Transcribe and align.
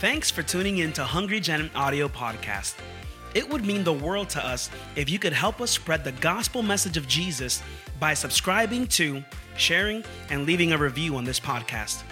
Thanks 0.00 0.30
for 0.30 0.44
tuning 0.44 0.78
in 0.78 0.92
to 0.92 1.02
Hungry 1.02 1.40
Gen 1.40 1.72
Audio 1.74 2.06
Podcast. 2.06 2.76
It 3.34 3.50
would 3.50 3.66
mean 3.66 3.82
the 3.82 3.92
world 3.92 4.28
to 4.30 4.46
us 4.46 4.70
if 4.94 5.10
you 5.10 5.18
could 5.18 5.32
help 5.32 5.60
us 5.60 5.72
spread 5.72 6.04
the 6.04 6.12
gospel 6.12 6.62
message 6.62 6.96
of 6.96 7.08
Jesus 7.08 7.60
by 7.98 8.14
subscribing 8.14 8.86
to, 8.94 9.24
sharing, 9.56 10.04
and 10.30 10.46
leaving 10.46 10.70
a 10.70 10.78
review 10.78 11.16
on 11.16 11.24
this 11.24 11.40
podcast. 11.40 12.04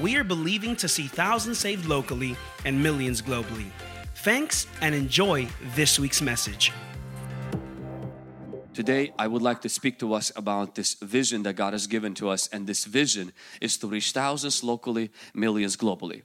We 0.00 0.16
are 0.16 0.24
believing 0.24 0.74
to 0.76 0.88
see 0.88 1.06
thousands 1.06 1.58
saved 1.58 1.84
locally 1.84 2.34
and 2.64 2.82
millions 2.82 3.20
globally. 3.20 3.66
Thanks 4.14 4.66
and 4.80 4.94
enjoy 4.94 5.46
this 5.74 5.98
week's 5.98 6.22
message. 6.22 6.72
Today, 8.72 9.12
I 9.18 9.26
would 9.26 9.42
like 9.42 9.60
to 9.60 9.68
speak 9.68 9.98
to 9.98 10.14
us 10.14 10.32
about 10.34 10.76
this 10.76 10.94
vision 10.94 11.42
that 11.42 11.56
God 11.56 11.74
has 11.74 11.86
given 11.86 12.14
to 12.14 12.30
us, 12.30 12.48
and 12.48 12.66
this 12.66 12.86
vision 12.86 13.34
is 13.60 13.76
to 13.76 13.86
reach 13.86 14.12
thousands 14.12 14.64
locally, 14.64 15.10
millions 15.34 15.76
globally 15.76 16.22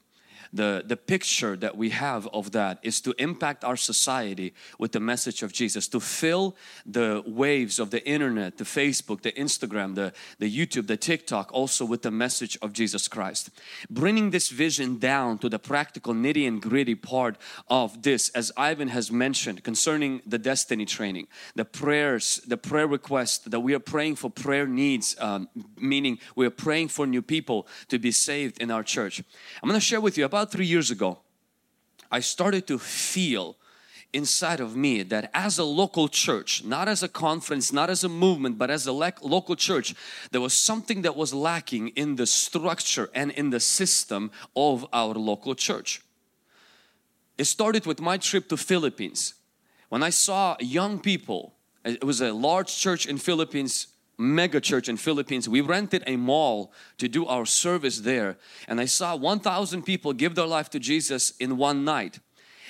the, 0.54 0.84
the 0.86 0.98
picture 0.98 1.56
that 1.58 1.78
we 1.78 1.90
have 1.90 2.28
of 2.28 2.52
that 2.52 2.80
is 2.84 3.02
to 3.02 3.14
impact 3.18 3.64
our 3.64 3.76
society 3.76 4.54
with 4.78 4.92
the 4.92 5.00
message 5.00 5.44
of 5.44 5.52
Jesus, 5.52 5.88
to 5.90 6.00
fill 6.00 6.56
the 6.86 7.24
waves 7.26 7.80
of 7.80 7.92
the 7.92 8.06
internet, 8.08 8.58
the 8.58 8.64
Facebook, 8.64 9.22
the 9.22 9.32
Instagram, 9.34 9.96
the, 9.96 10.14
the 10.40 10.50
YouTube, 10.50 10.88
the 10.88 10.98
TikTok, 10.98 11.52
also 11.54 11.86
with 11.86 12.02
the 12.02 12.12
message 12.12 12.58
of 12.62 12.74
Jesus 12.74 13.08
Christ. 13.08 13.50
Bringing 13.90 14.32
this 14.32 14.50
vision 14.50 14.98
down 14.98 15.38
to 15.40 15.50
the 15.50 15.60
practical 15.60 16.14
nitty 16.14 16.48
and 16.48 16.62
gritty 16.62 16.96
part 16.96 17.38
of 17.68 18.02
this, 18.02 18.30
as 18.30 18.52
Ivan 18.58 18.88
has 18.90 19.12
mentioned 19.12 19.64
concerning 19.64 20.22
the 20.26 20.38
destiny 20.38 20.86
training, 20.86 21.28
the 21.56 21.66
prayers, 21.66 22.42
the 22.48 22.58
prayer 22.58 22.88
request 22.88 23.52
that 23.52 23.60
we 23.60 23.74
are 23.74 23.80
praying 23.80 24.16
for 24.16 24.30
prayer 24.30 24.66
needs, 24.66 25.16
um, 25.20 25.50
meaning 25.78 26.20
we 26.36 26.46
are 26.46 26.52
praying 26.52 26.88
for 26.88 27.06
new 27.06 27.22
people 27.22 27.68
to 27.90 28.00
be 28.00 28.12
saved 28.12 28.62
in 28.62 28.72
our 28.72 28.84
church. 28.84 29.22
I'm 29.62 29.70
going 29.70 29.80
to 29.80 29.86
share 29.86 30.02
with 30.02 30.18
you 30.18 30.26
about 30.26 30.39
about 30.40 30.54
three 30.54 30.66
years 30.66 30.90
ago, 30.90 31.20
I 32.10 32.22
started 32.22 32.66
to 32.68 32.80
feel 32.80 33.58
inside 34.14 34.62
of 34.62 34.74
me 34.74 35.04
that 35.04 35.30
as 35.34 35.60
a 35.60 35.66
local 35.66 36.08
church, 36.08 36.64
not 36.64 36.88
as 36.88 37.04
a 37.04 37.10
conference, 37.10 37.74
not 37.74 37.90
as 37.90 38.06
a 38.06 38.10
movement, 38.10 38.58
but 38.58 38.72
as 38.72 38.88
a 38.88 38.94
local 38.94 39.58
church, 39.58 39.94
there 40.32 40.40
was 40.40 40.54
something 40.54 41.02
that 41.02 41.18
was 41.18 41.34
lacking 41.34 41.90
in 41.90 42.16
the 42.16 42.26
structure 42.26 43.10
and 43.14 43.32
in 43.32 43.50
the 43.50 43.60
system 43.60 44.32
of 44.56 44.88
our 44.94 45.14
local 45.14 45.56
church. 45.56 46.02
It 47.38 47.44
started 47.44 47.86
with 47.86 48.00
my 48.00 48.16
trip 48.16 48.48
to 48.48 48.56
Philippines. 48.56 49.34
When 49.90 50.04
I 50.04 50.10
saw 50.10 50.56
young 50.62 51.00
people, 51.00 51.54
it 51.84 52.06
was 52.06 52.22
a 52.22 52.32
large 52.32 52.74
church 52.78 53.06
in 53.06 53.18
Philippines 53.18 53.88
mega 54.20 54.60
church 54.60 54.90
in 54.90 54.98
Philippines. 54.98 55.48
We 55.48 55.62
rented 55.62 56.04
a 56.06 56.18
mall 56.18 56.74
to 56.98 57.08
do 57.08 57.26
our 57.26 57.46
service 57.46 58.00
there 58.00 58.38
and 58.68 58.80
I 58.80 58.86
saw 58.86 59.16
1,000 59.16 59.84
people 59.84 60.14
give 60.14 60.36
their 60.36 60.46
life 60.46 60.70
to 60.72 60.80
Jesus 60.80 61.32
in 61.40 61.58
one 61.58 61.86
night. 61.86 62.20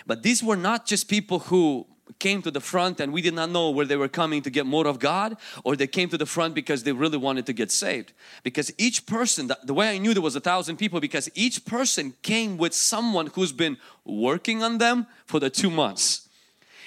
But 0.05 0.23
these 0.23 0.43
were 0.43 0.55
not 0.55 0.85
just 0.85 1.09
people 1.09 1.39
who 1.39 1.87
came 2.19 2.41
to 2.41 2.51
the 2.51 2.59
front 2.59 2.99
and 2.99 3.11
we 3.11 3.21
did 3.21 3.33
not 3.33 3.49
know 3.49 3.69
where 3.69 3.85
they 3.85 3.95
were 3.95 4.07
coming 4.07 4.41
to 4.43 4.49
get 4.49 4.65
more 4.65 4.87
of 4.87 4.99
God 4.99 5.37
or 5.63 5.75
they 5.75 5.87
came 5.87 6.09
to 6.09 6.17
the 6.17 6.25
front 6.25 6.53
because 6.53 6.83
they 6.83 6.91
really 6.91 7.17
wanted 7.17 7.45
to 7.47 7.53
get 7.53 7.71
saved. 7.71 8.13
Because 8.43 8.71
each 8.77 9.05
person, 9.05 9.51
the 9.63 9.73
way 9.73 9.89
I 9.89 9.97
knew 9.97 10.13
there 10.13 10.21
was 10.21 10.35
a 10.35 10.39
thousand 10.39 10.77
people 10.77 10.99
because 10.99 11.29
each 11.33 11.65
person 11.65 12.13
came 12.21 12.57
with 12.57 12.73
someone 12.73 13.27
who's 13.27 13.51
been 13.51 13.77
working 14.05 14.63
on 14.63 14.77
them 14.77 15.07
for 15.25 15.39
the 15.39 15.49
two 15.49 15.69
months 15.69 16.28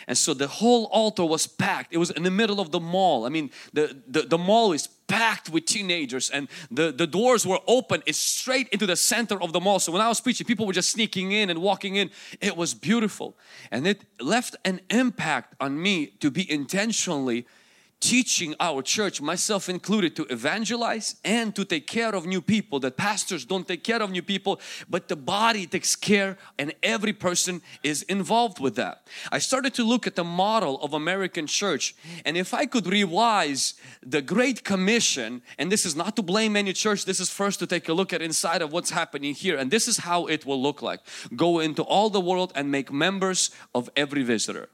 and 0.06 0.17
so 0.17 0.34
the 0.34 0.48
whole 0.48 0.84
altar 0.86 1.25
was 1.25 1.47
packed. 1.47 1.92
It 1.92 1.98
was 1.98 2.11
in 2.11 2.22
the 2.22 2.31
middle 2.31 2.61
of 2.61 2.70
the 2.70 2.81
mall. 2.81 3.25
I 3.25 3.28
mean, 3.28 3.50
the, 3.72 3.97
the, 4.06 4.22
the 4.22 4.39
mall 4.39 4.72
is 4.72 4.89
packed 5.06 5.50
with 5.50 5.67
teenagers 5.67 6.31
and 6.31 6.48
the, 6.70 6.91
the 6.91 7.06
doors 7.06 7.47
were 7.47 7.59
open. 7.67 8.03
It's 8.06 8.19
straight 8.19 8.69
into 8.70 8.86
the 8.86 8.97
center 8.97 9.41
of 9.42 9.53
the 9.53 9.61
mall. 9.61 9.78
So 9.78 9.92
when 9.92 10.00
I 10.00 10.09
was 10.09 10.20
preaching, 10.20 10.47
people 10.47 10.67
were 10.67 10.72
just 10.72 10.91
sneaking 10.91 11.33
in 11.33 11.50
and 11.50 11.61
walking 11.61 11.97
in. 11.97 12.11
It 12.41 12.56
was 12.56 12.75
beautiful. 12.75 13.36
And 13.70 13.86
it 13.86 14.05
left 14.20 14.56
an 14.64 14.81
impact 14.91 15.55
on 15.61 15.81
me 15.81 16.06
to 16.20 16.31
be 16.31 16.50
intentionally 16.50 17.47
teaching 18.03 18.53
our 18.58 18.82
church, 18.82 19.22
myself 19.22 19.69
included, 19.69 20.16
to 20.16 20.26
evangelize 20.28 21.15
and 21.25 21.54
to 21.54 21.65
take 21.65 21.87
care 21.87 22.12
of 22.16 22.26
new 22.26 22.43
people. 22.43 22.81
That 22.81 22.97
pastors 22.97 23.44
don't 23.44 23.66
take 23.66 23.84
care 23.84 24.03
of 24.03 24.10
new 24.10 24.22
people, 24.22 24.60
but 24.91 25.06
the 25.06 25.15
body 25.15 25.66
takes 25.69 25.94
care 25.94 26.37
and 26.59 26.75
every 26.82 27.12
person 27.12 27.62
is 27.84 28.03
involved 28.03 28.59
with 28.59 28.75
that. 28.75 29.06
I 29.31 29.38
started 29.38 29.72
to 29.75 29.84
look 29.84 30.09
at 30.09 30.16
the 30.16 30.25
model 30.25 30.82
of 30.82 30.94
American 30.94 31.47
church 31.47 31.94
and 32.25 32.37
if 32.37 32.53
I 32.53 32.66
could 32.66 32.88
revise 32.88 33.75
the 34.05 34.21
Great 34.21 34.65
Commission, 34.65 35.41
and 35.56 35.71
this 35.71 35.87
is 35.87 35.94
not 35.94 36.16
to 36.16 36.22
blame 36.22 36.56
any 36.56 36.72
church, 36.72 37.05
this 37.05 37.21
is 37.21 37.31
first 37.31 37.60
to 37.60 37.69
take 37.69 37.88
a 37.88 37.93
look 37.93 38.12
at 38.12 38.21
inside 38.21 38.62
of 38.62 38.72
what's 38.72 38.91
happening 38.91 39.32
here 39.32 39.56
and 39.56 39.71
this 39.71 39.87
is 39.87 39.99
how 39.99 40.26
it 40.26 40.44
will 40.44 40.60
look 40.60 40.82
like. 40.82 41.00
Go 41.37 41.60
into 41.60 41.82
all 41.84 42.10
the 42.10 42.21
world 42.21 42.53
and 42.56 42.69
make 42.69 42.91
members 42.93 43.50
of 43.76 43.88
every 43.94 44.25
visitor 44.25 44.69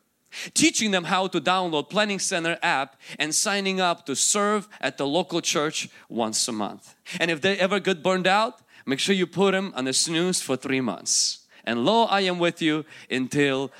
teaching 0.55 0.91
them 0.91 1.05
how 1.05 1.27
to 1.29 1.41
download 1.41 1.91
Planning 1.91 2.19
Center 2.19 2.59
app 2.63 2.97
and 3.19 3.35
signing 3.35 3.81
up 3.81 4.07
to 4.07 4.15
serve 4.15 4.69
at 4.81 4.99
the 4.99 5.07
local 5.07 5.41
church 5.41 5.89
once 6.09 6.47
a 6.49 6.53
month. 6.53 6.95
And 7.19 7.31
if 7.31 7.41
they 7.41 7.59
ever 7.59 7.81
get 7.81 8.03
burned 8.03 8.27
out, 8.27 8.61
make 8.87 8.99
sure 8.99 9.15
you 9.15 9.27
put 9.27 9.53
them 9.53 9.73
on 9.75 9.85
the 9.85 9.93
snooze 9.93 10.41
for 10.41 10.57
three 10.57 10.81
months. 10.81 11.47
And 11.65 11.85
lo, 11.85 12.05
I 12.05 12.21
am 12.23 12.39
with 12.39 12.63
you 12.63 12.85
until 13.11 13.71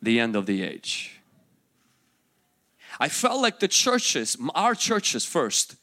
the 0.00 0.20
end 0.20 0.36
of 0.36 0.46
the 0.46 0.62
age. 0.62 1.20
I 3.00 3.08
felt 3.08 3.40
like 3.40 3.60
the 3.60 3.68
churches, 3.68 4.36
our 4.54 4.74
churches 4.74 5.24
first, 5.24 5.76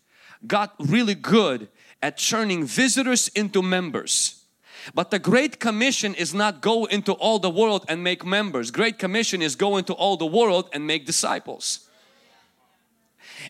got 0.46 0.76
really 0.80 1.16
good 1.16 1.70
at 2.02 2.18
turning 2.18 2.66
visitors 2.66 3.30
into 3.30 3.62
members 3.62 4.45
but 4.94 5.12
the 5.12 5.20
Great 5.20 5.60
Commission 5.60 6.14
is 6.14 6.34
not 6.34 6.62
go 6.62 6.86
into 6.86 7.14
all 7.14 7.40
the 7.40 7.50
world 7.50 7.86
and 7.88 8.04
make 8.04 8.26
members. 8.26 8.72
Great 8.72 9.00
Commission 9.00 9.42
is 9.42 9.56
go 9.56 9.78
into 9.78 9.94
all 9.94 10.18
the 10.18 10.26
world 10.26 10.70
and 10.74 10.86
make 10.86 11.06
disciples. 11.06 11.90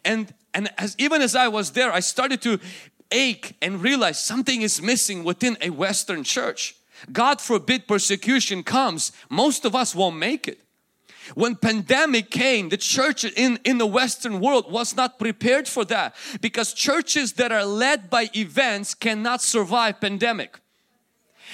And 0.04 0.34
and 0.54 0.70
as 0.78 0.96
even 0.98 1.22
as 1.22 1.36
I 1.36 1.50
was 1.50 1.72
there, 1.72 1.92
I 1.92 2.00
started 2.00 2.42
to 2.44 2.60
ache 3.12 3.56
and 3.62 3.82
realize 3.82 4.24
something 4.24 4.62
is 4.62 4.82
missing 4.82 5.24
within 5.24 5.58
a 5.62 5.70
Western 5.70 6.24
church. 6.24 6.76
God 7.12 7.42
forbid 7.42 7.88
persecution 7.88 8.64
comes, 8.64 9.12
most 9.30 9.66
of 9.66 9.76
us 9.76 9.94
won't 9.94 10.16
make 10.16 10.48
it. 10.48 10.62
When 11.34 11.56
pandemic 11.56 12.30
came, 12.30 12.70
the 12.70 12.78
church 12.78 13.26
in, 13.26 13.60
in 13.64 13.80
the 13.80 13.86
Western 13.86 14.40
world 14.40 14.72
was 14.72 14.96
not 14.96 15.18
prepared 15.18 15.68
for 15.68 15.84
that 15.86 16.16
because 16.40 16.74
churches 16.74 17.34
that 17.34 17.52
are 17.52 17.66
led 17.66 18.10
by 18.10 18.30
events 18.36 18.94
cannot 18.94 19.42
survive 19.42 20.00
pandemic. 20.00 20.60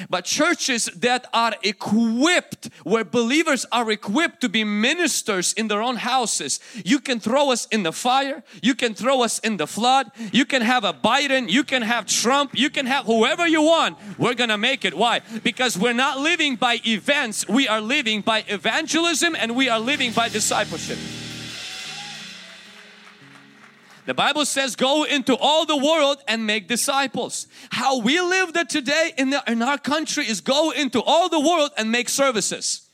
But 0.10 0.26
churches 0.26 0.86
that 0.96 1.28
are 1.34 1.56
equipped, 1.64 2.70
where 2.84 3.04
believers 3.04 3.66
are 3.72 3.90
equipped 3.92 4.42
to 4.42 4.50
be 4.50 4.64
ministers 4.64 5.54
in 5.54 5.68
their 5.68 5.82
own 5.82 5.98
houses, 5.98 6.60
you 6.84 7.00
can 7.00 7.20
throw 7.20 7.52
us 7.52 7.68
in 7.72 7.84
the 7.84 7.92
fire, 7.92 8.44
you 8.62 8.76
can 8.76 8.94
throw 8.94 9.24
us 9.24 9.40
in 9.40 9.58
the 9.58 9.68
flood, 9.68 10.12
you 10.32 10.46
can 10.46 10.62
have 10.62 10.84
a 10.84 10.94
Biden, 10.94 11.50
you 11.50 11.64
can 11.64 11.82
have 11.82 12.06
Trump, 12.06 12.52
you 12.54 12.70
can 12.70 12.86
have 12.86 13.06
whoever 13.06 13.48
you 13.48 13.62
want. 13.62 13.98
We're 14.18 14.36
gonna 14.36 14.58
make 14.58 14.86
it. 14.86 14.94
Why? 14.94 15.22
Because 15.44 15.78
we're 15.78 15.94
not 15.94 16.20
living 16.20 16.56
by 16.56 16.80
events, 16.86 17.48
we 17.48 17.68
are 17.68 17.82
living 17.82 18.22
by 18.22 18.44
evangelism 18.48 19.36
and 19.36 19.56
we 19.56 19.70
are 19.70 19.80
living 19.80 20.12
by 20.12 20.30
discipleship. 20.30 20.98
The 24.12 24.16
Bible 24.16 24.44
says 24.44 24.76
go 24.76 25.06
into 25.06 25.38
all 25.38 25.66
the 25.66 25.78
world 25.78 26.22
and 26.28 26.46
make 26.46 26.68
disciples. 26.68 27.48
How 27.70 28.00
we 28.00 28.20
live 28.20 28.52
that 28.56 28.70
today 28.70 29.14
in, 29.18 29.30
the, 29.30 29.42
in 29.48 29.62
our 29.62 29.78
country 29.78 30.28
is 30.28 30.42
go 30.42 30.72
into 30.72 31.02
all 31.02 31.30
the 31.30 31.40
world 31.40 31.72
and 31.78 31.94
make 31.94 32.10
services. 32.10 32.90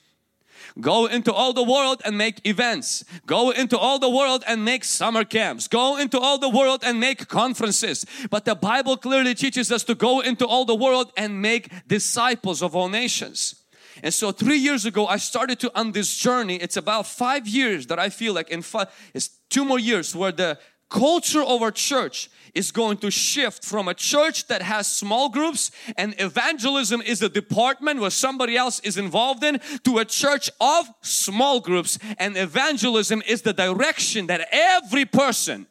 Go 0.80 1.08
into 1.08 1.34
all 1.34 1.54
the 1.54 1.64
world 1.64 2.04
and 2.06 2.20
make 2.20 2.46
events. 2.46 3.04
Go 3.26 3.50
into 3.50 3.80
all 3.80 3.98
the 3.98 4.12
world 4.12 4.44
and 4.48 4.64
make 4.64 4.84
summer 4.84 5.24
camps. 5.24 5.68
Go 5.68 5.98
into 5.98 6.20
all 6.20 6.38
the 6.38 6.50
world 6.50 6.84
and 6.86 7.00
make 7.00 7.28
conferences. 7.28 8.06
But 8.30 8.46
the 8.46 8.54
Bible 8.54 8.96
clearly 8.96 9.34
teaches 9.34 9.72
us 9.72 9.84
to 9.86 9.96
go 9.96 10.20
into 10.20 10.46
all 10.46 10.66
the 10.66 10.76
world 10.76 11.12
and 11.18 11.42
make 11.42 11.72
disciples 11.88 12.62
of 12.62 12.76
all 12.76 12.90
nations. 12.90 13.56
And 14.04 14.14
so 14.14 14.32
three 14.32 14.60
years 14.60 14.86
ago, 14.86 15.08
I 15.08 15.18
started 15.18 15.60
to 15.62 15.72
on 15.76 15.94
this 15.94 16.16
journey. 16.16 16.58
It's 16.58 16.78
about 16.78 17.08
five 17.08 17.48
years 17.48 17.88
that 17.88 17.98
I 17.98 18.10
feel 18.10 18.36
like 18.36 18.52
in 18.52 18.62
five, 18.62 18.90
it's 19.16 19.30
two 19.50 19.66
more 19.66 19.80
years 19.80 20.16
where 20.16 20.32
the 20.32 20.60
culture 20.90 21.44
of 21.44 21.62
our 21.62 21.72
church 21.72 22.30
is 22.54 22.72
going 22.72 22.98
to 22.98 23.12
shift 23.12 23.64
from 23.64 23.88
a 23.88 23.94
church 23.94 24.48
that 24.48 24.62
has 24.62 24.88
small 24.88 25.30
groups 25.30 25.72
and 25.96 26.16
evangelism 26.18 27.02
is 27.02 27.22
a 27.22 27.30
department 27.30 28.00
where 28.00 28.10
somebody 28.10 28.58
else 28.58 28.80
is 28.80 28.98
involved 28.98 29.44
in 29.44 29.60
to 29.84 30.00
a 30.00 30.06
church 30.06 30.50
of 30.60 30.88
small 31.02 31.60
groups 31.60 32.00
and 32.18 32.38
evangelism 32.38 33.22
is 33.28 33.42
the 33.42 33.54
direction 33.54 34.28
that 34.28 34.48
every 34.52 35.06
person 35.06 35.68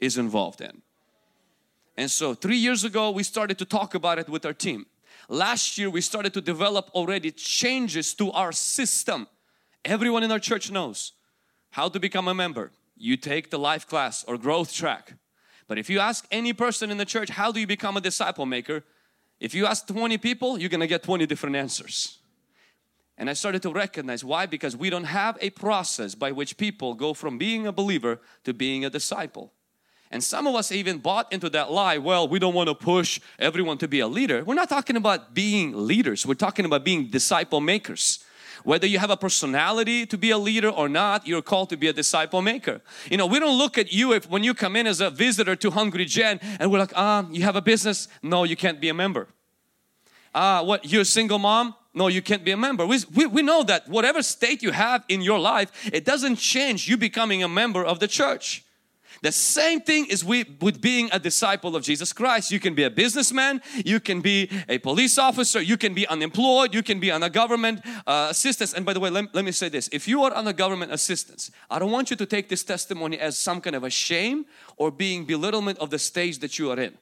is 0.00 0.18
involved 0.18 0.60
in. 0.60 0.82
And 1.96 2.10
so 2.10 2.34
three 2.34 2.56
years 2.56 2.84
ago 2.84 3.10
we 3.10 3.22
started 3.22 3.58
to 3.58 3.64
talk 3.64 3.94
about 3.94 4.18
it 4.18 4.28
with 4.28 4.44
our 4.44 4.54
team. 4.54 4.86
Last 5.28 5.78
year 5.78 5.88
we 5.88 6.00
started 6.00 6.34
to 6.34 6.40
develop 6.40 6.90
already 6.94 7.30
changes 7.30 8.14
to 8.14 8.32
our 8.32 8.52
system. 8.52 9.28
Everyone 9.84 10.22
in 10.22 10.32
our 10.32 10.40
church 10.40 10.70
knows 10.70 11.12
how 11.70 11.88
to 11.88 12.00
become 12.00 12.28
a 12.28 12.34
member 12.34 12.72
you 12.96 13.16
take 13.16 13.50
the 13.50 13.58
life 13.58 13.86
class 13.86 14.24
or 14.24 14.38
growth 14.38 14.72
track. 14.72 15.14
But 15.66 15.78
if 15.78 15.88
you 15.88 15.98
ask 15.98 16.26
any 16.30 16.52
person 16.52 16.90
in 16.90 16.98
the 16.98 17.04
church, 17.04 17.30
how 17.30 17.52
do 17.52 17.60
you 17.60 17.66
become 17.66 17.96
a 17.96 18.00
disciple 18.00 18.46
maker? 18.46 18.84
If 19.40 19.54
you 19.54 19.66
ask 19.66 19.86
20 19.86 20.18
people, 20.18 20.58
you're 20.58 20.68
gonna 20.68 20.86
get 20.86 21.02
20 21.02 21.26
different 21.26 21.56
answers. 21.56 22.18
And 23.16 23.30
I 23.30 23.32
started 23.34 23.62
to 23.62 23.72
recognize 23.72 24.24
why 24.24 24.46
because 24.46 24.76
we 24.76 24.90
don't 24.90 25.04
have 25.04 25.38
a 25.40 25.50
process 25.50 26.14
by 26.14 26.32
which 26.32 26.56
people 26.56 26.94
go 26.94 27.14
from 27.14 27.38
being 27.38 27.66
a 27.66 27.72
believer 27.72 28.20
to 28.44 28.52
being 28.52 28.84
a 28.84 28.90
disciple. 28.90 29.52
And 30.10 30.22
some 30.22 30.46
of 30.46 30.54
us 30.54 30.70
even 30.70 30.98
bought 30.98 31.32
into 31.32 31.48
that 31.50 31.70
lie, 31.70 31.98
well, 31.98 32.28
we 32.28 32.38
don't 32.38 32.54
want 32.54 32.68
to 32.68 32.74
push 32.74 33.20
everyone 33.38 33.78
to 33.78 33.88
be 33.88 34.00
a 34.00 34.06
leader. 34.06 34.44
We're 34.44 34.54
not 34.54 34.68
talking 34.68 34.96
about 34.96 35.34
being 35.34 35.86
leaders, 35.86 36.26
we're 36.26 36.34
talking 36.34 36.64
about 36.64 36.84
being 36.84 37.08
disciple 37.08 37.60
makers. 37.60 38.23
Whether 38.64 38.86
you 38.86 38.98
have 38.98 39.10
a 39.10 39.16
personality 39.16 40.06
to 40.06 40.18
be 40.18 40.30
a 40.30 40.38
leader 40.38 40.70
or 40.70 40.88
not, 40.88 41.26
you're 41.26 41.42
called 41.42 41.68
to 41.70 41.76
be 41.76 41.88
a 41.88 41.92
disciple 41.92 42.40
maker. 42.42 42.80
You 43.10 43.18
know, 43.18 43.26
we 43.26 43.38
don't 43.38 43.56
look 43.56 43.76
at 43.76 43.92
you 43.92 44.12
if 44.14 44.28
when 44.28 44.42
you 44.42 44.54
come 44.54 44.74
in 44.74 44.86
as 44.86 45.00
a 45.00 45.10
visitor 45.10 45.54
to 45.56 45.70
Hungry 45.70 46.06
Gen 46.06 46.40
and 46.58 46.72
we're 46.72 46.78
like, 46.78 46.92
ah, 46.96 47.26
you 47.30 47.42
have 47.42 47.56
a 47.56 47.62
business? 47.62 48.08
No, 48.22 48.44
you 48.44 48.56
can't 48.56 48.80
be 48.80 48.88
a 48.88 48.94
member. 48.94 49.28
Ah, 50.34 50.62
what, 50.62 50.90
you're 50.90 51.02
a 51.02 51.04
single 51.04 51.38
mom? 51.38 51.74
No, 51.92 52.08
you 52.08 52.22
can't 52.22 52.42
be 52.42 52.50
a 52.50 52.56
member. 52.56 52.86
We, 52.86 52.98
we, 53.14 53.26
we 53.26 53.42
know 53.42 53.62
that 53.64 53.86
whatever 53.88 54.22
state 54.22 54.62
you 54.62 54.72
have 54.72 55.04
in 55.08 55.20
your 55.20 55.38
life, 55.38 55.70
it 55.92 56.04
doesn't 56.04 56.36
change 56.36 56.88
you 56.88 56.96
becoming 56.96 57.42
a 57.42 57.48
member 57.48 57.84
of 57.84 58.00
the 58.00 58.08
church. 58.08 58.64
The 59.24 59.32
same 59.32 59.80
thing 59.80 60.04
is 60.10 60.22
with, 60.22 60.82
being 60.82 61.08
a 61.10 61.18
disciple 61.18 61.76
of 61.76 61.82
Jesus 61.82 62.12
Christ. 62.12 62.50
You 62.50 62.60
can 62.60 62.74
be 62.74 62.82
a 62.82 62.90
businessman, 62.90 63.62
you 63.82 63.98
can 63.98 64.20
be 64.20 64.50
a 64.68 64.76
police 64.76 65.16
officer, 65.16 65.62
you 65.62 65.78
can 65.78 65.94
be 65.94 66.06
unemployed, 66.06 66.74
you 66.74 66.82
can 66.82 67.00
be 67.00 67.10
on 67.10 67.22
a 67.22 67.30
government 67.30 67.80
uh, 68.06 68.26
assistance. 68.30 68.74
And 68.74 68.84
by 68.84 68.92
the 68.92 69.00
way, 69.00 69.08
let, 69.08 69.34
let 69.34 69.46
me 69.46 69.50
say 69.50 69.70
this 69.70 69.88
if 69.92 70.06
you 70.06 70.24
are 70.24 70.34
on 70.34 70.46
a 70.46 70.52
government 70.52 70.92
assistance, 70.92 71.50
I 71.70 71.78
don't 71.78 71.90
want 71.90 72.10
you 72.10 72.16
to 72.16 72.26
take 72.26 72.50
this 72.50 72.62
testimony 72.64 73.18
as 73.18 73.38
some 73.38 73.62
kind 73.62 73.74
of 73.74 73.82
a 73.82 73.88
shame 73.88 74.44
or 74.76 74.90
being 74.90 75.24
belittlement 75.24 75.78
of 75.78 75.88
the 75.88 75.98
stage 75.98 76.40
that 76.40 76.58
you 76.58 76.70
are 76.70 76.78
in. 76.78 76.92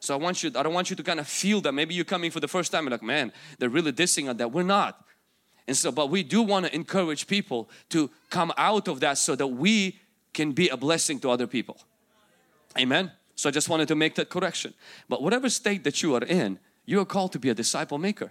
So 0.00 0.14
I 0.14 0.16
want 0.16 0.42
you, 0.42 0.50
I 0.56 0.64
don't 0.64 0.74
want 0.74 0.90
you 0.90 0.96
to 0.96 1.02
kind 1.04 1.20
of 1.20 1.28
feel 1.28 1.60
that 1.60 1.70
maybe 1.70 1.94
you're 1.94 2.04
coming 2.04 2.32
for 2.32 2.40
the 2.40 2.48
first 2.48 2.72
time 2.72 2.88
and 2.88 2.90
like, 2.90 3.04
man, 3.04 3.32
they're 3.60 3.68
really 3.68 3.92
dissing 3.92 4.28
on 4.28 4.36
that. 4.38 4.50
We're 4.50 4.64
not. 4.64 5.04
And 5.68 5.76
so, 5.76 5.92
but 5.92 6.10
we 6.10 6.24
do 6.24 6.42
want 6.42 6.66
to 6.66 6.74
encourage 6.74 7.28
people 7.28 7.70
to 7.90 8.10
come 8.30 8.52
out 8.56 8.88
of 8.88 8.98
that 8.98 9.16
so 9.16 9.36
that 9.36 9.46
we 9.46 10.00
can 10.32 10.52
be 10.52 10.68
a 10.68 10.76
blessing 10.76 11.20
to 11.20 11.30
other 11.30 11.46
people. 11.46 11.78
Amen. 12.78 13.12
So 13.34 13.48
I 13.48 13.52
just 13.52 13.68
wanted 13.68 13.88
to 13.88 13.94
make 13.94 14.14
that 14.16 14.28
correction. 14.28 14.74
But 15.08 15.22
whatever 15.22 15.48
state 15.48 15.84
that 15.84 16.02
you 16.02 16.14
are 16.14 16.24
in, 16.24 16.58
you 16.84 17.00
are 17.00 17.04
called 17.04 17.32
to 17.32 17.38
be 17.38 17.48
a 17.48 17.54
disciple 17.54 17.98
maker. 17.98 18.30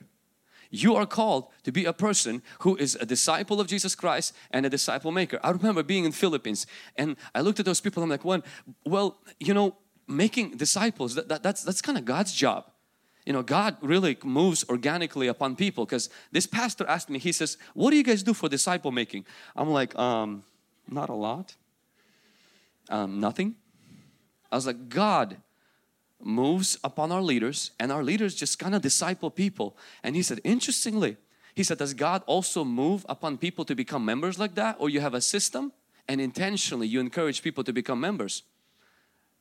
You 0.69 0.95
are 0.95 1.05
called 1.05 1.47
to 1.63 1.71
be 1.71 1.83
a 1.83 1.93
person 1.93 2.41
who 2.59 2.77
is 2.77 2.95
a 2.95 3.05
disciple 3.05 3.59
of 3.59 3.67
Jesus 3.67 3.93
Christ 3.93 4.33
and 4.51 4.65
a 4.65 4.69
disciple 4.69 5.11
maker. 5.11 5.39
I 5.43 5.51
remember 5.51 5.83
being 5.83 6.05
in 6.05 6.13
Philippines 6.13 6.65
and 6.95 7.17
I 7.35 7.41
looked 7.41 7.59
at 7.59 7.65
those 7.65 7.81
people 7.81 8.01
I'm 8.01 8.09
like, 8.09 8.23
well, 8.23 8.41
well 8.85 9.17
you 9.39 9.53
know, 9.53 9.75
making 10.07 10.57
disciples, 10.57 11.15
that, 11.15 11.27
that 11.27 11.43
that's, 11.43 11.63
that's 11.63 11.81
kind 11.81 11.97
of 11.97 12.05
God's 12.05 12.33
job. 12.33 12.71
You 13.25 13.33
know, 13.33 13.43
God 13.43 13.77
really 13.81 14.17
moves 14.23 14.63
organically 14.69 15.27
upon 15.27 15.55
people 15.55 15.85
because 15.85 16.09
this 16.31 16.47
pastor 16.47 16.85
asked 16.87 17.09
me, 17.09 17.19
he 17.19 17.33
says, 17.33 17.57
what 17.73 17.91
do 17.91 17.97
you 17.97 18.03
guys 18.03 18.23
do 18.23 18.33
for 18.33 18.47
disciple 18.47 18.91
making? 18.91 19.25
I'm 19.55 19.69
like, 19.69 19.97
um, 19.99 20.43
not 20.87 21.09
a 21.09 21.13
lot 21.13 21.55
um, 22.91 23.19
nothing. 23.19 23.55
I 24.51 24.55
was 24.55 24.67
like, 24.67 24.89
God 24.89 25.37
moves 26.19 26.77
upon 26.83 27.11
our 27.11 27.21
leaders 27.21 27.71
and 27.79 27.91
our 27.91 28.03
leaders 28.03 28.35
just 28.35 28.59
kind 28.59 28.75
of 28.75 28.81
disciple 28.81 29.31
people. 29.31 29.75
And 30.03 30.15
he 30.15 30.21
said, 30.21 30.39
interestingly, 30.43 31.17
he 31.55 31.63
said, 31.63 31.77
does 31.79 31.93
God 31.93 32.21
also 32.27 32.63
move 32.63 33.05
upon 33.09 33.37
people 33.37 33.65
to 33.65 33.75
become 33.75 34.05
members 34.05 34.37
like 34.37 34.55
that? 34.55 34.75
Or 34.79 34.89
you 34.89 34.99
have 34.99 35.13
a 35.13 35.21
system 35.21 35.71
and 36.07 36.21
intentionally 36.21 36.87
you 36.87 36.99
encourage 36.99 37.41
people 37.41 37.63
to 37.63 37.73
become 37.73 37.99
members? 37.99 38.43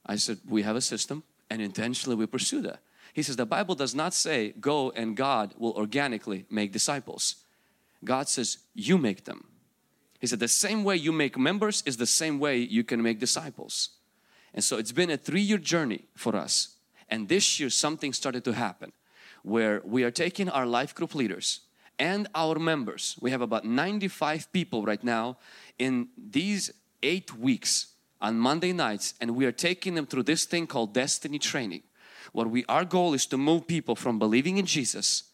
I 0.06 0.16
said, 0.16 0.38
we 0.48 0.62
have 0.62 0.76
a 0.76 0.80
system 0.80 1.24
and 1.50 1.60
intentionally 1.60 2.16
we 2.16 2.26
pursue 2.26 2.62
that. 2.62 2.80
He 3.12 3.22
says, 3.22 3.36
the 3.36 3.46
Bible 3.46 3.74
does 3.74 3.94
not 3.94 4.14
say 4.14 4.54
go 4.60 4.90
and 4.92 5.16
God 5.16 5.54
will 5.58 5.72
organically 5.72 6.46
make 6.48 6.72
disciples. 6.72 7.36
God 8.04 8.28
says, 8.28 8.58
you 8.74 8.96
make 8.96 9.24
them. 9.24 9.49
He 10.20 10.26
said, 10.26 10.38
the 10.38 10.48
same 10.48 10.84
way 10.84 10.96
you 10.96 11.12
make 11.12 11.38
members 11.38 11.82
is 11.86 11.96
the 11.96 12.06
same 12.06 12.38
way 12.38 12.58
you 12.58 12.84
can 12.84 13.02
make 13.02 13.18
disciples. 13.18 13.90
And 14.52 14.62
so 14.62 14.76
it's 14.76 14.92
been 14.92 15.10
a 15.10 15.16
three 15.16 15.40
year 15.40 15.58
journey 15.58 16.04
for 16.14 16.36
us. 16.36 16.76
And 17.08 17.28
this 17.28 17.58
year, 17.58 17.70
something 17.70 18.12
started 18.12 18.44
to 18.44 18.52
happen 18.52 18.92
where 19.42 19.80
we 19.84 20.04
are 20.04 20.10
taking 20.10 20.48
our 20.48 20.66
life 20.66 20.94
group 20.94 21.14
leaders 21.14 21.60
and 21.98 22.28
our 22.34 22.58
members. 22.58 23.16
We 23.20 23.30
have 23.30 23.40
about 23.40 23.64
95 23.64 24.52
people 24.52 24.84
right 24.84 25.02
now 25.02 25.38
in 25.78 26.08
these 26.16 26.70
eight 27.02 27.36
weeks 27.36 27.88
on 28.20 28.38
Monday 28.38 28.72
nights, 28.72 29.14
and 29.20 29.34
we 29.34 29.46
are 29.46 29.52
taking 29.52 29.94
them 29.94 30.06
through 30.06 30.24
this 30.24 30.44
thing 30.44 30.66
called 30.66 30.92
destiny 30.92 31.38
training. 31.38 31.82
What 32.32 32.50
we 32.50 32.64
our 32.66 32.84
goal 32.84 33.14
is 33.14 33.26
to 33.26 33.38
move 33.38 33.66
people 33.66 33.96
from 33.96 34.18
believing 34.18 34.58
in 34.58 34.66
Jesus 34.66 35.24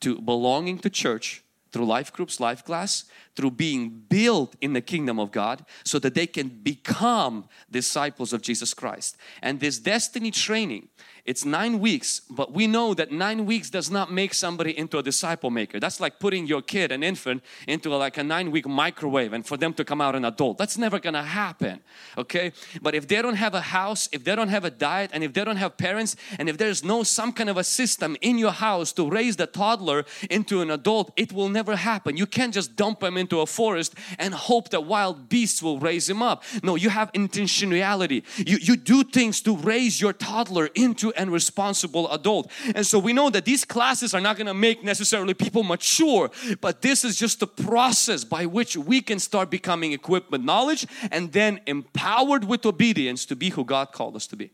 to 0.00 0.20
belonging 0.20 0.78
to 0.78 0.90
church 0.90 1.42
through 1.72 1.86
life 1.86 2.12
groups, 2.12 2.38
life 2.38 2.64
class, 2.64 3.04
through 3.36 3.52
being 3.52 4.04
built 4.08 4.54
in 4.60 4.72
the 4.72 4.80
kingdom 4.80 5.18
of 5.18 5.30
God 5.30 5.64
so 5.84 5.98
that 5.98 6.14
they 6.14 6.26
can 6.26 6.48
become 6.48 7.48
disciples 7.70 8.32
of 8.32 8.42
Jesus 8.42 8.74
Christ. 8.74 9.16
And 9.42 9.60
this 9.60 9.78
destiny 9.78 10.30
training 10.30 10.88
it's 11.24 11.46
nine 11.46 11.80
weeks, 11.80 12.20
but 12.28 12.52
we 12.52 12.66
know 12.66 12.92
that 12.92 13.10
nine 13.10 13.46
weeks 13.46 13.70
does 13.70 13.90
not 13.90 14.12
make 14.12 14.34
somebody 14.34 14.76
into 14.76 14.98
a 14.98 15.02
disciple 15.02 15.50
maker. 15.50 15.80
That's 15.80 15.98
like 15.98 16.20
putting 16.20 16.46
your 16.46 16.60
kid, 16.60 16.92
an 16.92 17.02
infant, 17.02 17.42
into 17.66 17.94
a, 17.94 17.96
like 17.96 18.18
a 18.18 18.22
nine 18.22 18.50
week 18.50 18.68
microwave 18.68 19.32
and 19.32 19.46
for 19.46 19.56
them 19.56 19.72
to 19.74 19.86
come 19.86 20.02
out 20.02 20.14
an 20.14 20.26
adult. 20.26 20.58
That's 20.58 20.76
never 20.76 20.98
gonna 20.98 21.22
happen, 21.22 21.80
okay? 22.18 22.52
But 22.82 22.94
if 22.94 23.08
they 23.08 23.22
don't 23.22 23.36
have 23.36 23.54
a 23.54 23.62
house, 23.62 24.06
if 24.12 24.22
they 24.22 24.36
don't 24.36 24.50
have 24.50 24.66
a 24.66 24.70
diet, 24.70 25.12
and 25.14 25.24
if 25.24 25.32
they 25.32 25.44
don't 25.46 25.56
have 25.56 25.78
parents, 25.78 26.14
and 26.38 26.46
if 26.46 26.58
there's 26.58 26.84
no 26.84 27.02
some 27.02 27.32
kind 27.32 27.48
of 27.48 27.56
a 27.56 27.64
system 27.64 28.18
in 28.20 28.36
your 28.36 28.52
house 28.52 28.92
to 28.92 29.08
raise 29.08 29.36
the 29.36 29.46
toddler 29.46 30.04
into 30.28 30.60
an 30.60 30.70
adult, 30.70 31.10
it 31.16 31.32
will 31.32 31.48
never 31.48 31.74
happen. 31.74 32.18
You 32.18 32.26
can't 32.26 32.52
just 32.52 32.76
dump 32.76 33.02
him 33.02 33.16
into 33.24 33.40
a 33.40 33.46
forest 33.46 33.94
and 34.18 34.34
hope 34.34 34.68
that 34.70 34.84
wild 34.84 35.28
beasts 35.28 35.62
will 35.62 35.78
raise 35.78 36.08
him 36.08 36.22
up. 36.22 36.42
No, 36.62 36.76
you 36.76 36.90
have 36.90 37.10
intentionality. 37.12 38.22
You, 38.36 38.58
you 38.58 38.76
do 38.76 39.02
things 39.02 39.40
to 39.42 39.56
raise 39.56 40.00
your 40.00 40.12
toddler 40.12 40.66
into 40.74 41.12
and 41.14 41.32
responsible 41.32 42.10
adult. 42.12 42.50
And 42.74 42.86
so 42.86 42.98
we 42.98 43.12
know 43.12 43.30
that 43.30 43.44
these 43.44 43.64
classes 43.64 44.14
are 44.14 44.20
not 44.20 44.36
going 44.36 44.46
to 44.46 44.54
make 44.54 44.84
necessarily 44.84 45.34
people 45.34 45.62
mature, 45.62 46.30
but 46.60 46.82
this 46.82 47.04
is 47.04 47.16
just 47.16 47.40
the 47.40 47.46
process 47.46 48.24
by 48.24 48.46
which 48.46 48.76
we 48.76 49.00
can 49.00 49.18
start 49.18 49.50
becoming 49.50 49.92
equipped 49.92 50.30
with 50.30 50.42
knowledge 50.42 50.86
and 51.10 51.32
then 51.32 51.60
empowered 51.66 52.44
with 52.44 52.66
obedience 52.66 53.24
to 53.26 53.36
be 53.36 53.50
who 53.50 53.64
God 53.64 53.92
called 53.92 54.16
us 54.16 54.26
to 54.28 54.36
be. 54.36 54.50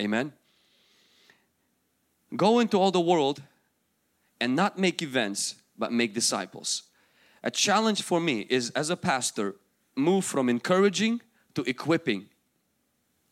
Amen. 0.00 0.32
Go 2.36 2.60
into 2.60 2.78
all 2.78 2.90
the 2.90 3.00
world 3.00 3.42
and 4.40 4.54
not 4.54 4.78
make 4.78 5.02
events, 5.02 5.56
but 5.76 5.92
make 5.92 6.14
disciples. 6.14 6.82
A 7.42 7.50
challenge 7.50 8.02
for 8.02 8.20
me 8.20 8.46
is 8.48 8.70
as 8.70 8.90
a 8.90 8.96
pastor, 8.96 9.56
move 9.96 10.24
from 10.24 10.48
encouraging 10.48 11.20
to 11.54 11.62
equipping 11.62 12.28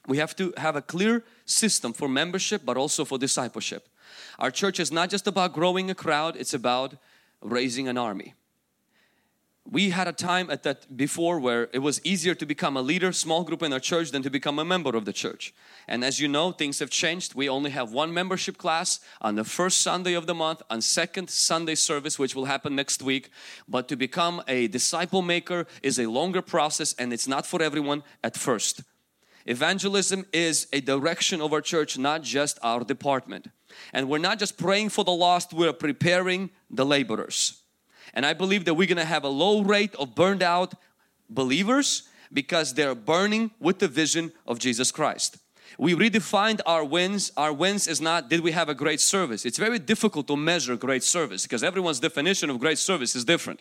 we 0.07 0.19
have 0.19 0.37
to 0.37 0.53
have 0.57 0.77
a 0.77 0.83
clear 0.83 1.25
system 1.45 1.93
for 1.93 2.09
membership 2.09 2.63
but 2.65 2.77
also 2.77 3.05
for 3.05 3.19
discipleship. 3.19 3.89
Our 4.39 4.51
church 4.51 4.79
is 4.81 4.93
not 4.93 5.11
just 5.11 5.27
about 5.27 5.53
growing 5.53 5.91
a 5.91 5.95
crowd, 5.95 6.37
it's 6.37 6.55
about 6.55 6.95
raising 7.43 7.89
an 7.89 7.99
army. 7.99 8.35
We 9.69 9.91
had 9.91 10.07
a 10.07 10.13
time 10.13 10.49
at 10.49 10.63
that 10.63 10.97
before 10.97 11.41
where 11.41 11.69
it 11.73 11.81
was 11.81 12.01
easier 12.05 12.37
to 12.37 12.47
become 12.47 12.77
a 12.77 12.83
leader, 12.83 13.13
small 13.13 13.43
group 13.43 13.63
in 13.65 13.73
our 13.73 13.81
church 13.81 14.13
than 14.13 14.23
to 14.23 14.31
become 14.31 14.61
a 14.61 14.65
member 14.65 14.97
of 14.97 15.05
the 15.05 15.13
church. 15.13 15.53
And 15.89 16.05
as 16.05 16.21
you 16.21 16.29
know, 16.29 16.53
things 16.53 16.79
have 16.79 16.91
changed. 16.91 17.35
We 17.35 17.49
only 17.49 17.71
have 17.71 17.93
one 17.93 18.15
membership 18.15 18.59
class 18.59 19.01
on 19.21 19.35
the 19.35 19.43
first 19.43 19.81
Sunday 19.81 20.15
of 20.15 20.29
the 20.29 20.35
month, 20.35 20.63
on 20.71 20.81
second 20.83 21.31
Sunday 21.31 21.75
service, 21.75 22.17
which 22.17 22.37
will 22.37 22.45
happen 22.45 22.77
next 22.77 23.03
week. 23.03 23.31
But 23.67 23.89
to 23.89 23.97
become 23.97 24.41
a 24.47 24.69
disciple 24.69 25.23
maker 25.23 25.67
is 25.83 25.99
a 25.99 26.07
longer 26.07 26.43
process 26.43 26.95
and 26.97 27.13
it's 27.13 27.27
not 27.27 27.45
for 27.45 27.61
everyone 27.61 28.05
at 28.23 28.37
first. 28.37 28.83
Evangelism 29.47 30.27
is 30.33 30.69
a 30.73 30.81
direction 30.81 31.41
of 31.41 31.53
our 31.53 31.61
church, 31.61 31.99
not 31.99 32.23
just 32.23 32.59
our 32.63 32.85
department. 32.85 33.49
And 33.93 34.09
we're 34.09 34.19
not 34.19 34.39
just 34.39 34.59
praying 34.59 34.91
for 34.91 35.05
the 35.05 35.13
lost, 35.13 35.53
we're 35.53 35.73
preparing 35.73 36.51
the 36.71 36.87
laborers. 36.87 37.63
And 38.17 38.25
I 38.25 38.33
believe 38.33 38.65
that 38.65 38.75
we're 38.75 38.89
going 38.89 38.97
to 38.97 39.05
have 39.05 39.25
a 39.25 39.29
low 39.29 39.63
rate 39.63 39.95
of 39.97 40.15
burned 40.15 40.43
out 40.43 40.73
believers 41.29 42.09
because 42.33 42.75
they're 42.75 42.95
burning 42.95 43.51
with 43.61 43.79
the 43.79 43.89
vision 43.89 44.33
of 44.47 44.59
Jesus 44.59 44.91
Christ. 44.91 45.37
We 45.79 45.95
redefined 45.95 46.61
our 46.65 46.83
wins. 46.83 47.31
Our 47.37 47.53
wins 47.53 47.87
is 47.87 48.01
not 48.01 48.31
did 48.31 48.41
we 48.41 48.53
have 48.53 48.71
a 48.71 48.75
great 48.75 49.01
service. 49.01 49.45
It's 49.45 49.59
very 49.59 49.79
difficult 49.79 50.27
to 50.29 50.37
measure 50.37 50.77
great 50.77 51.03
service 51.03 51.43
because 51.43 51.63
everyone's 51.63 52.01
definition 52.01 52.49
of 52.49 52.59
great 52.59 52.79
service 52.79 53.15
is 53.15 53.25
different. 53.27 53.61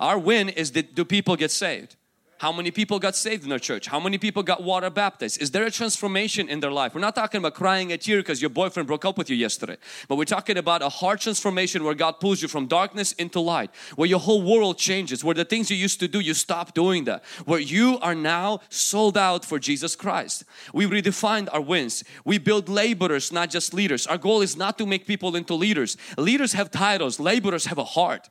Our 0.00 0.18
win 0.18 0.48
is 0.48 0.70
did 0.70 0.94
do 0.94 1.04
people 1.04 1.36
get 1.36 1.50
saved? 1.50 1.96
How 2.44 2.52
many 2.52 2.70
people 2.70 2.98
got 2.98 3.16
saved 3.16 3.46
in 3.46 3.52
our 3.52 3.58
church? 3.58 3.86
How 3.86 3.98
many 3.98 4.18
people 4.18 4.42
got 4.42 4.62
water 4.62 4.90
baptized? 4.90 5.40
Is 5.40 5.50
there 5.52 5.64
a 5.64 5.70
transformation 5.70 6.50
in 6.50 6.60
their 6.60 6.70
life? 6.70 6.94
We're 6.94 7.00
not 7.00 7.14
talking 7.14 7.38
about 7.38 7.54
crying 7.54 7.90
a 7.90 7.96
tear 7.96 8.18
because 8.18 8.42
your 8.42 8.50
boyfriend 8.50 8.86
broke 8.86 9.06
up 9.06 9.16
with 9.16 9.30
you 9.30 9.36
yesterday, 9.36 9.78
but 10.08 10.16
we're 10.16 10.26
talking 10.26 10.58
about 10.58 10.82
a 10.82 10.90
heart 10.90 11.22
transformation 11.22 11.84
where 11.84 11.94
God 11.94 12.20
pulls 12.20 12.42
you 12.42 12.48
from 12.48 12.66
darkness 12.66 13.12
into 13.12 13.40
light, 13.40 13.70
where 13.96 14.06
your 14.06 14.18
whole 14.20 14.42
world 14.42 14.76
changes, 14.76 15.24
where 15.24 15.34
the 15.34 15.46
things 15.46 15.70
you 15.70 15.76
used 15.78 16.00
to 16.00 16.06
do, 16.06 16.20
you 16.20 16.34
stop 16.34 16.74
doing 16.74 17.04
that, 17.04 17.24
where 17.46 17.60
you 17.60 17.98
are 18.02 18.14
now 18.14 18.60
sold 18.68 19.16
out 19.16 19.42
for 19.46 19.58
Jesus 19.58 19.96
Christ. 19.96 20.44
We 20.74 20.84
redefined 20.84 21.48
our 21.50 21.62
wins. 21.62 22.04
We 22.26 22.36
build 22.36 22.68
laborers, 22.68 23.32
not 23.32 23.48
just 23.48 23.72
leaders. 23.72 24.06
Our 24.06 24.18
goal 24.18 24.42
is 24.42 24.54
not 24.54 24.76
to 24.76 24.84
make 24.84 25.06
people 25.06 25.34
into 25.34 25.54
leaders. 25.54 25.96
Leaders 26.18 26.52
have 26.52 26.70
titles, 26.70 27.18
laborers 27.18 27.64
have 27.64 27.78
a 27.78 27.84
heart. 27.84 28.28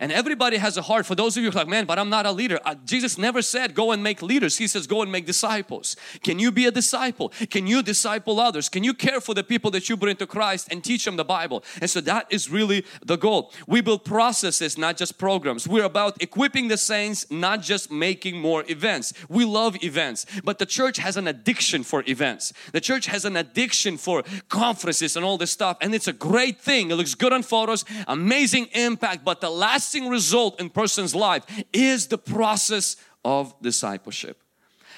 And 0.00 0.12
everybody 0.12 0.56
has 0.56 0.76
a 0.76 0.82
heart. 0.82 1.06
For 1.06 1.14
those 1.14 1.36
of 1.36 1.42
you 1.42 1.50
like, 1.50 1.68
man, 1.68 1.86
but 1.86 1.98
I'm 1.98 2.10
not 2.10 2.26
a 2.26 2.32
leader. 2.32 2.60
Uh, 2.64 2.74
Jesus 2.84 3.18
never 3.18 3.42
said 3.42 3.74
go 3.74 3.92
and 3.92 4.02
make 4.02 4.22
leaders. 4.22 4.58
He 4.58 4.66
says 4.66 4.86
go 4.86 5.02
and 5.02 5.10
make 5.10 5.26
disciples. 5.26 5.96
Can 6.22 6.38
you 6.38 6.52
be 6.52 6.66
a 6.66 6.70
disciple? 6.70 7.32
Can 7.50 7.66
you 7.66 7.82
disciple 7.82 8.38
others? 8.40 8.68
Can 8.68 8.84
you 8.84 8.94
care 8.94 9.20
for 9.20 9.34
the 9.34 9.44
people 9.44 9.70
that 9.72 9.88
you 9.88 9.96
bring 9.96 10.16
to 10.16 10.26
Christ 10.26 10.68
and 10.70 10.84
teach 10.84 11.04
them 11.04 11.16
the 11.16 11.24
Bible? 11.24 11.64
And 11.80 11.88
so 11.88 12.00
that 12.02 12.26
is 12.30 12.50
really 12.50 12.84
the 13.04 13.16
goal. 13.16 13.52
We 13.66 13.80
build 13.80 14.04
processes, 14.04 14.76
not 14.76 14.96
just 14.96 15.18
programs. 15.18 15.66
We're 15.66 15.84
about 15.84 16.22
equipping 16.22 16.68
the 16.68 16.76
saints, 16.76 17.26
not 17.30 17.62
just 17.62 17.90
making 17.90 18.38
more 18.38 18.64
events. 18.68 19.12
We 19.28 19.44
love 19.44 19.82
events, 19.82 20.26
but 20.44 20.58
the 20.58 20.66
church 20.66 20.98
has 20.98 21.16
an 21.16 21.26
addiction 21.26 21.82
for 21.82 22.04
events. 22.06 22.52
The 22.72 22.80
church 22.80 23.06
has 23.06 23.24
an 23.24 23.36
addiction 23.36 23.96
for 23.96 24.22
conferences 24.48 25.16
and 25.16 25.24
all 25.24 25.38
this 25.38 25.50
stuff. 25.50 25.78
And 25.80 25.94
it's 25.94 26.08
a 26.08 26.12
great 26.12 26.60
thing. 26.60 26.90
It 26.90 26.96
looks 26.96 27.14
good 27.14 27.32
on 27.32 27.42
photos, 27.42 27.84
amazing 28.06 28.66
impact, 28.72 29.24
but 29.24 29.40
the 29.40 29.50
last 29.50 29.85
lasting 29.86 30.08
result 30.08 30.60
in 30.60 30.68
person's 30.68 31.14
life 31.14 31.44
is 31.72 32.08
the 32.08 32.18
process 32.18 32.96
of 33.24 33.54
discipleship. 33.62 34.42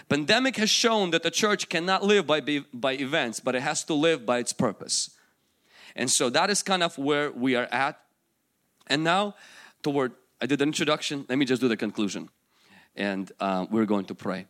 Pandemic 0.09 0.57
has 0.57 0.71
shown 0.71 1.11
that 1.11 1.23
the 1.23 1.31
church 1.31 1.69
cannot 1.69 2.03
live 2.03 2.27
by, 2.27 2.41
by 2.73 2.93
events, 2.93 3.39
but 3.39 3.55
it 3.55 3.61
has 3.61 3.85
to 3.85 3.93
live 3.93 4.25
by 4.25 4.39
its 4.39 4.55
purpose. 4.55 5.11
And 5.95 6.11
so 6.11 6.31
that 6.31 6.49
is 6.49 6.63
kind 6.63 6.83
of 6.83 6.97
where 6.97 7.31
we 7.31 7.55
are 7.55 7.69
at. 7.71 8.01
And 8.87 9.05
now 9.05 9.35
toward, 9.83 10.13
I 10.41 10.47
did 10.47 10.61
the 10.61 10.65
introduction, 10.65 11.27
let 11.29 11.37
me 11.37 11.45
just 11.45 11.61
do 11.61 11.69
the 11.69 11.77
conclusion. 11.77 12.31
And 12.97 13.31
uh, 13.41 13.67
we're 13.71 13.85
going 13.85 14.07
to 14.07 14.15
pray. 14.15 14.47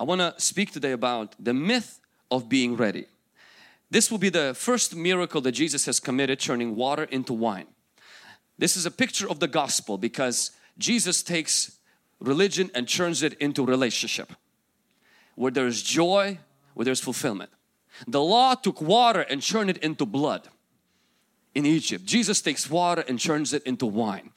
I 0.00 0.04
want 0.04 0.22
to 0.22 0.34
speak 0.38 0.72
today 0.72 0.92
about 0.92 1.34
the 1.38 1.52
myth 1.52 2.00
of 2.30 2.48
being 2.48 2.76
ready. 2.76 3.04
This 3.90 4.10
will 4.10 4.18
be 4.18 4.30
the 4.30 4.54
first 4.54 4.96
miracle 4.96 5.42
that 5.42 5.52
Jesus 5.52 5.84
has 5.84 6.00
committed, 6.00 6.40
turning 6.40 6.76
water 6.76 7.04
into 7.04 7.34
wine. 7.34 7.66
This 8.62 8.76
is 8.76 8.86
a 8.86 8.92
picture 8.92 9.28
of 9.28 9.40
the 9.40 9.48
gospel 9.48 9.98
because 9.98 10.52
Jesus 10.78 11.24
takes 11.24 11.78
religion 12.20 12.70
and 12.76 12.88
turns 12.88 13.24
it 13.24 13.32
into 13.40 13.66
relationship 13.66 14.32
where 15.34 15.50
there's 15.50 15.82
joy, 15.82 16.38
where 16.74 16.84
there's 16.84 17.00
fulfillment. 17.00 17.50
The 18.06 18.22
law 18.22 18.54
took 18.54 18.80
water 18.80 19.22
and 19.22 19.42
turned 19.42 19.68
it 19.70 19.78
into 19.78 20.06
blood 20.06 20.46
in 21.56 21.66
Egypt. 21.66 22.04
Jesus 22.04 22.40
takes 22.40 22.70
water 22.70 23.04
and 23.08 23.20
turns 23.20 23.52
it 23.52 23.64
into 23.64 23.84
wine. 23.84 24.30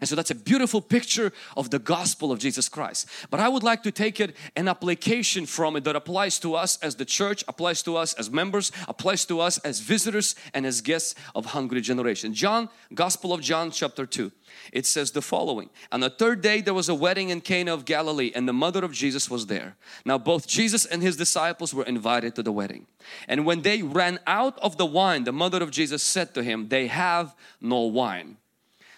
And 0.00 0.08
so 0.08 0.16
that's 0.16 0.30
a 0.30 0.34
beautiful 0.34 0.80
picture 0.80 1.32
of 1.56 1.70
the 1.70 1.78
gospel 1.78 2.32
of 2.32 2.38
Jesus 2.38 2.68
Christ. 2.68 3.08
But 3.30 3.40
I 3.40 3.48
would 3.48 3.62
like 3.62 3.82
to 3.82 3.90
take 3.90 4.20
it 4.20 4.34
an 4.56 4.68
application 4.68 5.46
from 5.46 5.76
it 5.76 5.84
that 5.84 5.96
applies 5.96 6.38
to 6.40 6.54
us 6.54 6.78
as 6.78 6.96
the 6.96 7.04
church, 7.04 7.44
applies 7.46 7.82
to 7.82 7.96
us 7.96 8.14
as 8.14 8.30
members, 8.30 8.72
applies 8.88 9.24
to 9.26 9.40
us 9.40 9.58
as 9.58 9.80
visitors 9.80 10.34
and 10.54 10.64
as 10.66 10.80
guests 10.80 11.14
of 11.34 11.46
Hungry 11.46 11.80
Generation. 11.80 12.32
John, 12.34 12.68
Gospel 12.94 13.32
of 13.32 13.40
John 13.42 13.70
chapter 13.70 14.06
2. 14.06 14.32
It 14.72 14.86
says 14.86 15.10
the 15.12 15.22
following. 15.22 15.70
On 15.90 16.00
the 16.00 16.10
third 16.10 16.40
day 16.40 16.60
there 16.60 16.74
was 16.74 16.88
a 16.88 16.94
wedding 16.94 17.30
in 17.30 17.40
Cana 17.40 17.72
of 17.72 17.84
Galilee 17.84 18.32
and 18.34 18.48
the 18.48 18.52
mother 18.52 18.84
of 18.84 18.92
Jesus 18.92 19.30
was 19.30 19.46
there. 19.46 19.76
Now 20.04 20.18
both 20.18 20.46
Jesus 20.46 20.84
and 20.84 21.02
his 21.02 21.16
disciples 21.16 21.72
were 21.72 21.84
invited 21.84 22.34
to 22.36 22.42
the 22.42 22.52
wedding. 22.52 22.86
And 23.28 23.46
when 23.46 23.62
they 23.62 23.82
ran 23.82 24.20
out 24.26 24.58
of 24.60 24.76
the 24.76 24.86
wine, 24.86 25.24
the 25.24 25.32
mother 25.32 25.62
of 25.62 25.70
Jesus 25.70 26.02
said 26.02 26.34
to 26.34 26.42
him, 26.42 26.68
they 26.68 26.86
have 26.86 27.34
no 27.60 27.80
wine. 27.80 28.36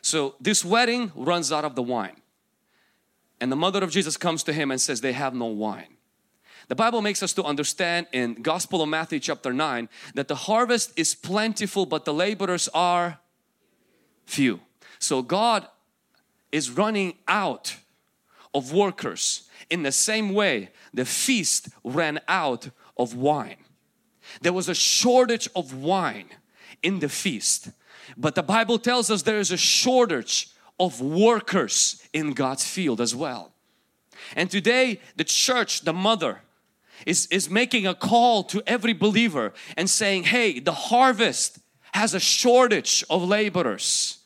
So 0.05 0.35
this 0.39 0.63
wedding 0.63 1.13
runs 1.15 1.51
out 1.51 1.65
of 1.65 1.77
the 1.77 1.83
wine. 1.83 2.21
And 3.41 3.51
the 3.51 3.57
mother 3.57 3.83
of 3.83 3.91
Jesus 3.91 4.19
comes 4.19 4.43
to 4.43 4.53
him 4.53 4.71
and 4.71 4.79
says 4.79 5.01
they 5.01 5.15
have 5.15 5.35
no 5.35 5.47
wine. 5.47 5.97
The 6.69 6.75
Bible 6.75 7.01
makes 7.01 7.23
us 7.23 7.33
to 7.33 7.43
understand 7.43 8.07
in 8.13 8.35
Gospel 8.43 8.83
of 8.83 8.91
Matthew 8.91 9.19
chapter 9.19 9.51
9 9.51 9.89
that 10.15 10.29
the 10.29 10.35
harvest 10.35 10.93
is 10.99 11.15
plentiful 11.15 11.87
but 11.87 12.05
the 12.05 12.13
laborers 12.13 12.69
are 12.75 13.19
few. 14.27 14.61
So 14.99 15.23
God 15.23 15.67
is 16.53 16.71
running 16.71 17.15
out 17.27 17.77
of 18.53 18.75
workers 18.75 19.49
in 19.71 19.85
the 19.85 19.93
same 19.93 20.35
way 20.35 20.69
the 20.93 21.07
feast 21.07 21.71
ran 21.83 22.21
out 22.29 22.69
of 22.99 23.15
wine. 23.15 23.57
There 24.43 24.53
was 24.53 24.69
a 24.69 24.75
shortage 24.75 25.49
of 25.57 25.73
wine 25.73 26.29
in 26.83 26.99
the 26.99 27.09
feast 27.09 27.71
but 28.17 28.35
the 28.35 28.43
Bible 28.43 28.79
tells 28.79 29.11
us 29.11 29.23
there 29.23 29.39
is 29.39 29.51
a 29.51 29.57
shortage 29.57 30.49
of 30.79 31.01
workers 31.01 32.03
in 32.13 32.33
God's 32.33 32.67
field 32.67 33.01
as 33.01 33.15
well. 33.15 33.53
And 34.37 34.51
today 34.51 35.01
the 35.17 35.25
church, 35.25 35.83
the 35.83 35.93
mother, 35.93 36.41
is, 37.07 37.27
is 37.27 37.51
making 37.51 37.87
a 37.87 37.95
call 37.95 38.45
to 38.45 38.63
every 38.67 38.93
believer 38.93 39.53
and 39.77 39.89
saying, 39.89 40.25
hey, 40.25 40.59
the 40.59 40.73
harvest 40.73 41.59
has 41.93 42.15
a 42.15 42.21
shortage 42.21 43.05
of 43.11 43.23
laborers. 43.23 44.19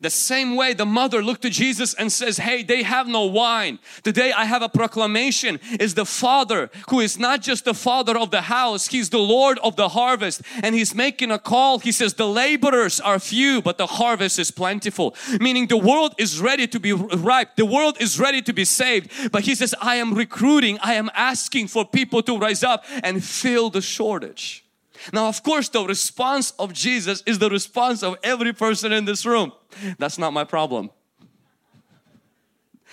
The 0.00 0.10
same 0.10 0.54
way 0.54 0.74
the 0.74 0.86
mother 0.86 1.22
looked 1.22 1.42
to 1.42 1.50
Jesus 1.50 1.92
and 1.94 2.12
says, 2.12 2.36
hey, 2.38 2.62
they 2.62 2.84
have 2.84 3.08
no 3.08 3.26
wine. 3.26 3.80
Today 4.04 4.32
I 4.32 4.44
have 4.44 4.62
a 4.62 4.68
proclamation 4.68 5.58
is 5.80 5.94
the 5.94 6.04
father 6.04 6.70
who 6.88 7.00
is 7.00 7.18
not 7.18 7.42
just 7.42 7.64
the 7.64 7.74
father 7.74 8.16
of 8.16 8.30
the 8.30 8.42
house, 8.42 8.86
he's 8.86 9.10
the 9.10 9.18
Lord 9.18 9.58
of 9.58 9.74
the 9.74 9.88
harvest 9.88 10.42
and 10.62 10.74
he's 10.74 10.94
making 10.94 11.32
a 11.32 11.38
call. 11.38 11.80
He 11.80 11.90
says 11.90 12.14
the 12.14 12.28
laborers 12.28 13.00
are 13.00 13.18
few 13.18 13.60
but 13.60 13.76
the 13.76 13.86
harvest 13.86 14.38
is 14.38 14.52
plentiful. 14.52 15.16
Meaning 15.40 15.66
the 15.66 15.76
world 15.76 16.14
is 16.18 16.40
ready 16.40 16.68
to 16.68 16.78
be 16.78 16.92
ripe. 16.92 17.56
The 17.56 17.66
world 17.66 17.96
is 18.00 18.20
ready 18.20 18.40
to 18.42 18.52
be 18.52 18.64
saved. 18.64 19.32
But 19.32 19.42
he 19.42 19.54
says, 19.54 19.74
I 19.80 19.96
am 19.96 20.14
recruiting, 20.14 20.78
I 20.80 20.94
am 20.94 21.10
asking 21.14 21.68
for 21.68 21.84
people 21.84 22.22
to 22.22 22.38
rise 22.38 22.62
up 22.62 22.84
and 23.02 23.24
fill 23.24 23.70
the 23.70 23.80
shortage. 23.80 24.64
Now, 25.12 25.28
of 25.28 25.42
course, 25.42 25.68
the 25.68 25.84
response 25.84 26.52
of 26.58 26.72
Jesus 26.72 27.22
is 27.26 27.38
the 27.38 27.50
response 27.50 28.02
of 28.02 28.16
every 28.22 28.52
person 28.52 28.92
in 28.92 29.04
this 29.04 29.24
room. 29.24 29.52
That's 29.98 30.18
not 30.18 30.32
my 30.32 30.44
problem. 30.44 30.90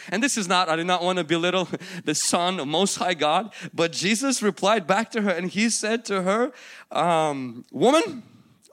And 0.10 0.22
this 0.22 0.38
is 0.38 0.48
not, 0.48 0.70
I 0.70 0.76
do 0.76 0.84
not 0.84 1.04
want 1.04 1.18
to 1.18 1.24
belittle 1.24 1.68
the 2.04 2.16
Son 2.16 2.60
of 2.60 2.68
Most 2.68 2.98
High 2.98 3.14
God, 3.14 3.54
but 3.74 3.92
Jesus 3.92 4.42
replied 4.42 4.86
back 4.86 5.12
to 5.12 5.22
her 5.22 5.32
and 5.32 5.50
he 5.50 5.70
said 5.70 6.06
to 6.06 6.22
her, 6.22 6.52
um, 6.92 7.66
Woman, 7.72 8.24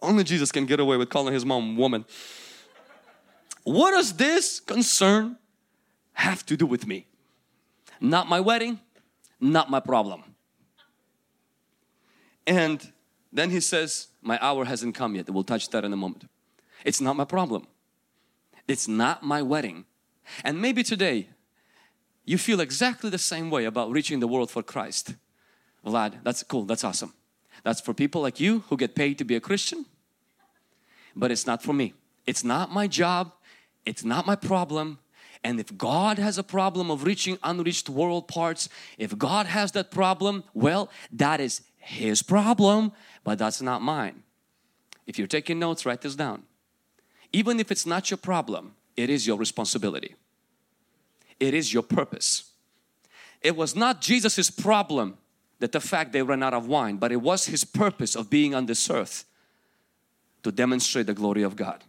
only 0.03 0.25
Jesus 0.25 0.53
can 0.53 0.67
get 0.67 0.81
away 0.81 0.97
with 0.97 1.09
calling 1.09 1.33
his 1.33 1.45
mom 1.45 1.77
woman. 1.77 2.05
What 3.65 3.93
does 3.93 4.15
this 4.15 4.61
concern 4.61 5.37
have 6.15 6.45
to 6.47 6.57
do 6.57 6.67
with 6.67 6.87
me? 6.87 7.07
Not 8.01 8.29
my 8.29 8.41
wedding, 8.41 8.81
not 9.41 9.71
my 9.71 9.79
problem. 9.79 10.25
And 12.47 12.93
then 13.33 13.51
he 13.51 13.61
says, 13.61 14.09
My 14.21 14.39
hour 14.43 14.65
hasn't 14.65 14.95
come 14.95 15.15
yet. 15.15 15.31
We'll 15.31 15.45
touch 15.45 15.71
that 15.71 15.85
in 15.85 15.93
a 15.93 15.97
moment. 15.97 16.29
It's 16.85 17.01
not 17.01 17.17
my 17.17 17.25
problem. 17.25 17.67
It's 18.69 18.87
not 18.87 19.23
my 19.23 19.43
wedding. 19.43 19.85
And 20.45 20.61
maybe 20.61 20.83
today 20.83 21.29
you 22.25 22.39
feel 22.39 22.61
exactly 22.61 23.11
the 23.11 23.19
same 23.19 23.51
way 23.51 23.65
about 23.65 23.91
reaching 23.91 24.21
the 24.21 24.29
world 24.29 24.51
for 24.51 24.63
Christ. 24.63 25.15
Vlad, 25.85 26.23
that's 26.23 26.43
cool, 26.45 26.65
that's 26.65 26.85
awesome. 26.85 27.13
That's 27.65 27.81
for 27.81 27.95
people 27.95 28.23
like 28.23 28.39
you 28.39 28.61
who 28.69 28.77
get 28.77 28.95
paid 28.95 29.19
to 29.19 29.25
be 29.25 29.35
a 29.35 29.41
Christian, 29.41 29.87
but 31.17 31.31
it's 31.31 31.47
not 31.47 31.63
for 31.63 31.73
me. 31.73 31.95
It's 32.27 32.45
not 32.45 32.71
my 32.71 32.87
job, 32.87 33.33
it's 33.85 34.05
not 34.05 34.27
my 34.27 34.37
problem. 34.37 34.99
And 35.45 35.59
if 35.59 35.77
God 35.77 36.19
has 36.19 36.39
a 36.39 36.45
problem 36.45 36.89
of 36.89 37.03
reaching 37.03 37.37
unreached 37.43 37.89
world 37.89 38.29
parts, 38.29 38.69
if 38.97 39.19
God 39.19 39.47
has 39.47 39.73
that 39.73 39.91
problem, 39.91 40.45
well, 40.55 40.89
that 41.11 41.41
is 41.41 41.63
His 41.85 42.23
problem 42.23 42.93
but 43.25 43.39
that's 43.39 43.63
not 43.63 43.83
mine. 43.83 44.23
If 45.07 45.19
you're 45.19 45.27
taking 45.29 45.59
notes, 45.59 45.87
write 45.87 46.01
this 46.01 46.15
down. 46.15 46.43
Even 47.33 47.61
if 47.61 47.71
it's 47.71 47.87
not 47.87 48.11
your 48.11 48.19
problem, 48.19 48.75
it 48.97 49.11
is 49.11 49.27
your 49.27 49.37
responsibility. 49.37 50.15
It 51.41 51.55
is 51.55 51.73
your 51.73 51.83
purpose. 51.83 52.51
It 53.41 53.57
was 53.57 53.75
not 53.75 54.01
Jesus's 54.01 54.51
problem 54.51 55.19
that 55.59 55.73
the 55.73 55.81
fact 55.81 56.13
they 56.13 56.23
ran 56.23 56.43
out 56.43 56.55
of 56.55 56.67
wine, 56.67 56.97
but 56.97 57.13
it 57.13 57.21
was 57.21 57.47
his 57.47 57.65
purpose 57.65 58.15
of 58.15 58.29
being 58.29 58.55
on 58.55 58.67
this 58.67 58.91
earth 58.91 59.25
to 60.43 60.53
demonstrate 60.53 61.07
the 61.07 61.15
glory 61.15 61.43
of 61.43 61.57
God. 61.57 61.85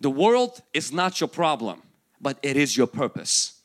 The 0.00 0.10
world 0.10 0.62
is 0.72 0.92
not 0.92 1.20
your 1.20 1.28
problem, 1.28 1.82
but 2.20 2.38
it 2.42 2.56
is 2.56 2.76
your 2.76 2.86
purpose. 2.86 3.60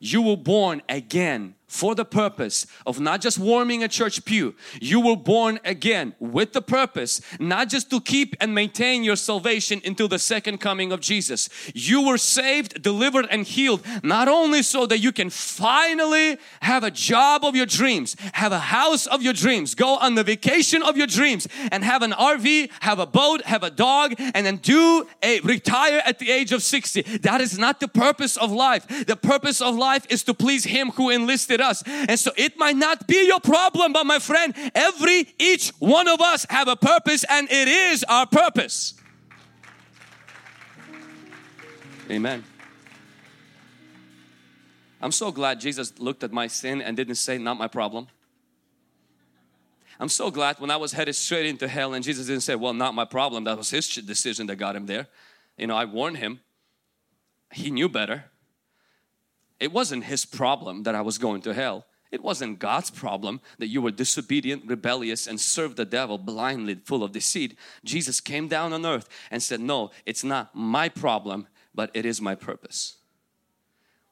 You 0.00 0.22
were 0.22 0.36
born 0.36 0.82
again 0.88 1.54
for 1.70 1.94
the 1.94 2.04
purpose 2.04 2.66
of 2.84 2.98
not 2.98 3.20
just 3.20 3.38
warming 3.38 3.84
a 3.84 3.88
church 3.88 4.24
pew. 4.24 4.56
You 4.80 5.00
were 5.00 5.14
born 5.14 5.60
again 5.64 6.16
with 6.18 6.52
the 6.52 6.60
purpose 6.60 7.20
not 7.38 7.68
just 7.68 7.90
to 7.90 8.00
keep 8.00 8.34
and 8.40 8.52
maintain 8.52 9.04
your 9.04 9.14
salvation 9.14 9.80
until 9.84 10.08
the 10.08 10.18
second 10.18 10.58
coming 10.58 10.90
of 10.90 11.00
Jesus. 11.00 11.48
You 11.72 12.04
were 12.04 12.18
saved, 12.18 12.82
delivered 12.82 13.28
and 13.30 13.46
healed 13.46 13.86
not 14.02 14.26
only 14.26 14.64
so 14.64 14.84
that 14.86 14.98
you 14.98 15.12
can 15.12 15.30
finally 15.30 16.38
have 16.60 16.82
a 16.82 16.90
job 16.90 17.44
of 17.44 17.54
your 17.54 17.66
dreams, 17.66 18.16
have 18.32 18.50
a 18.50 18.58
house 18.58 19.06
of 19.06 19.22
your 19.22 19.32
dreams, 19.32 19.76
go 19.76 19.96
on 19.96 20.16
the 20.16 20.24
vacation 20.24 20.82
of 20.82 20.96
your 20.96 21.06
dreams 21.06 21.46
and 21.70 21.84
have 21.84 22.02
an 22.02 22.10
RV, 22.10 22.68
have 22.80 22.98
a 22.98 23.06
boat, 23.06 23.42
have 23.42 23.62
a 23.62 23.70
dog 23.70 24.14
and 24.18 24.44
then 24.44 24.56
do 24.56 25.06
a 25.22 25.38
retire 25.40 26.02
at 26.04 26.18
the 26.18 26.32
age 26.32 26.50
of 26.50 26.64
60. 26.64 27.02
That 27.18 27.40
is 27.40 27.56
not 27.60 27.78
the 27.78 27.86
purpose 27.86 28.36
of 28.36 28.50
life. 28.50 29.06
The 29.06 29.16
purpose 29.16 29.60
of 29.60 29.76
life 29.76 30.04
is 30.10 30.24
to 30.24 30.34
please 30.34 30.64
Him 30.64 30.90
who 30.90 31.10
enlisted 31.10 31.59
us. 31.60 31.82
And 31.86 32.18
so 32.18 32.32
it 32.36 32.58
might 32.58 32.76
not 32.76 33.06
be 33.06 33.26
your 33.26 33.40
problem, 33.40 33.92
but 33.92 34.04
my 34.04 34.18
friend, 34.18 34.54
every 34.74 35.34
each 35.38 35.70
one 35.78 36.08
of 36.08 36.20
us 36.20 36.46
have 36.50 36.68
a 36.68 36.76
purpose 36.76 37.24
and 37.28 37.50
it 37.50 37.68
is 37.68 38.04
our 38.04 38.26
purpose. 38.26 38.94
Amen. 42.10 42.44
I'm 45.00 45.12
so 45.12 45.32
glad 45.32 45.60
Jesus 45.60 45.98
looked 45.98 46.22
at 46.24 46.32
my 46.32 46.46
sin 46.46 46.82
and 46.82 46.96
didn't 46.96 47.14
say, 47.14 47.38
Not 47.38 47.56
my 47.56 47.68
problem. 47.68 48.08
I'm 49.98 50.08
so 50.08 50.30
glad 50.30 50.58
when 50.60 50.70
I 50.70 50.76
was 50.76 50.92
headed 50.92 51.14
straight 51.14 51.46
into 51.46 51.68
hell 51.68 51.94
and 51.94 52.04
Jesus 52.04 52.26
didn't 52.26 52.42
say, 52.42 52.54
Well, 52.54 52.74
not 52.74 52.94
my 52.94 53.04
problem. 53.04 53.44
That 53.44 53.56
was 53.56 53.70
his 53.70 53.88
decision 53.88 54.46
that 54.48 54.56
got 54.56 54.76
him 54.76 54.86
there. 54.86 55.06
You 55.56 55.66
know, 55.66 55.76
I 55.76 55.84
warned 55.84 56.18
him. 56.18 56.40
He 57.52 57.70
knew 57.70 57.88
better. 57.88 58.24
It 59.60 59.72
wasn't 59.72 60.04
his 60.04 60.24
problem 60.24 60.84
that 60.84 60.94
I 60.94 61.02
was 61.02 61.18
going 61.18 61.42
to 61.42 61.54
hell. 61.54 61.84
It 62.10 62.22
wasn't 62.22 62.58
God's 62.58 62.90
problem 62.90 63.40
that 63.58 63.68
you 63.68 63.80
were 63.80 63.92
disobedient, 63.92 64.64
rebellious, 64.66 65.26
and 65.26 65.40
served 65.40 65.76
the 65.76 65.84
devil 65.84 66.18
blindly, 66.18 66.74
full 66.74 67.04
of 67.04 67.12
deceit. 67.12 67.56
Jesus 67.84 68.20
came 68.20 68.48
down 68.48 68.72
on 68.72 68.84
earth 68.84 69.08
and 69.30 69.42
said, 69.42 69.60
No, 69.60 69.90
it's 70.06 70.24
not 70.24 70.54
my 70.54 70.88
problem, 70.88 71.46
but 71.72 71.90
it 71.94 72.04
is 72.04 72.20
my 72.20 72.34
purpose. 72.34 72.96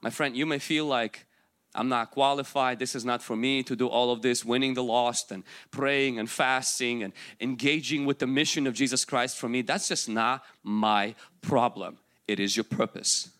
My 0.00 0.11
friend, 0.11 0.37
you 0.37 0.47
may 0.47 0.61
feel 0.61 0.87
like 0.87 1.26
I'm 1.75 1.88
not 1.88 2.12
qualified. 2.12 2.78
This 2.78 2.95
is 2.95 3.05
not 3.05 3.23
for 3.23 3.35
me 3.35 3.62
to 3.64 3.75
do 3.75 3.88
all 3.88 4.12
of 4.12 4.23
this, 4.23 4.45
winning 4.45 4.75
the 4.75 4.83
lost 4.83 5.33
and 5.33 5.43
praying 5.73 6.19
and 6.21 6.31
fasting 6.31 7.02
and 7.02 7.12
engaging 7.40 8.07
with 8.07 8.21
the 8.21 8.26
mission 8.26 8.67
of 8.67 8.75
Jesus 8.75 9.05
Christ 9.05 9.37
for 9.37 9.49
me. 9.49 9.62
That's 9.62 9.88
just 9.88 10.09
not 10.09 10.45
my 10.62 11.17
problem. 11.40 11.99
It 12.28 12.38
is 12.38 12.57
your 12.57 12.64
purpose. 12.64 13.31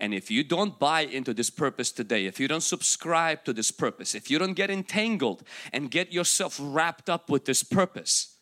And 0.00 0.14
if 0.14 0.30
you 0.30 0.44
don't 0.44 0.78
buy 0.78 1.00
into 1.00 1.34
this 1.34 1.50
purpose 1.50 1.90
today, 1.90 2.26
if 2.26 2.38
you 2.38 2.46
don't 2.46 2.62
subscribe 2.62 3.44
to 3.44 3.52
this 3.52 3.72
purpose, 3.72 4.14
if 4.14 4.30
you 4.30 4.38
don't 4.38 4.54
get 4.54 4.70
entangled 4.70 5.42
and 5.72 5.90
get 5.90 6.12
yourself 6.12 6.58
wrapped 6.62 7.10
up 7.10 7.28
with 7.28 7.44
this 7.46 7.64
purpose, 7.64 8.36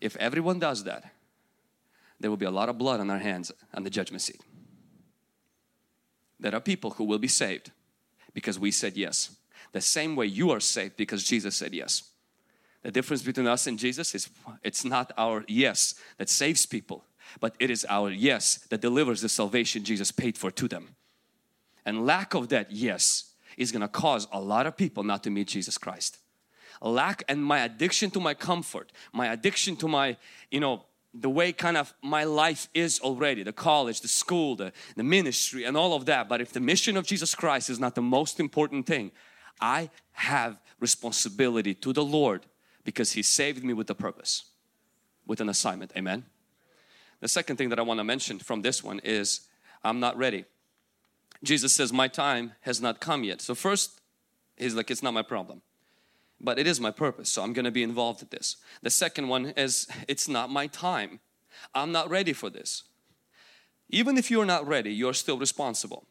if 0.00 0.16
everyone 0.16 0.58
does 0.58 0.84
that, 0.84 1.12
there 2.20 2.30
will 2.30 2.36
be 2.36 2.46
a 2.46 2.50
lot 2.50 2.68
of 2.68 2.78
blood 2.78 2.98
on 2.98 3.10
our 3.10 3.18
hands 3.18 3.52
on 3.72 3.84
the 3.84 3.90
judgment 3.90 4.22
seat. 4.22 4.40
There 6.40 6.54
are 6.54 6.60
people 6.60 6.90
who 6.90 7.04
will 7.04 7.18
be 7.18 7.28
saved 7.28 7.70
because 8.32 8.58
we 8.58 8.70
said 8.70 8.96
yes. 8.96 9.36
The 9.72 9.80
same 9.80 10.16
way 10.16 10.26
you 10.26 10.50
are 10.50 10.60
saved 10.60 10.96
because 10.96 11.24
Jesus 11.24 11.56
said 11.56 11.74
yes. 11.74 12.02
The 12.82 12.90
difference 12.90 13.22
between 13.22 13.46
us 13.46 13.66
and 13.66 13.78
Jesus 13.78 14.14
is 14.14 14.28
it's 14.62 14.84
not 14.84 15.12
our 15.18 15.44
yes 15.48 15.94
that 16.16 16.28
saves 16.28 16.64
people, 16.64 17.04
but 17.40 17.54
it 17.58 17.70
is 17.70 17.86
our 17.88 18.10
yes 18.10 18.66
that 18.70 18.80
delivers 18.80 19.20
the 19.20 19.28
salvation 19.28 19.84
Jesus 19.84 20.10
paid 20.10 20.36
for 20.36 20.50
to 20.50 20.68
them. 20.68 20.96
And 21.84 22.06
lack 22.06 22.34
of 22.34 22.48
that 22.50 22.70
yes 22.70 23.32
is 23.56 23.72
going 23.72 23.82
to 23.82 23.88
cause 23.88 24.26
a 24.32 24.40
lot 24.40 24.66
of 24.66 24.76
people 24.76 25.02
not 25.02 25.22
to 25.24 25.30
meet 25.30 25.48
Jesus 25.48 25.78
Christ. 25.78 26.18
Lack 26.80 27.24
and 27.28 27.44
my 27.44 27.60
addiction 27.60 28.10
to 28.10 28.20
my 28.20 28.34
comfort, 28.34 28.92
my 29.12 29.26
addiction 29.26 29.74
to 29.76 29.88
my, 29.88 30.16
you 30.50 30.60
know, 30.60 30.84
the 31.14 31.30
way 31.30 31.52
kind 31.52 31.76
of 31.76 31.94
my 32.02 32.24
life 32.24 32.68
is 32.74 33.00
already 33.00 33.42
the 33.42 33.52
college 33.52 34.00
the 34.00 34.08
school 34.08 34.54
the, 34.56 34.72
the 34.96 35.02
ministry 35.02 35.64
and 35.64 35.76
all 35.76 35.94
of 35.94 36.04
that 36.04 36.28
but 36.28 36.40
if 36.40 36.52
the 36.52 36.60
mission 36.60 36.96
of 36.96 37.06
jesus 37.06 37.34
christ 37.34 37.70
is 37.70 37.80
not 37.80 37.94
the 37.94 38.02
most 38.02 38.38
important 38.38 38.86
thing 38.86 39.10
i 39.60 39.88
have 40.12 40.60
responsibility 40.80 41.74
to 41.74 41.92
the 41.92 42.04
lord 42.04 42.44
because 42.84 43.12
he 43.12 43.22
saved 43.22 43.64
me 43.64 43.72
with 43.72 43.88
a 43.88 43.94
purpose 43.94 44.44
with 45.26 45.40
an 45.40 45.48
assignment 45.48 45.90
amen 45.96 46.24
the 47.20 47.28
second 47.28 47.56
thing 47.56 47.68
that 47.68 47.78
i 47.78 47.82
want 47.82 47.98
to 47.98 48.04
mention 48.04 48.38
from 48.38 48.62
this 48.62 48.82
one 48.82 49.00
is 49.04 49.42
i'm 49.84 50.00
not 50.00 50.16
ready 50.16 50.44
jesus 51.42 51.72
says 51.72 51.92
my 51.92 52.08
time 52.08 52.52
has 52.62 52.80
not 52.80 53.00
come 53.00 53.24
yet 53.24 53.40
so 53.40 53.54
first 53.54 54.00
he's 54.56 54.74
like 54.74 54.90
it's 54.90 55.02
not 55.02 55.14
my 55.14 55.22
problem 55.22 55.62
but 56.40 56.58
it 56.58 56.66
is 56.66 56.80
my 56.80 56.90
purpose 56.90 57.28
so 57.28 57.42
I'm 57.42 57.52
going 57.52 57.64
to 57.64 57.70
be 57.70 57.82
involved 57.82 58.22
in 58.22 58.28
this. 58.30 58.56
The 58.82 58.90
second 58.90 59.28
one 59.28 59.46
is 59.56 59.86
it's 60.08 60.28
not 60.28 60.50
my 60.50 60.66
time. 60.66 61.20
I'm 61.74 61.92
not 61.92 62.10
ready 62.10 62.32
for 62.32 62.50
this. 62.50 62.84
Even 63.90 64.18
if 64.18 64.30
you're 64.30 64.44
not 64.44 64.66
ready, 64.66 64.92
you're 64.92 65.14
still 65.14 65.38
responsible. 65.38 66.06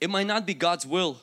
It 0.00 0.10
might 0.10 0.26
not 0.26 0.46
be 0.46 0.54
God's 0.54 0.84
will. 0.84 1.18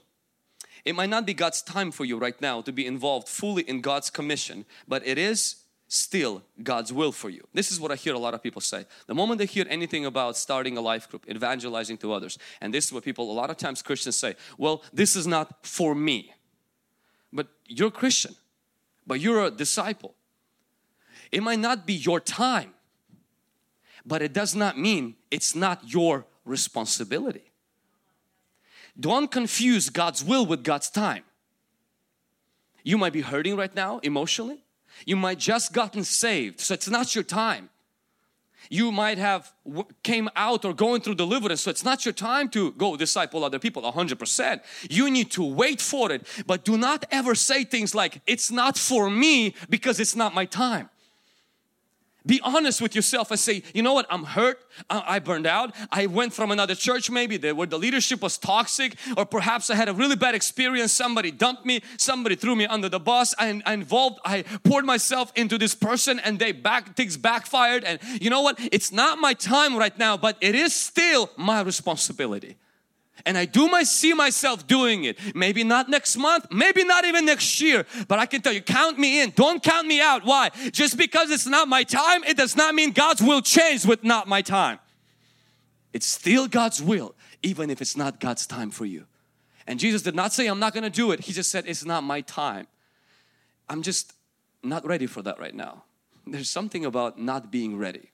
It 0.85 0.95
might 0.95 1.09
not 1.09 1.25
be 1.25 1.33
God's 1.33 1.61
time 1.61 1.91
for 1.91 2.05
you 2.05 2.17
right 2.17 2.39
now 2.39 2.61
to 2.61 2.71
be 2.71 2.85
involved 2.85 3.27
fully 3.27 3.63
in 3.63 3.81
God's 3.81 4.09
commission, 4.09 4.65
but 4.87 5.05
it 5.05 5.17
is 5.17 5.57
still 5.89 6.41
God's 6.63 6.93
will 6.93 7.11
for 7.11 7.29
you. 7.29 7.45
This 7.53 7.71
is 7.71 7.79
what 7.79 7.91
I 7.91 7.95
hear 7.95 8.13
a 8.13 8.19
lot 8.19 8.33
of 8.33 8.41
people 8.41 8.61
say. 8.61 8.85
The 9.07 9.15
moment 9.15 9.39
they 9.39 9.45
hear 9.45 9.65
anything 9.69 10.05
about 10.05 10.37
starting 10.37 10.77
a 10.77 10.81
life 10.81 11.09
group, 11.09 11.25
evangelizing 11.29 11.97
to 11.97 12.13
others, 12.13 12.37
and 12.61 12.73
this 12.73 12.85
is 12.85 12.93
what 12.93 13.03
people, 13.03 13.29
a 13.29 13.33
lot 13.33 13.49
of 13.49 13.57
times 13.57 13.81
Christians 13.81 14.15
say, 14.15 14.35
well, 14.57 14.83
this 14.93 15.17
is 15.17 15.27
not 15.27 15.65
for 15.65 15.93
me 15.93 16.33
but 17.31 17.47
you're 17.67 17.91
Christian, 17.91 18.35
but 19.05 19.19
you're 19.19 19.45
a 19.45 19.51
disciple. 19.51 20.15
It 21.31 21.43
might 21.43 21.59
not 21.59 21.85
be 21.85 21.93
your 21.93 22.19
time, 22.19 22.73
but 24.05 24.21
it 24.21 24.33
does 24.33 24.55
not 24.55 24.77
mean 24.77 25.15
it's 25.29 25.55
not 25.55 25.81
your 25.85 26.25
responsibility. 26.45 27.51
Don't 28.99 29.29
confuse 29.29 29.89
God's 29.89 30.23
will 30.23 30.45
with 30.45 30.63
God's 30.63 30.89
time. 30.89 31.23
You 32.83 32.97
might 32.97 33.13
be 33.13 33.21
hurting 33.21 33.55
right 33.55 33.73
now 33.73 33.99
emotionally. 33.99 34.63
You 35.05 35.15
might 35.15 35.39
just 35.39 35.73
gotten 35.73 36.03
saved, 36.03 36.59
so 36.59 36.73
it's 36.73 36.89
not 36.89 37.15
your 37.15 37.23
time. 37.23 37.69
You 38.69 38.91
might 38.91 39.17
have 39.17 39.51
came 40.03 40.29
out 40.35 40.63
or 40.63 40.73
going 40.73 41.01
through 41.01 41.15
deliverance 41.15 41.61
so 41.61 41.71
it's 41.71 41.83
not 41.83 42.05
your 42.05 42.13
time 42.13 42.49
to 42.49 42.71
go 42.73 42.95
disciple 42.95 43.43
other 43.43 43.57
people 43.57 43.81
100% 43.81 44.61
you 44.89 45.09
need 45.09 45.31
to 45.31 45.43
wait 45.43 45.81
for 45.81 46.11
it 46.11 46.27
but 46.45 46.65
do 46.65 46.77
not 46.77 47.05
ever 47.09 47.33
say 47.33 47.63
things 47.63 47.95
like 47.95 48.21
it's 48.27 48.51
not 48.51 48.77
for 48.77 49.09
me 49.09 49.55
because 49.69 49.99
it's 49.99 50.15
not 50.15 50.35
my 50.35 50.45
time 50.45 50.89
be 52.29 52.39
honest 52.43 52.79
with 52.79 52.93
yourself 52.93 53.31
and 53.31 53.39
say, 53.39 53.63
you 53.73 53.81
know 53.81 53.93
what, 53.93 54.05
I'm 54.09 54.23
hurt, 54.23 54.63
I 54.87 55.17
burned 55.17 55.47
out, 55.47 55.73
I 55.91 56.05
went 56.05 56.31
from 56.31 56.51
another 56.51 56.75
church 56.75 57.09
maybe 57.09 57.37
where 57.51 57.65
the 57.65 57.79
leadership 57.79 58.21
was 58.21 58.37
toxic 58.37 58.95
or 59.17 59.25
perhaps 59.25 59.71
I 59.71 59.75
had 59.75 59.89
a 59.89 59.93
really 59.93 60.15
bad 60.15 60.35
experience, 60.35 60.91
somebody 60.91 61.31
dumped 61.31 61.65
me, 61.65 61.81
somebody 61.97 62.35
threw 62.35 62.55
me 62.55 62.67
under 62.67 62.87
the 62.87 62.99
bus, 62.99 63.33
I, 63.39 63.61
I 63.65 63.73
involved, 63.73 64.19
I 64.23 64.43
poured 64.63 64.85
myself 64.85 65.31
into 65.35 65.57
this 65.57 65.73
person 65.73 66.19
and 66.19 66.37
they 66.37 66.51
back, 66.51 66.95
things 66.95 67.17
backfired. 67.17 67.83
And 67.83 67.99
you 68.21 68.29
know 68.29 68.41
what, 68.41 68.59
it's 68.71 68.91
not 68.91 69.17
my 69.17 69.33
time 69.33 69.75
right 69.75 69.97
now 69.97 70.15
but 70.15 70.37
it 70.39 70.53
is 70.53 70.75
still 70.75 71.31
my 71.35 71.61
responsibility 71.61 72.57
and 73.25 73.37
I 73.37 73.45
do 73.45 73.67
my 73.67 73.83
see 73.83 74.13
myself 74.13 74.67
doing 74.67 75.03
it. 75.03 75.17
Maybe 75.35 75.63
not 75.63 75.89
next 75.89 76.17
month, 76.17 76.47
maybe 76.51 76.83
not 76.83 77.05
even 77.05 77.25
next 77.25 77.61
year, 77.61 77.85
but 78.07 78.19
I 78.19 78.25
can 78.25 78.41
tell 78.41 78.53
you, 78.53 78.61
count 78.61 78.97
me 78.97 79.21
in. 79.21 79.31
Don't 79.31 79.61
count 79.63 79.87
me 79.87 80.01
out. 80.01 80.25
Why? 80.25 80.49
Just 80.71 80.97
because 80.97 81.29
it's 81.31 81.47
not 81.47 81.67
my 81.67 81.83
time, 81.83 82.23
it 82.23 82.37
does 82.37 82.55
not 82.55 82.75
mean 82.75 82.91
God's 82.91 83.21
will 83.21 83.41
change 83.41 83.85
with 83.85 84.03
not 84.03 84.27
my 84.27 84.41
time. 84.41 84.79
It's 85.93 86.05
still 86.05 86.47
God's 86.47 86.81
will, 86.81 87.15
even 87.41 87.69
if 87.69 87.81
it's 87.81 87.97
not 87.97 88.19
God's 88.19 88.45
time 88.45 88.69
for 88.69 88.85
you. 88.85 89.05
And 89.65 89.79
Jesus 89.79 90.01
did 90.01 90.15
not 90.15 90.33
say, 90.33 90.47
I'm 90.47 90.59
not 90.59 90.73
gonna 90.73 90.89
do 90.89 91.11
it. 91.11 91.21
He 91.21 91.33
just 91.33 91.51
said, 91.51 91.65
It's 91.67 91.85
not 91.85 92.03
my 92.03 92.21
time. 92.21 92.67
I'm 93.67 93.83
just 93.83 94.13
not 94.63 94.85
ready 94.85 95.05
for 95.05 95.21
that 95.21 95.39
right 95.39 95.53
now. 95.53 95.83
There's 96.25 96.49
something 96.49 96.85
about 96.85 97.19
not 97.19 97.51
being 97.51 97.77
ready, 97.77 98.11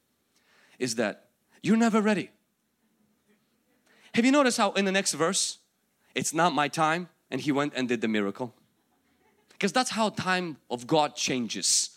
is 0.80 0.96
that 0.96 1.28
you're 1.62 1.78
never 1.78 2.02
ready. 2.02 2.30
Have 4.16 4.24
you 4.24 4.32
noticed 4.32 4.58
how 4.58 4.72
in 4.72 4.86
the 4.86 4.94
next 4.94 5.12
verse, 5.12 5.58
it's 6.16 6.34
not 6.34 6.54
my 6.54 6.70
time 6.70 7.10
and 7.30 7.42
he 7.42 7.52
went 7.52 7.74
and 7.76 7.86
did 7.90 8.00
the 8.00 8.08
miracle? 8.08 8.56
Because 9.50 9.74
that's 9.74 9.90
how 9.90 10.08
time 10.08 10.56
of 10.70 10.88
God 10.88 11.18
changes. 11.18 11.90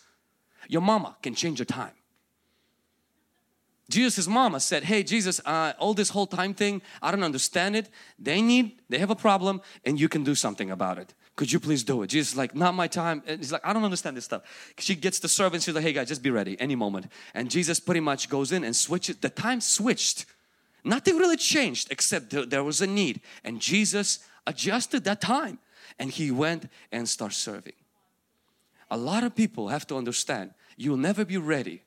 Your 0.67 0.81
mama 0.81 1.15
can 1.23 1.33
change 1.33 1.59
your 1.59 1.65
time. 1.65 1.93
Jesus' 3.89 4.27
mama 4.27 4.59
said, 4.59 4.83
hey 4.83 5.01
Jesus, 5.01 5.39
uh, 5.45 5.71
all 5.79 5.93
this 5.93 6.09
whole 6.09 6.27
time 6.27 6.53
thing, 6.53 6.81
I 7.01 7.09
don't 7.11 7.23
understand 7.23 7.77
it. 7.77 7.89
They 8.19 8.41
need, 8.41 8.81
they 8.89 8.97
have 8.97 9.11
a 9.11 9.15
problem 9.15 9.61
and 9.85 9.97
you 9.97 10.09
can 10.09 10.25
do 10.25 10.35
something 10.35 10.69
about 10.71 10.97
it. 10.97 11.13
Could 11.37 11.53
you 11.53 11.59
please 11.61 11.85
do 11.85 12.03
it? 12.03 12.07
Jesus 12.07 12.35
like, 12.35 12.53
not 12.53 12.75
my 12.75 12.87
time. 12.87 13.23
And 13.27 13.39
he's 13.39 13.53
like, 13.53 13.65
I 13.65 13.71
don't 13.71 13.85
understand 13.85 14.17
this 14.17 14.25
stuff. 14.25 14.41
She 14.77 14.93
gets 14.93 15.19
the 15.19 15.29
servant, 15.29 15.63
she's 15.63 15.73
like, 15.73 15.85
hey 15.85 15.93
guys, 15.93 16.09
just 16.09 16.21
be 16.21 16.31
ready 16.31 16.59
any 16.59 16.75
moment. 16.75 17.07
And 17.33 17.49
Jesus 17.49 17.79
pretty 17.79 18.01
much 18.01 18.29
goes 18.29 18.51
in 18.51 18.65
and 18.65 18.75
switches, 18.75 19.15
the 19.15 19.29
time 19.29 19.61
switched 19.61 20.25
Nothing 20.83 21.17
really 21.17 21.37
changed 21.37 21.91
except 21.91 22.29
there 22.49 22.63
was 22.63 22.81
a 22.81 22.87
need 22.87 23.21
and 23.43 23.59
Jesus 23.59 24.19
adjusted 24.47 25.03
that 25.03 25.21
time 25.21 25.59
and 25.97 26.09
he 26.09 26.31
went 26.31 26.69
and 26.91 27.07
started 27.07 27.35
serving. 27.35 27.73
A 28.91 28.97
lot 28.97 29.23
of 29.23 29.35
people 29.35 29.67
have 29.67 29.85
to 29.87 29.97
understand 29.97 30.53
you'll 30.77 30.97
never 30.97 31.25
be 31.25 31.37
ready 31.37 31.83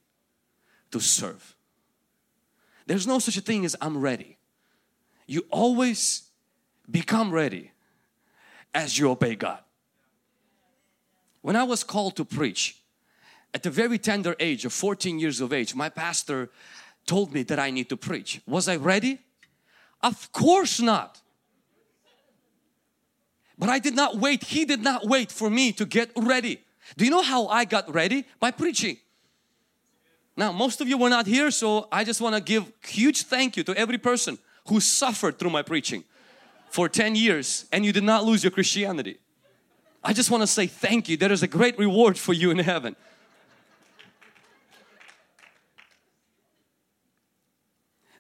to 0.91 1.01
serve. 1.01 1.57
There's 2.87 3.07
no 3.07 3.19
such 3.19 3.37
a 3.37 3.41
thing 3.41 3.65
as 3.65 3.75
I'm 3.81 3.99
ready. 3.99 4.37
You 5.27 5.45
always 5.51 6.25
become 6.91 7.31
ready 7.31 7.73
as 8.75 8.99
you 8.99 9.11
obey 9.11 9.35
God. 9.35 9.61
When 11.41 11.57
I 11.57 11.65
was 11.65 11.83
called 11.83 12.17
to 12.17 12.25
preach 12.25 12.77
at 13.55 13.63
the 13.63 13.71
very 13.71 13.99
tender 13.99 14.37
age 14.39 14.65
of 14.65 14.73
14 14.73 15.19
years 15.19 15.41
of 15.41 15.53
age, 15.53 15.75
my 15.75 15.89
pastor 15.89 16.51
told 17.07 17.33
me 17.33 17.43
that 17.45 17.59
I 17.59 17.71
need 17.71 17.89
to 17.89 17.97
preach. 17.97 18.41
Was 18.47 18.69
I 18.69 18.77
ready? 18.77 19.19
Of 20.03 20.33
course 20.33 20.81
not. 20.81 21.21
But 23.59 23.69
I 23.69 23.79
did 23.79 23.95
not 23.95 24.17
wait. 24.17 24.45
He 24.45 24.65
did 24.65 24.83
not 24.83 25.07
wait 25.07 25.31
for 25.31 25.49
me 25.51 25.73
to 25.73 25.85
get 25.85 26.11
ready. 26.17 26.61
Do 26.97 27.05
you 27.05 27.11
know 27.11 27.23
how 27.23 27.47
I 27.47 27.65
got 27.65 27.93
ready? 27.93 28.25
By 28.41 28.51
preaching. 28.51 28.97
Now, 30.37 30.51
most 30.51 30.81
of 30.81 30.89
you 30.89 30.97
were 30.97 31.11
not 31.11 31.27
here, 31.27 31.51
so 31.51 31.89
I 31.93 32.05
just 32.05 32.21
want 32.21 32.35
to 32.35 32.41
give 32.41 32.73
huge 32.85 33.25
thank 33.25 33.57
you 33.57 33.63
to 33.65 33.77
every 33.77 33.99
person 33.99 34.39
who 34.69 34.81
suffered 34.81 35.39
through 35.39 35.51
my 35.51 35.63
preaching 35.63 36.05
for 36.71 36.89
10 36.89 37.15
years 37.15 37.67
and 37.71 37.85
you 37.85 37.93
did 37.93 38.03
not 38.03 38.25
lose 38.25 38.43
your 38.43 38.51
Christianity. 38.51 39.19
I 40.03 40.13
just 40.13 40.31
want 40.31 40.43
to 40.43 40.47
say 40.47 40.67
thank 40.67 41.09
you. 41.09 41.17
There 41.17 41.31
is 41.31 41.43
a 41.43 41.47
great 41.47 41.79
reward 41.79 42.19
for 42.19 42.33
you 42.33 42.51
in 42.51 42.59
heaven. 42.59 42.97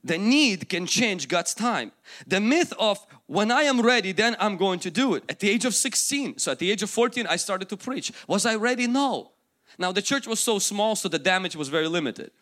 The 0.04 0.18
need 0.18 0.68
can 0.68 0.86
change 0.86 1.28
God's 1.28 1.54
time. 1.54 1.92
The 2.26 2.40
myth 2.40 2.72
of 2.78 3.06
when 3.26 3.50
I 3.52 3.62
am 3.62 3.80
ready, 3.80 4.12
then 4.12 4.36
I'm 4.40 4.56
going 4.56 4.80
to 4.80 4.90
do 4.90 5.14
it. 5.14 5.24
At 5.28 5.38
the 5.38 5.48
age 5.48 5.64
of 5.64 5.74
16, 5.74 6.38
so 6.38 6.52
at 6.52 6.58
the 6.58 6.70
age 6.70 6.82
of 6.82 6.90
14, 6.90 7.26
I 7.28 7.36
started 7.36 7.68
to 7.68 7.76
preach. 7.76 8.12
Was 8.26 8.44
I 8.44 8.56
ready? 8.56 8.86
No. 8.86 9.32
Now 9.78 9.92
the 9.92 10.02
church 10.02 10.26
was 10.26 10.40
so 10.40 10.58
small, 10.58 10.96
so 10.96 11.08
the 11.08 11.18
damage 11.18 11.54
was 11.54 11.68
very 11.68 11.88
limited. 11.88 12.32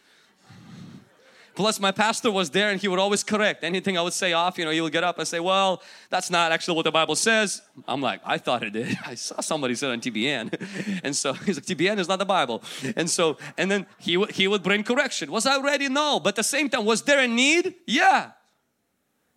Plus 1.60 1.78
my 1.78 1.92
pastor 1.92 2.30
was 2.30 2.48
there 2.48 2.70
and 2.70 2.80
he 2.80 2.88
would 2.88 2.98
always 2.98 3.22
correct 3.22 3.64
anything 3.64 3.98
I 3.98 4.00
would 4.00 4.14
say 4.14 4.32
off, 4.32 4.56
you 4.56 4.64
know, 4.64 4.70
he 4.70 4.80
would 4.80 4.94
get 4.94 5.04
up 5.04 5.18
and 5.18 5.28
say, 5.28 5.40
well, 5.40 5.82
that's 6.08 6.30
not 6.30 6.52
actually 6.52 6.74
what 6.74 6.84
the 6.84 6.90
Bible 6.90 7.14
says. 7.14 7.60
I'm 7.86 8.00
like, 8.00 8.22
I 8.24 8.38
thought 8.38 8.62
it 8.62 8.70
did. 8.70 8.96
I 9.06 9.14
saw 9.14 9.42
somebody 9.42 9.74
said 9.74 9.90
on 9.90 10.00
TBN. 10.00 10.46
And 11.04 11.14
so 11.14 11.32
he's 11.44 11.56
like, 11.58 11.66
TBN 11.66 11.98
is 11.98 12.08
not 12.08 12.18
the 12.18 12.24
Bible. 12.24 12.62
And 12.96 13.10
so, 13.10 13.36
and 13.58 13.70
then 13.70 13.84
he, 13.98 14.16
would 14.16 14.30
he 14.30 14.48
would 14.48 14.62
bring 14.62 14.82
correction. 14.82 15.30
Was 15.30 15.44
I 15.44 15.60
ready? 15.60 15.90
No. 15.90 16.18
But 16.18 16.30
at 16.30 16.36
the 16.36 16.44
same 16.44 16.70
time, 16.70 16.86
was 16.86 17.02
there 17.02 17.18
a 17.18 17.28
need? 17.28 17.74
Yeah. 17.86 18.30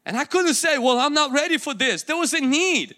And 0.06 0.16
I 0.16 0.24
couldn't 0.24 0.54
say, 0.54 0.78
well, 0.78 1.00
I'm 1.00 1.14
not 1.14 1.34
ready 1.34 1.58
for 1.58 1.74
this. 1.74 2.04
There 2.04 2.16
was 2.16 2.34
a 2.34 2.40
need. 2.40 2.96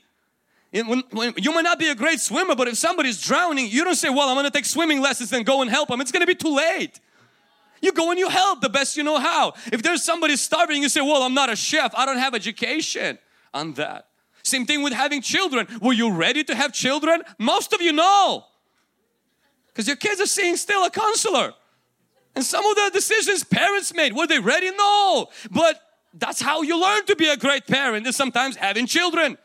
When, 0.72 1.02
when, 1.10 1.34
you 1.38 1.52
might 1.52 1.64
not 1.64 1.80
be 1.80 1.90
a 1.90 1.96
great 1.96 2.20
swimmer, 2.20 2.54
but 2.54 2.68
if 2.68 2.78
somebody's 2.78 3.20
drowning, 3.20 3.70
you 3.72 3.84
don't 3.86 3.96
say, 3.96 4.10
well, 4.10 4.30
I'm 4.30 4.44
to 4.44 4.52
take 4.52 4.66
swimming 4.66 5.02
lessons 5.02 5.34
and 5.34 5.44
go 5.44 5.64
and 5.64 5.72
help 5.72 5.90
them. 5.90 6.00
It's 6.00 6.12
to 6.12 6.28
be 6.28 6.36
too 6.36 6.56
late. 6.56 7.00
You 7.86 7.92
go 7.92 8.10
and 8.10 8.18
you 8.18 8.30
help 8.30 8.62
the 8.62 8.70
best 8.70 8.98
you 8.98 9.04
know 9.04 9.20
how. 9.20 9.54
If 9.72 9.84
there's 9.84 10.04
somebody 10.04 10.36
starving, 10.38 10.82
you 10.82 10.90
say, 10.90 11.02
Well, 11.02 11.22
I'm 11.22 11.36
not 11.36 11.52
a 11.52 11.56
chef, 11.56 11.94
I 11.96 12.08
don't 12.08 12.18
have 12.18 12.34
education 12.34 13.20
on 13.54 13.74
that. 13.74 14.08
Same 14.42 14.66
thing 14.66 14.82
with 14.82 14.92
having 14.92 15.22
children. 15.22 15.68
Were 15.80 15.94
you 15.94 16.12
ready 16.12 16.44
to 16.46 16.56
have 16.56 16.74
children? 16.74 17.22
Most 17.38 17.74
of 17.74 17.82
you 17.82 17.94
know. 17.94 18.46
Because 19.68 19.88
your 19.88 19.98
kids 19.98 20.20
are 20.20 20.26
seeing 20.26 20.56
still 20.56 20.84
a 20.84 20.90
counselor. 20.90 21.54
And 22.36 22.44
some 22.44 22.66
of 22.66 22.76
the 22.76 22.90
decisions 22.92 23.44
parents 23.44 23.94
made, 23.94 24.16
were 24.16 24.26
they 24.26 24.40
ready? 24.40 24.72
No. 24.72 25.28
But 25.52 25.80
that's 26.14 26.42
how 26.42 26.64
you 26.64 26.82
learn 26.82 27.06
to 27.06 27.16
be 27.16 27.28
a 27.28 27.38
great 27.38 27.68
parent 27.68 28.08
is 28.08 28.16
sometimes 28.16 28.56
having 28.56 28.88
children. 28.88 29.38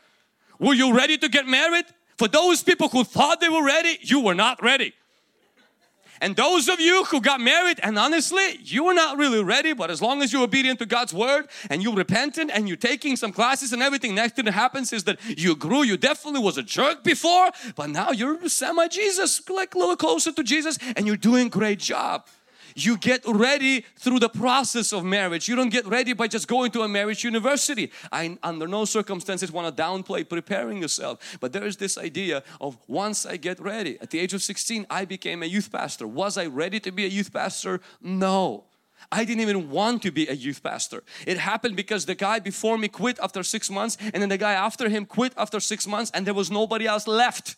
Were 0.57 0.73
you 0.73 0.95
ready 0.95 1.17
to 1.19 1.29
get 1.29 1.47
married? 1.47 1.85
For 2.17 2.27
those 2.27 2.63
people 2.63 2.89
who 2.89 3.03
thought 3.03 3.39
they 3.39 3.49
were 3.49 3.63
ready, 3.63 3.99
you 4.01 4.21
were 4.21 4.35
not 4.35 4.63
ready. 4.63 4.93
And 6.21 6.35
those 6.35 6.69
of 6.69 6.79
you 6.79 7.03
who 7.05 7.19
got 7.19 7.41
married 7.41 7.79
and 7.81 7.97
honestly, 7.97 8.59
you 8.61 8.83
were 8.83 8.93
not 8.93 9.17
really 9.17 9.43
ready, 9.43 9.73
but 9.73 9.89
as 9.89 10.01
long 10.01 10.21
as 10.21 10.31
you're 10.31 10.43
obedient 10.43 10.77
to 10.79 10.85
God's 10.85 11.13
word 11.13 11.47
and 11.69 11.81
you're 11.81 11.95
repentant 11.95 12.51
and 12.53 12.67
you're 12.67 12.77
taking 12.77 13.15
some 13.15 13.33
classes 13.33 13.73
and 13.73 13.81
everything, 13.81 14.13
next 14.13 14.35
thing 14.35 14.45
that 14.45 14.51
happens 14.51 14.93
is 14.93 15.03
that 15.05 15.17
you 15.37 15.55
grew. 15.55 15.81
You 15.81 15.97
definitely 15.97 16.41
was 16.41 16.59
a 16.59 16.63
jerk 16.63 17.03
before, 17.03 17.49
but 17.75 17.89
now 17.89 18.11
you're 18.11 18.47
semi-Jesus, 18.47 19.49
like 19.49 19.73
a 19.73 19.79
little 19.79 19.97
closer 19.97 20.31
to 20.31 20.43
Jesus 20.43 20.77
and 20.95 21.07
you're 21.07 21.17
doing 21.17 21.49
great 21.49 21.79
job. 21.79 22.27
You 22.75 22.97
get 22.97 23.21
ready 23.25 23.85
through 23.97 24.19
the 24.19 24.29
process 24.29 24.93
of 24.93 25.03
marriage. 25.03 25.47
You 25.47 25.55
don't 25.55 25.69
get 25.69 25.85
ready 25.85 26.13
by 26.13 26.27
just 26.27 26.47
going 26.47 26.71
to 26.71 26.81
a 26.81 26.87
marriage 26.87 27.23
university. 27.23 27.91
I 28.11 28.37
under 28.43 28.67
no 28.67 28.85
circumstances 28.85 29.51
want 29.51 29.75
to 29.75 29.83
downplay 29.83 30.27
preparing 30.27 30.81
yourself. 30.81 31.37
But 31.39 31.53
there 31.53 31.65
is 31.65 31.77
this 31.77 31.97
idea 31.97 32.43
of 32.59 32.77
once 32.87 33.25
I 33.25 33.37
get 33.37 33.59
ready. 33.59 33.99
At 34.01 34.09
the 34.09 34.19
age 34.19 34.33
of 34.33 34.41
16, 34.41 34.85
I 34.89 35.05
became 35.05 35.43
a 35.43 35.45
youth 35.45 35.71
pastor. 35.71 36.07
Was 36.07 36.37
I 36.37 36.45
ready 36.45 36.79
to 36.81 36.91
be 36.91 37.05
a 37.05 37.09
youth 37.09 37.33
pastor? 37.33 37.81
No. 38.01 38.65
I 39.11 39.25
didn't 39.25 39.41
even 39.41 39.69
want 39.69 40.03
to 40.03 40.11
be 40.11 40.27
a 40.27 40.33
youth 40.33 40.61
pastor. 40.61 41.03
It 41.25 41.37
happened 41.37 41.75
because 41.75 42.05
the 42.05 42.15
guy 42.15 42.39
before 42.39 42.77
me 42.77 42.87
quit 42.87 43.19
after 43.21 43.43
six 43.43 43.69
months 43.69 43.97
and 44.13 44.21
then 44.21 44.29
the 44.29 44.37
guy 44.37 44.53
after 44.53 44.89
him 44.89 45.05
quit 45.05 45.33
after 45.37 45.59
six 45.59 45.87
months 45.87 46.11
and 46.13 46.27
there 46.27 46.33
was 46.33 46.51
nobody 46.51 46.85
else 46.85 47.07
left. 47.07 47.55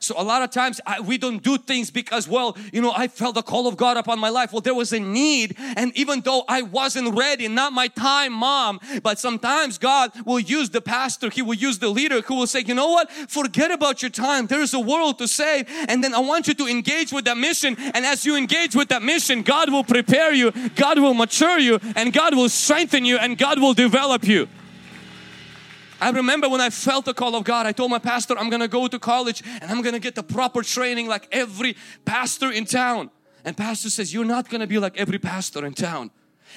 So 0.00 0.14
a 0.16 0.22
lot 0.22 0.42
of 0.42 0.50
times 0.50 0.80
I, 0.86 1.00
we 1.00 1.18
don't 1.18 1.42
do 1.42 1.58
things 1.58 1.90
because, 1.90 2.28
well, 2.28 2.56
you 2.72 2.80
know, 2.80 2.92
I 2.96 3.08
felt 3.08 3.34
the 3.34 3.42
call 3.42 3.66
of 3.66 3.76
God 3.76 3.96
upon 3.96 4.18
my 4.18 4.28
life. 4.28 4.52
Well, 4.52 4.60
there 4.60 4.74
was 4.74 4.92
a 4.92 5.00
need. 5.00 5.56
And 5.76 5.96
even 5.96 6.20
though 6.20 6.44
I 6.48 6.62
wasn't 6.62 7.16
ready, 7.16 7.48
not 7.48 7.72
my 7.72 7.88
time, 7.88 8.32
mom, 8.32 8.80
but 9.02 9.18
sometimes 9.18 9.78
God 9.78 10.12
will 10.24 10.38
use 10.38 10.70
the 10.70 10.80
pastor, 10.80 11.30
He 11.30 11.42
will 11.42 11.54
use 11.54 11.78
the 11.78 11.88
leader 11.88 12.20
who 12.20 12.36
will 12.36 12.46
say, 12.46 12.60
you 12.60 12.74
know 12.74 12.88
what, 12.88 13.10
forget 13.10 13.70
about 13.70 14.02
your 14.02 14.10
time. 14.10 14.46
There 14.46 14.60
is 14.60 14.74
a 14.74 14.80
world 14.80 15.18
to 15.18 15.28
save. 15.28 15.66
And 15.88 16.02
then 16.02 16.14
I 16.14 16.20
want 16.20 16.48
you 16.48 16.54
to 16.54 16.66
engage 16.66 17.12
with 17.12 17.24
that 17.24 17.36
mission. 17.36 17.76
And 17.78 18.04
as 18.06 18.24
you 18.24 18.36
engage 18.36 18.74
with 18.76 18.88
that 18.90 19.02
mission, 19.02 19.42
God 19.42 19.70
will 19.70 19.84
prepare 19.84 20.32
you, 20.32 20.52
God 20.76 20.98
will 20.98 21.14
mature 21.14 21.58
you, 21.58 21.80
and 21.96 22.12
God 22.12 22.36
will 22.36 22.48
strengthen 22.48 23.04
you, 23.04 23.18
and 23.18 23.36
God 23.36 23.60
will 23.60 23.74
develop 23.74 24.26
you. 24.26 24.48
I 26.00 26.10
remember 26.10 26.48
when 26.48 26.60
I 26.60 26.70
felt 26.70 27.04
the 27.04 27.14
call 27.14 27.34
of 27.34 27.44
God, 27.44 27.66
I 27.66 27.72
told 27.72 27.90
my 27.90 27.98
pastor, 27.98 28.38
I'm 28.38 28.50
gonna 28.50 28.68
go 28.68 28.86
to 28.86 28.98
college 28.98 29.42
and 29.60 29.70
I'm 29.70 29.82
gonna 29.82 29.98
get 29.98 30.14
the 30.14 30.22
proper 30.22 30.62
training 30.62 31.08
like 31.08 31.28
every 31.32 31.76
pastor 32.04 32.52
in 32.52 32.64
town. 32.64 33.10
And 33.44 33.56
pastor 33.56 33.90
says, 33.90 34.12
you're 34.12 34.24
not 34.24 34.48
gonna 34.48 34.66
be 34.66 34.78
like 34.78 34.96
every 34.98 35.18
pastor 35.18 35.64
in 35.64 35.74
town. 35.74 36.10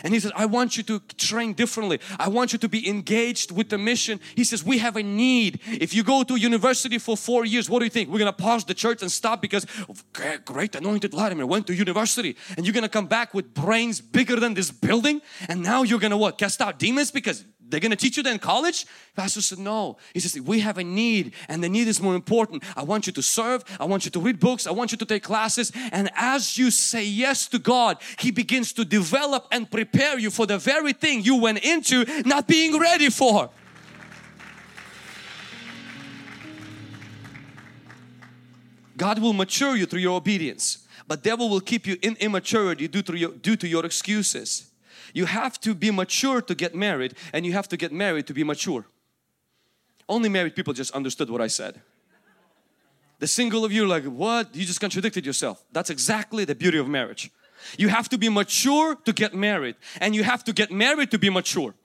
And 0.04 0.13
he 0.13 0.19
says, 0.19 0.32
I 0.36 0.45
want 0.45 0.77
you 0.77 0.84
to 0.84 0.99
train 1.17 1.54
differently. 1.54 1.99
I 2.19 2.30
want 2.30 2.54
you 2.54 2.60
to 2.60 2.69
be 2.69 2.88
engaged 2.88 3.51
with 3.51 3.69
the 3.69 3.77
mission. 3.77 4.19
He 4.36 4.43
says, 4.43 4.63
we 4.63 4.77
have 4.80 4.95
a 4.95 5.04
need. 5.04 5.60
If 5.67 5.93
you 5.93 6.04
go 6.04 6.23
to 6.23 6.36
university 6.36 6.97
for 6.97 7.17
four 7.17 7.45
years, 7.45 7.69
what 7.69 7.80
do 7.80 7.86
you 7.86 7.91
think? 7.91 8.10
We're 8.10 8.19
going 8.19 8.34
to 8.34 8.43
pause 8.43 8.63
the 8.63 8.73
church 8.73 9.01
and 9.01 9.12
stop 9.12 9.41
because 9.41 9.65
great 10.45 10.75
anointed 10.75 11.12
Vladimir 11.12 11.45
went 11.45 11.67
to 11.67 11.73
university 11.73 12.36
and 12.56 12.65
you're 12.65 12.73
going 12.73 12.84
to 12.84 12.89
come 12.89 13.08
back 13.08 13.34
with 13.34 13.54
brains 13.54 14.01
bigger 14.01 14.38
than 14.38 14.54
this 14.54 14.71
building. 14.71 15.21
And 15.49 15.62
now 15.62 15.84
you're 15.84 15.99
going 15.99 16.12
to 16.12 16.17
what? 16.17 16.38
Cast 16.38 16.62
out 16.62 16.80
demons 16.80 17.12
because 17.12 17.43
they're 17.72 17.80
going 17.80 17.92
to 17.92 17.98
teach 17.98 18.18
you 18.18 18.24
that 18.24 18.32
in 18.32 18.40
college? 18.40 18.86
Pastor 19.16 19.42
said, 19.42 19.58
no. 19.58 19.98
He 20.14 20.20
says, 20.20 20.40
we 20.40 20.60
have 20.60 20.78
a 20.78 20.84
need 20.84 21.34
and 21.48 21.64
the 21.64 21.70
need 21.70 21.88
is 21.88 22.02
more 22.02 22.16
important. 22.16 22.64
I 22.76 22.84
want 22.84 23.08
you 23.08 23.14
to 23.14 23.22
serve. 23.22 23.64
I 23.80 23.86
want 23.86 24.06
you 24.06 24.12
to 24.12 24.20
read 24.20 24.40
books. 24.40 24.68
I 24.68 24.72
want 24.72 24.92
you 24.92 24.98
to 24.98 25.06
take 25.06 25.24
classes. 25.24 25.72
And 25.92 26.10
as 26.16 26.58
you 26.58 26.72
say 26.72 27.04
yes 27.04 27.48
to 27.50 27.60
God, 27.60 27.98
He 28.20 28.32
begins 28.32 28.74
to 28.74 28.86
develop 28.86 29.48
and 29.52 29.70
prepare 29.70 30.20
you 30.20 30.30
for 30.30 30.46
the 30.46 30.58
very 30.58 30.94
thing 30.94 31.22
you 31.22 31.38
went 31.38 31.60
into 31.66 32.06
not 32.24 32.48
being 32.48 32.80
ready 32.80 33.10
for. 33.10 33.50
God 38.98 39.20
will 39.20 39.34
mature 39.34 39.76
you 39.76 39.88
through 39.88 40.02
your 40.02 40.16
obedience, 40.16 40.86
but 41.08 41.24
devil 41.24 41.50
will 41.50 41.60
keep 41.60 41.88
you 41.88 41.98
in 42.04 42.16
immaturity 42.20 42.88
due 42.88 43.02
to 43.02 43.18
your, 43.18 43.32
due 43.32 43.56
to 43.56 43.68
your 43.68 43.84
excuses. 43.84 44.71
You 45.13 45.26
have 45.26 45.60
to 45.62 45.74
be 45.74 45.91
mature 45.91 46.41
to 46.41 46.56
get 46.56 46.76
married 46.76 47.15
and 47.34 47.45
you 47.45 47.54
have 47.54 47.67
to 47.69 47.78
get 47.78 47.91
married 47.91 48.28
to 48.28 48.34
be 48.34 48.43
mature. 48.43 48.86
Only 50.08 50.30
married 50.30 50.56
people 50.56 50.74
just 50.74 50.91
understood 50.91 51.30
what 51.30 51.41
I 51.41 51.47
said. 51.47 51.82
The 53.19 53.28
single 53.28 53.63
of 53.63 53.71
you 53.71 53.86
like, 53.86 54.04
what? 54.06 54.56
You 54.56 54.65
just 54.65 54.82
contradicted 54.82 55.26
yourself. 55.26 55.63
That's 55.71 55.89
exactly 55.89 56.43
the 56.43 56.56
beauty 56.56 56.80
of 56.80 56.88
marriage. 56.88 57.30
You 57.78 57.89
have 57.89 58.10
to 58.10 58.17
be 58.17 58.30
mature 58.30 58.95
to 58.95 59.13
get 59.13 59.34
married 59.36 59.76
and 60.00 60.15
you 60.15 60.24
have 60.24 60.43
to 60.45 60.54
get 60.54 60.71
married 60.71 61.12
to 61.12 61.19
be 61.19 61.30
mature 61.30 61.76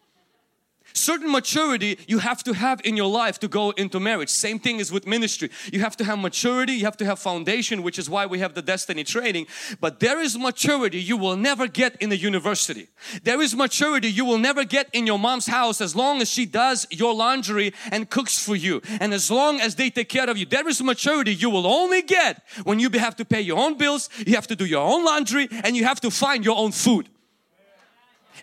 certain 0.97 1.31
maturity 1.31 1.99
you 2.07 2.19
have 2.19 2.43
to 2.45 2.53
have 2.53 2.81
in 2.85 2.97
your 2.97 3.09
life 3.09 3.39
to 3.41 3.49
go 3.49 3.71
into 3.73 4.01
marriage. 4.01 4.29
Same 4.29 4.59
thing 4.59 4.81
is 4.81 4.91
with 4.91 5.07
ministry. 5.07 5.51
You 5.73 5.81
have 5.81 5.97
to 5.99 6.05
have 6.05 6.19
maturity 6.19 6.73
you 6.73 6.85
have 6.85 6.97
to 6.99 7.05
have 7.05 7.19
foundation 7.19 7.83
which 7.83 7.99
is 7.99 8.09
why 8.09 8.27
we 8.27 8.39
have 8.39 8.55
the 8.55 8.63
destiny 8.63 9.05
training. 9.05 9.47
But 9.81 10.01
there 10.01 10.21
is 10.21 10.39
maturity 10.39 11.01
you 11.01 11.17
will 11.17 11.37
never 11.37 11.67
get 11.67 11.97
in 12.01 12.11
a 12.13 12.15
university. 12.15 12.89
There 13.23 13.41
is 13.41 13.55
maturity 13.55 14.09
you 14.09 14.25
will 14.25 14.39
never 14.39 14.65
get 14.65 14.89
in 14.93 15.07
your 15.07 15.19
mom's 15.19 15.47
house 15.47 15.81
as 15.81 15.95
long 15.95 16.21
as 16.23 16.31
she 16.31 16.47
does 16.47 16.87
your 16.91 17.15
laundry 17.15 17.73
and 17.93 18.09
cooks 18.09 18.39
for 18.39 18.57
you 18.57 18.81
and 19.01 19.13
as 19.13 19.31
long 19.31 19.61
as 19.61 19.75
they 19.75 19.91
take 19.91 20.09
care 20.09 20.29
of 20.29 20.37
you. 20.37 20.47
There 20.47 20.69
is 20.69 20.83
maturity 20.83 21.35
you 21.35 21.51
will 21.51 21.67
only 21.67 22.03
get 22.03 22.43
when 22.65 22.79
you 22.79 22.91
have 22.97 23.17
to 23.17 23.25
pay 23.25 23.41
your 23.41 23.59
own 23.59 23.77
bills 23.77 24.09
you 24.27 24.35
have 24.35 24.47
to 24.47 24.57
do 24.57 24.65
your 24.65 24.83
own 24.83 25.05
laundry 25.05 25.49
and 25.51 25.77
you 25.77 25.85
have 25.85 26.01
to 26.01 26.11
find 26.11 26.45
your 26.45 26.57
own 26.57 26.73
food 26.73 27.09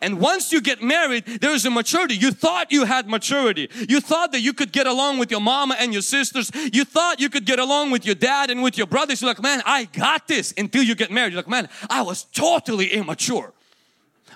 and 0.01 0.19
once 0.19 0.51
you 0.51 0.61
get 0.61 0.81
married, 0.81 1.25
there 1.25 1.53
is 1.53 1.65
a 1.65 1.69
maturity. 1.69 2.15
You 2.15 2.31
thought 2.31 2.71
you 2.71 2.85
had 2.85 3.07
maturity. 3.07 3.69
You 3.89 3.99
thought 3.99 4.31
that 4.31 4.41
you 4.41 4.53
could 4.53 4.71
get 4.71 4.87
along 4.87 5.19
with 5.19 5.31
your 5.31 5.41
mama 5.41 5.75
and 5.79 5.93
your 5.93 6.01
sisters. 6.01 6.51
You 6.71 6.85
thought 6.85 7.19
you 7.19 7.29
could 7.29 7.45
get 7.45 7.59
along 7.59 7.91
with 7.91 8.05
your 8.05 8.15
dad 8.15 8.49
and 8.49 8.63
with 8.63 8.77
your 8.77 8.87
brothers. 8.87 9.21
You're 9.21 9.29
like, 9.29 9.41
man, 9.41 9.61
I 9.65 9.85
got 9.85 10.27
this 10.27 10.53
until 10.57 10.83
you 10.83 10.95
get 10.95 11.11
married. 11.11 11.33
You're 11.33 11.41
like, 11.41 11.49
man, 11.49 11.69
I 11.89 12.01
was 12.01 12.23
totally 12.23 12.87
immature. 12.87 13.53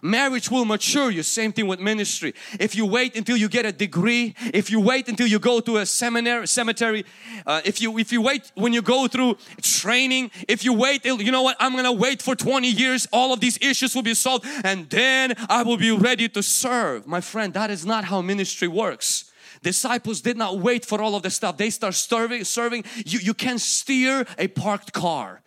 Marriage 0.02 0.50
will 0.52 0.66
mature 0.66 1.12
you. 1.12 1.24
Same 1.24 1.52
thing 1.52 1.68
with 1.68 1.80
ministry. 1.80 2.34
If 2.60 2.76
you 2.76 2.86
wait 2.86 3.16
until 3.16 3.38
you 3.38 3.50
get 3.50 3.66
a 3.66 3.72
degree, 3.72 4.36
if 4.54 4.70
you 4.70 4.80
wait 4.80 5.08
until 5.08 5.28
you 5.28 5.40
go 5.40 5.60
to 5.60 5.78
a 5.78 5.86
seminary, 5.86 6.48
cemetery, 6.48 7.06
uh, 7.46 7.62
if 7.66 7.82
you 7.82 7.98
if 7.98 8.12
you 8.12 8.22
wait 8.22 8.52
when 8.56 8.74
you 8.74 8.82
go 8.82 9.08
through 9.08 9.38
training, 9.62 10.32
if 10.48 10.64
you 10.64 10.74
wait, 10.74 11.06
you 11.06 11.32
know 11.32 11.44
what? 11.44 11.58
I'm 11.60 11.76
gonna 11.76 11.92
wait 11.92 12.22
for 12.22 12.36
20 12.36 12.70
years. 12.70 13.08
All 13.12 13.34
of 13.34 13.40
these 13.40 13.58
issues 13.62 13.96
will 13.96 14.04
be 14.04 14.14
solved, 14.14 14.46
and 14.64 14.90
then 14.90 15.34
I 15.50 15.64
will 15.64 15.78
be 15.78 15.92
ready 15.92 16.30
to 16.30 16.44
serve. 16.44 17.08
My 17.08 17.22
friend, 17.22 17.54
that 17.54 17.70
is 17.70 17.86
not 17.86 18.06
how 18.06 18.22
ministry 18.22 18.68
works. 18.68 19.32
Disciples 19.64 20.22
did 20.22 20.38
not 20.38 20.60
wait 20.60 20.86
for 20.86 21.02
all 21.02 21.16
of 21.16 21.24
the 21.24 21.30
stuff. 21.30 21.58
They 21.58 21.70
start 21.70 21.96
serving. 21.96 22.44
Serving. 22.44 22.84
You 23.06 23.20
you 23.20 23.34
can 23.34 23.58
steer 23.60 24.26
a 24.38 24.48
parked 24.48 24.94
car. 24.94 25.42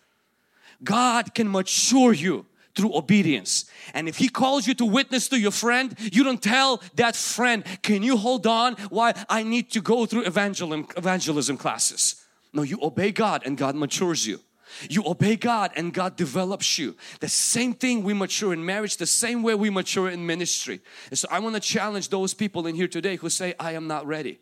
God 0.83 1.35
can 1.35 1.51
mature 1.51 2.13
you 2.13 2.47
through 2.75 2.97
obedience. 2.97 3.65
And 3.95 4.09
if 4.09 4.17
He 4.17 4.29
calls 4.29 4.67
you 4.67 4.75
to 4.75 4.85
witness 4.85 5.29
to 5.29 5.39
your 5.39 5.51
friend, 5.51 5.97
you 6.13 6.25
don't 6.25 6.43
tell 6.43 6.83
that 6.95 7.17
friend, 7.17 7.65
Can 7.83 8.03
you 8.03 8.17
hold 8.17 8.47
on 8.47 8.75
while 8.91 9.15
I 9.29 9.43
need 9.43 9.71
to 9.73 9.81
go 9.81 10.07
through 10.07 10.23
evangelism, 10.23 10.87
evangelism 10.97 11.57
classes? 11.57 12.25
No, 12.53 12.63
you 12.63 12.79
obey 12.83 13.13
God 13.13 13.43
and 13.47 13.57
God 13.57 13.75
matures 13.77 14.27
you. 14.27 14.41
You 14.89 15.03
obey 15.07 15.37
God 15.37 15.73
and 15.77 15.93
God 15.93 16.17
develops 16.17 16.79
you. 16.79 16.97
The 17.21 17.29
same 17.29 17.75
thing 17.75 18.03
we 18.03 18.15
mature 18.15 18.53
in 18.53 18.65
marriage, 18.65 18.97
the 18.97 19.07
same 19.07 19.43
way 19.43 19.55
we 19.55 19.71
mature 19.71 20.09
in 20.09 20.27
ministry. 20.27 20.81
And 21.11 21.19
so 21.19 21.29
I 21.31 21.41
want 21.41 21.57
to 21.57 21.61
challenge 21.61 22.09
those 22.09 22.35
people 22.35 22.67
in 22.67 22.75
here 22.75 22.89
today 22.89 23.17
who 23.17 23.29
say, 23.31 23.55
I 23.59 23.73
am 23.73 23.87
not 23.87 24.07
ready. 24.07 24.39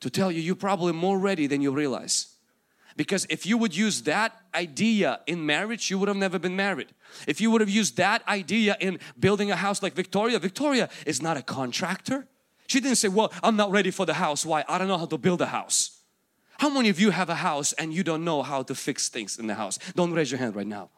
To 0.00 0.10
tell 0.10 0.30
you, 0.30 0.40
you're 0.40 0.54
probably 0.54 0.92
more 0.92 1.18
ready 1.18 1.46
than 1.46 1.60
you 1.60 1.72
realize. 1.72 2.28
Because 2.98 3.28
if 3.30 3.46
you 3.46 3.56
would 3.58 3.76
use 3.76 4.02
that 4.02 4.32
idea 4.52 5.20
in 5.28 5.46
marriage, 5.46 5.88
you 5.88 6.00
would 6.00 6.08
have 6.08 6.16
never 6.16 6.36
been 6.36 6.56
married. 6.56 6.88
If 7.28 7.40
you 7.40 7.48
would 7.52 7.60
have 7.60 7.70
used 7.70 7.96
that 7.98 8.26
idea 8.26 8.76
in 8.80 8.98
building 9.16 9.52
a 9.52 9.56
house 9.56 9.84
like 9.84 9.94
Victoria, 9.94 10.40
Victoria 10.40 10.88
is 11.06 11.22
not 11.22 11.36
a 11.36 11.42
contractor. 11.42 12.26
She 12.66 12.80
didn't 12.80 12.96
say, 12.96 13.06
Well, 13.06 13.32
I'm 13.40 13.54
not 13.54 13.70
ready 13.70 13.92
for 13.92 14.04
the 14.04 14.14
house. 14.14 14.44
Why? 14.44 14.64
I 14.68 14.78
don't 14.78 14.88
know 14.88 14.98
how 14.98 15.06
to 15.06 15.16
build 15.16 15.40
a 15.40 15.46
house. 15.46 16.00
How 16.58 16.68
many 16.68 16.88
of 16.88 16.98
you 16.98 17.10
have 17.10 17.28
a 17.28 17.36
house 17.36 17.72
and 17.74 17.94
you 17.94 18.02
don't 18.02 18.24
know 18.24 18.42
how 18.42 18.64
to 18.64 18.74
fix 18.74 19.08
things 19.08 19.38
in 19.38 19.46
the 19.46 19.54
house? 19.54 19.78
Don't 19.94 20.12
raise 20.12 20.32
your 20.32 20.40
hand 20.40 20.56
right 20.56 20.66
now. 20.66 20.90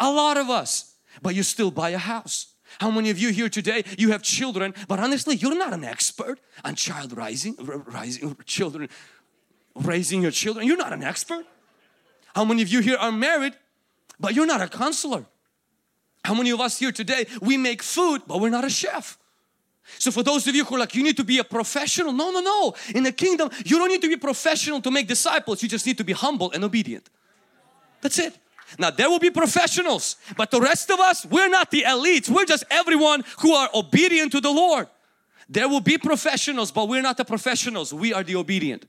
a 0.00 0.10
lot 0.10 0.36
of 0.36 0.50
us, 0.50 0.96
but 1.22 1.36
you 1.36 1.44
still 1.44 1.70
buy 1.70 1.90
a 1.90 1.98
house. 1.98 2.56
How 2.80 2.90
many 2.90 3.10
of 3.10 3.18
you 3.18 3.30
here 3.30 3.48
today, 3.48 3.84
you 3.96 4.10
have 4.10 4.22
children, 4.22 4.74
but 4.88 4.98
honestly, 4.98 5.36
you're 5.36 5.56
not 5.56 5.72
an 5.72 5.84
expert 5.84 6.40
on 6.64 6.74
child 6.74 7.16
rising, 7.16 7.54
rising 7.86 8.36
children 8.44 8.88
raising 9.76 10.22
your 10.22 10.30
children. 10.30 10.66
You're 10.66 10.76
not 10.76 10.92
an 10.92 11.02
expert. 11.02 11.46
How 12.34 12.44
many 12.44 12.62
of 12.62 12.68
you 12.68 12.80
here 12.80 12.96
are 12.96 13.12
married, 13.12 13.54
but 14.18 14.34
you're 14.34 14.46
not 14.46 14.60
a 14.60 14.68
counselor? 14.68 15.24
How 16.24 16.34
many 16.34 16.50
of 16.50 16.60
us 16.60 16.78
here 16.78 16.92
today, 16.92 17.26
we 17.40 17.56
make 17.56 17.82
food, 17.82 18.22
but 18.26 18.40
we're 18.40 18.50
not 18.50 18.64
a 18.64 18.70
chef? 18.70 19.18
So 19.98 20.10
for 20.10 20.22
those 20.22 20.46
of 20.48 20.54
you 20.54 20.64
who 20.64 20.74
are 20.74 20.80
like, 20.80 20.94
you 20.94 21.02
need 21.04 21.16
to 21.16 21.24
be 21.24 21.38
a 21.38 21.44
professional. 21.44 22.12
No, 22.12 22.30
no, 22.32 22.40
no. 22.40 22.74
In 22.94 23.04
the 23.04 23.12
kingdom, 23.12 23.50
you 23.64 23.78
don't 23.78 23.88
need 23.88 24.02
to 24.02 24.08
be 24.08 24.16
professional 24.16 24.80
to 24.80 24.90
make 24.90 25.06
disciples. 25.06 25.62
You 25.62 25.68
just 25.68 25.86
need 25.86 25.98
to 25.98 26.04
be 26.04 26.12
humble 26.12 26.50
and 26.50 26.64
obedient. 26.64 27.08
That's 28.00 28.18
it. 28.18 28.36
Now 28.78 28.90
there 28.90 29.08
will 29.08 29.20
be 29.20 29.30
professionals, 29.30 30.16
but 30.36 30.50
the 30.50 30.60
rest 30.60 30.90
of 30.90 30.98
us, 30.98 31.24
we're 31.24 31.48
not 31.48 31.70
the 31.70 31.82
elites. 31.82 32.28
We're 32.28 32.44
just 32.44 32.64
everyone 32.68 33.24
who 33.38 33.52
are 33.52 33.70
obedient 33.72 34.32
to 34.32 34.40
the 34.40 34.50
Lord. 34.50 34.88
There 35.48 35.68
will 35.68 35.80
be 35.80 35.98
professionals, 35.98 36.72
but 36.72 36.88
we're 36.88 37.02
not 37.02 37.16
the 37.16 37.24
professionals. 37.24 37.94
We 37.94 38.12
are 38.12 38.24
the 38.24 38.34
obedient. 38.34 38.86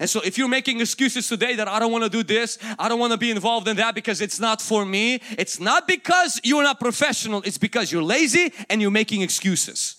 And 0.00 0.08
so 0.08 0.20
if 0.20 0.38
you're 0.38 0.48
making 0.48 0.80
excuses 0.80 1.28
today 1.28 1.54
that 1.56 1.68
I 1.68 1.78
don't 1.78 1.92
want 1.92 2.04
to 2.04 2.10
do 2.10 2.22
this, 2.22 2.58
I 2.78 2.88
don't 2.88 2.98
want 2.98 3.12
to 3.12 3.18
be 3.18 3.30
involved 3.30 3.68
in 3.68 3.76
that 3.76 3.94
because 3.94 4.20
it's 4.20 4.40
not 4.40 4.60
for 4.60 4.84
me, 4.84 5.20
it's 5.38 5.60
not 5.60 5.86
because 5.86 6.40
you're 6.44 6.62
not 6.62 6.80
professional, 6.80 7.42
it's 7.42 7.58
because 7.58 7.92
you're 7.92 8.02
lazy 8.02 8.52
and 8.68 8.80
you're 8.80 8.90
making 8.90 9.22
excuses. 9.22 9.96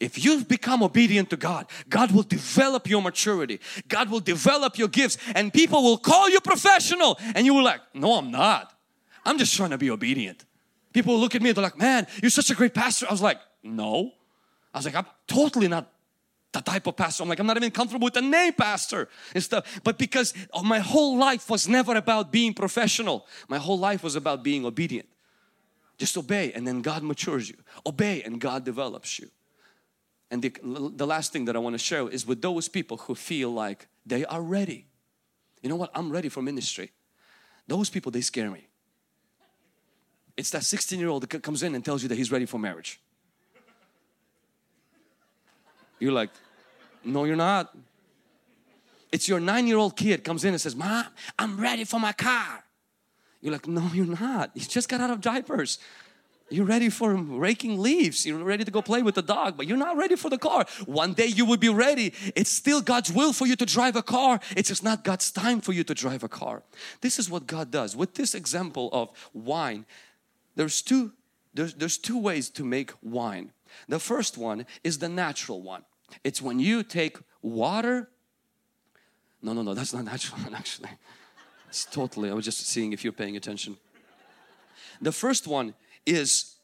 If 0.00 0.22
you 0.22 0.44
become 0.44 0.82
obedient 0.82 1.30
to 1.30 1.36
God, 1.36 1.66
God 1.88 2.10
will 2.12 2.24
develop 2.24 2.88
your 2.88 3.00
maturity. 3.00 3.60
God 3.88 4.10
will 4.10 4.20
develop 4.20 4.76
your 4.76 4.88
gifts 4.88 5.16
and 5.34 5.52
people 5.52 5.82
will 5.82 5.98
call 5.98 6.28
you 6.28 6.40
professional 6.40 7.18
and 7.34 7.46
you 7.46 7.54
will 7.54 7.64
like, 7.64 7.80
no 7.94 8.18
I'm 8.18 8.30
not. 8.30 8.72
I'm 9.24 9.38
just 9.38 9.54
trying 9.54 9.70
to 9.70 9.78
be 9.78 9.90
obedient. 9.90 10.44
People 10.92 11.18
look 11.18 11.34
at 11.34 11.42
me, 11.42 11.52
they're 11.52 11.62
like, 11.62 11.78
man, 11.78 12.06
you're 12.20 12.30
such 12.30 12.50
a 12.50 12.54
great 12.54 12.74
pastor. 12.74 13.06
I 13.08 13.12
was 13.12 13.22
like, 13.22 13.38
no. 13.62 14.12
I 14.72 14.78
was 14.78 14.84
like, 14.84 14.94
I'm 14.94 15.06
totally 15.26 15.68
not 15.68 15.90
the 16.54 16.62
type 16.62 16.86
of 16.86 16.96
pastor. 16.96 17.22
I'm 17.22 17.28
like, 17.28 17.38
I'm 17.38 17.46
not 17.46 17.58
even 17.58 17.70
comfortable 17.70 18.06
with 18.06 18.14
the 18.14 18.22
name 18.22 18.54
pastor 18.54 19.08
and 19.34 19.42
stuff. 19.42 19.80
But 19.84 19.98
because 19.98 20.32
my 20.62 20.78
whole 20.78 21.18
life 21.18 21.50
was 21.50 21.68
never 21.68 21.94
about 21.96 22.32
being 22.32 22.54
professional, 22.54 23.26
my 23.48 23.58
whole 23.58 23.78
life 23.78 24.02
was 24.02 24.16
about 24.16 24.42
being 24.42 24.64
obedient. 24.64 25.08
Just 25.98 26.16
obey 26.16 26.52
and 26.52 26.66
then 26.66 26.80
God 26.80 27.02
matures 27.02 27.48
you. 27.48 27.56
Obey 27.84 28.22
and 28.22 28.40
God 28.40 28.64
develops 28.64 29.18
you. 29.18 29.28
And 30.30 30.42
the, 30.42 30.56
the 30.62 31.06
last 31.06 31.32
thing 31.32 31.44
that 31.44 31.54
I 31.54 31.58
want 31.58 31.74
to 31.74 31.78
share 31.78 32.08
is 32.08 32.26
with 32.26 32.40
those 32.40 32.68
people 32.68 32.96
who 32.96 33.14
feel 33.14 33.50
like 33.50 33.86
they 34.06 34.24
are 34.24 34.42
ready. 34.42 34.86
You 35.62 35.68
know 35.68 35.76
what? 35.76 35.90
I'm 35.94 36.10
ready 36.10 36.28
for 36.28 36.42
ministry. 36.42 36.92
Those 37.66 37.90
people, 37.90 38.10
they 38.10 38.20
scare 38.20 38.50
me. 38.50 38.66
It's 40.36 40.50
that 40.50 40.64
16 40.64 40.98
year 40.98 41.08
old 41.08 41.28
that 41.28 41.42
comes 41.42 41.62
in 41.62 41.74
and 41.74 41.84
tells 41.84 42.02
you 42.02 42.08
that 42.08 42.16
he's 42.16 42.32
ready 42.32 42.46
for 42.46 42.58
marriage. 42.58 43.00
You're 45.98 46.12
like, 46.12 46.30
no, 47.04 47.24
you're 47.24 47.36
not. 47.36 47.76
It's 49.12 49.28
your 49.28 49.40
nine 49.40 49.66
year 49.66 49.76
old 49.76 49.96
kid 49.96 50.24
comes 50.24 50.44
in 50.44 50.52
and 50.54 50.60
says, 50.60 50.74
Mom, 50.74 51.06
I'm 51.38 51.60
ready 51.60 51.84
for 51.84 52.00
my 52.00 52.12
car. 52.12 52.64
You're 53.40 53.52
like, 53.52 53.68
no, 53.68 53.88
you're 53.92 54.06
not. 54.06 54.50
You 54.54 54.62
just 54.62 54.88
got 54.88 55.00
out 55.00 55.10
of 55.10 55.20
diapers. 55.20 55.78
You're 56.50 56.66
ready 56.66 56.90
for 56.90 57.14
raking 57.14 57.80
leaves. 57.80 58.26
You're 58.26 58.42
ready 58.42 58.64
to 58.64 58.70
go 58.70 58.82
play 58.82 59.02
with 59.02 59.14
the 59.14 59.22
dog, 59.22 59.56
but 59.56 59.66
you're 59.66 59.78
not 59.78 59.96
ready 59.96 60.14
for 60.14 60.28
the 60.28 60.38
car. 60.38 60.66
One 60.84 61.14
day 61.14 61.26
you 61.26 61.44
will 61.44 61.56
be 61.56 61.68
ready. 61.68 62.12
It's 62.36 62.50
still 62.50 62.80
God's 62.80 63.10
will 63.12 63.32
for 63.32 63.46
you 63.46 63.56
to 63.56 63.64
drive 63.66 63.96
a 63.96 64.02
car. 64.02 64.40
It's 64.56 64.68
just 64.68 64.82
not 64.82 65.04
God's 65.04 65.30
time 65.30 65.60
for 65.60 65.72
you 65.72 65.84
to 65.84 65.94
drive 65.94 66.22
a 66.22 66.28
car. 66.28 66.62
This 67.00 67.18
is 67.18 67.30
what 67.30 67.46
God 67.46 67.70
does. 67.70 67.96
With 67.96 68.14
this 68.14 68.34
example 68.34 68.90
of 68.92 69.10
wine, 69.32 69.86
there's 70.54 70.82
two, 70.82 71.12
there's, 71.54 71.74
there's 71.74 71.98
two 71.98 72.18
ways 72.18 72.50
to 72.50 72.64
make 72.64 72.92
wine. 73.02 73.50
The 73.88 73.98
first 73.98 74.38
one 74.38 74.66
is 74.82 74.98
the 74.98 75.08
natural 75.08 75.62
one. 75.62 75.84
It's 76.22 76.40
when 76.40 76.58
you 76.58 76.82
take 76.82 77.18
water. 77.42 78.08
No, 79.42 79.52
no, 79.52 79.62
no, 79.62 79.74
that's 79.74 79.92
not 79.92 80.04
natural 80.04 80.40
one 80.42 80.54
actually. 80.62 80.90
It's 81.68 81.84
totally, 81.84 82.30
I 82.30 82.34
was 82.34 82.44
just 82.44 82.66
seeing 82.66 82.92
if 82.92 83.02
you're 83.02 83.12
paying 83.12 83.36
attention. 83.36 83.76
The 85.00 85.12
first 85.12 85.46
one 85.46 85.74
is 86.06 86.56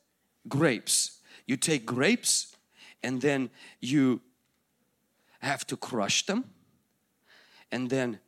grapes. 0.48 1.20
You 1.46 1.56
take 1.56 1.84
grapes 1.84 2.56
and 3.02 3.20
then 3.20 3.50
you 3.80 4.20
have 5.40 5.66
to 5.66 5.76
crush 5.76 6.26
them 6.26 6.44
and 7.72 7.90
then 7.90 8.20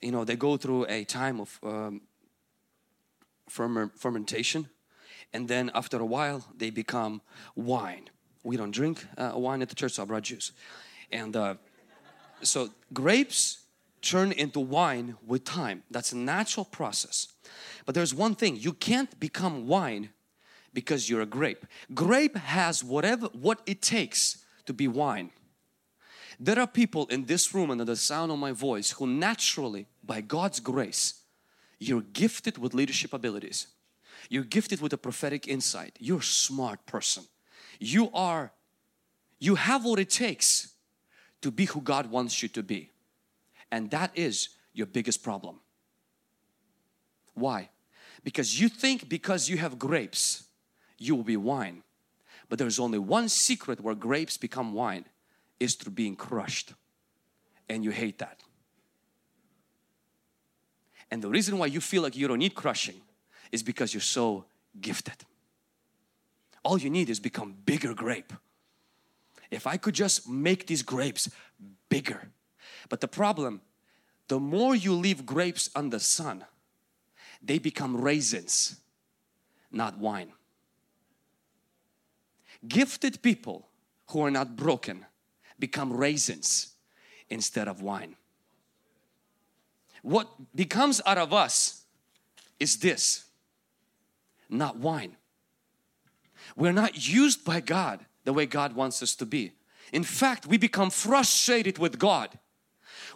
you 0.00 0.10
know 0.10 0.24
they 0.24 0.36
go 0.36 0.56
through 0.56 0.86
a 0.88 1.04
time 1.04 1.40
of 1.40 1.60
um, 1.62 2.02
fermentation 3.48 4.68
and 5.32 5.48
then 5.48 5.70
after 5.74 5.98
a 5.98 6.04
while 6.04 6.44
they 6.56 6.70
become 6.70 7.20
wine 7.54 8.10
we 8.46 8.56
don't 8.56 8.70
drink 8.70 9.04
uh, 9.18 9.32
wine 9.34 9.60
at 9.60 9.68
the 9.68 9.74
church, 9.74 9.92
so 9.92 10.02
I 10.02 10.06
brought 10.06 10.22
juice. 10.22 10.52
And 11.10 11.34
uh, 11.36 11.56
so 12.42 12.70
grapes 12.92 13.64
turn 14.00 14.30
into 14.30 14.60
wine 14.60 15.16
with 15.26 15.44
time. 15.44 15.82
That's 15.90 16.12
a 16.12 16.16
natural 16.16 16.64
process. 16.64 17.26
But 17.84 17.96
there's 17.96 18.14
one 18.14 18.36
thing, 18.36 18.56
you 18.56 18.72
can't 18.72 19.18
become 19.18 19.66
wine 19.66 20.10
because 20.72 21.10
you're 21.10 21.22
a 21.22 21.26
grape. 21.26 21.66
Grape 21.92 22.36
has 22.36 22.84
whatever 22.84 23.26
what 23.32 23.60
it 23.66 23.82
takes 23.82 24.44
to 24.66 24.72
be 24.72 24.86
wine. 24.86 25.30
There 26.38 26.60
are 26.60 26.66
people 26.68 27.06
in 27.06 27.24
this 27.24 27.52
room 27.52 27.70
under 27.70 27.84
the 27.84 27.96
sound 27.96 28.30
of 28.30 28.38
my 28.38 28.52
voice 28.52 28.92
who 28.92 29.06
naturally, 29.08 29.86
by 30.04 30.20
God's 30.20 30.60
grace, 30.60 31.22
you're 31.80 32.02
gifted 32.02 32.58
with 32.58 32.74
leadership 32.74 33.12
abilities. 33.12 33.66
You're 34.28 34.44
gifted 34.44 34.80
with 34.80 34.92
a 34.92 34.98
prophetic 34.98 35.48
insight. 35.48 35.96
You're 35.98 36.20
a 36.20 36.22
smart 36.22 36.86
person 36.86 37.24
you 37.78 38.10
are, 38.12 38.52
you 39.38 39.54
have 39.54 39.84
what 39.84 39.98
it 39.98 40.10
takes 40.10 40.72
to 41.42 41.50
be 41.50 41.66
who 41.66 41.80
God 41.80 42.10
wants 42.10 42.42
you 42.42 42.48
to 42.50 42.62
be. 42.62 42.90
And 43.70 43.90
that 43.90 44.10
is 44.14 44.50
your 44.72 44.86
biggest 44.86 45.22
problem. 45.22 45.60
Why? 47.34 47.70
Because 48.24 48.60
you 48.60 48.68
think 48.68 49.08
because 49.08 49.48
you 49.48 49.58
have 49.58 49.78
grapes, 49.78 50.44
you 50.98 51.14
will 51.14 51.24
be 51.24 51.36
wine. 51.36 51.82
But 52.48 52.58
there's 52.58 52.78
only 52.78 52.98
one 52.98 53.28
secret 53.28 53.80
where 53.80 53.94
grapes 53.94 54.36
become 54.36 54.72
wine 54.72 55.04
is 55.60 55.74
through 55.74 55.92
being 55.92 56.16
crushed. 56.16 56.72
And 57.68 57.84
you 57.84 57.90
hate 57.90 58.18
that. 58.18 58.40
And 61.10 61.22
the 61.22 61.28
reason 61.28 61.58
why 61.58 61.66
you 61.66 61.80
feel 61.80 62.02
like 62.02 62.16
you 62.16 62.26
don't 62.26 62.38
need 62.38 62.54
crushing 62.54 63.00
is 63.52 63.62
because 63.62 63.92
you're 63.92 64.00
so 64.00 64.44
gifted 64.80 65.16
all 66.66 66.78
you 66.78 66.90
need 66.90 67.08
is 67.08 67.20
become 67.20 67.54
bigger 67.64 67.94
grape. 67.94 68.32
If 69.52 69.68
I 69.68 69.76
could 69.76 69.94
just 69.94 70.28
make 70.28 70.66
these 70.66 70.82
grapes 70.82 71.30
bigger. 71.88 72.32
But 72.88 73.00
the 73.00 73.06
problem, 73.06 73.60
the 74.26 74.40
more 74.40 74.74
you 74.74 74.92
leave 74.92 75.24
grapes 75.24 75.70
on 75.76 75.90
the 75.90 76.00
sun, 76.00 76.44
they 77.40 77.60
become 77.60 77.96
raisins, 77.96 78.80
not 79.70 79.96
wine. 79.98 80.32
Gifted 82.66 83.22
people 83.22 83.68
who 84.10 84.22
are 84.22 84.32
not 84.32 84.56
broken 84.56 85.06
become 85.60 85.92
raisins 85.92 86.74
instead 87.30 87.68
of 87.68 87.80
wine. 87.80 88.16
What 90.02 90.28
becomes 90.56 91.00
out 91.06 91.18
of 91.18 91.32
us 91.32 91.84
is 92.58 92.78
this, 92.78 93.26
not 94.50 94.76
wine. 94.78 95.16
We're 96.54 96.72
not 96.72 97.08
used 97.08 97.44
by 97.44 97.60
God 97.60 98.04
the 98.24 98.32
way 98.32 98.46
God 98.46 98.74
wants 98.74 99.02
us 99.02 99.14
to 99.16 99.26
be. 99.26 99.52
In 99.92 100.04
fact, 100.04 100.46
we 100.46 100.58
become 100.58 100.90
frustrated 100.90 101.78
with 101.78 101.98
God. 101.98 102.38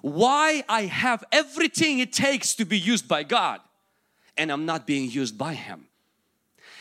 Why 0.03 0.65
I 0.69 0.83
have 0.83 1.25
everything 1.31 1.99
it 1.99 2.13
takes 2.13 2.55
to 2.55 2.65
be 2.65 2.79
used 2.79 3.07
by 3.07 3.23
God, 3.23 3.61
and 4.37 4.51
I'm 4.51 4.67
not 4.67 4.87
being 4.87 5.11
used 5.11 5.37
by 5.37 5.55
Him. 5.55 5.89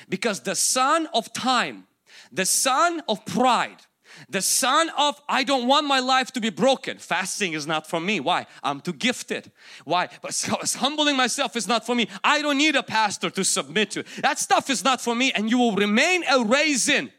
Because 0.07 0.41
the 0.41 0.55
sun 0.55 1.07
of 1.13 1.33
time, 1.33 1.85
the 2.31 2.45
sun 2.45 3.01
of 3.09 3.25
pride, 3.25 3.85
the 4.27 4.41
sun 4.41 4.89
of 4.97 5.21
I 5.29 5.43
don't 5.43 5.67
want 5.67 5.87
my 5.87 5.99
life 5.99 6.31
to 6.33 6.41
be 6.41 6.49
broken. 6.49 6.97
Fasting 6.97 7.53
is 7.53 7.65
not 7.65 7.87
for 7.87 7.99
me. 7.99 8.19
Why? 8.19 8.45
I'm 8.63 8.81
too 8.81 8.93
gifted. 8.93 9.51
Why? 9.85 10.09
But 10.21 10.39
humbling 10.77 11.15
myself 11.15 11.55
is 11.55 11.67
not 11.67 11.85
for 11.85 11.95
me. 11.95 12.07
I 12.23 12.41
don't 12.41 12.57
need 12.57 12.75
a 12.75 12.83
pastor 12.83 13.29
to 13.29 13.43
submit 13.43 13.91
to. 13.91 14.03
That 14.21 14.39
stuff 14.39 14.69
is 14.69 14.83
not 14.83 15.01
for 15.01 15.15
me 15.15 15.31
and 15.31 15.49
you 15.49 15.57
will 15.57 15.75
remain 15.75 16.23
a 16.29 16.43
raisin 16.43 17.11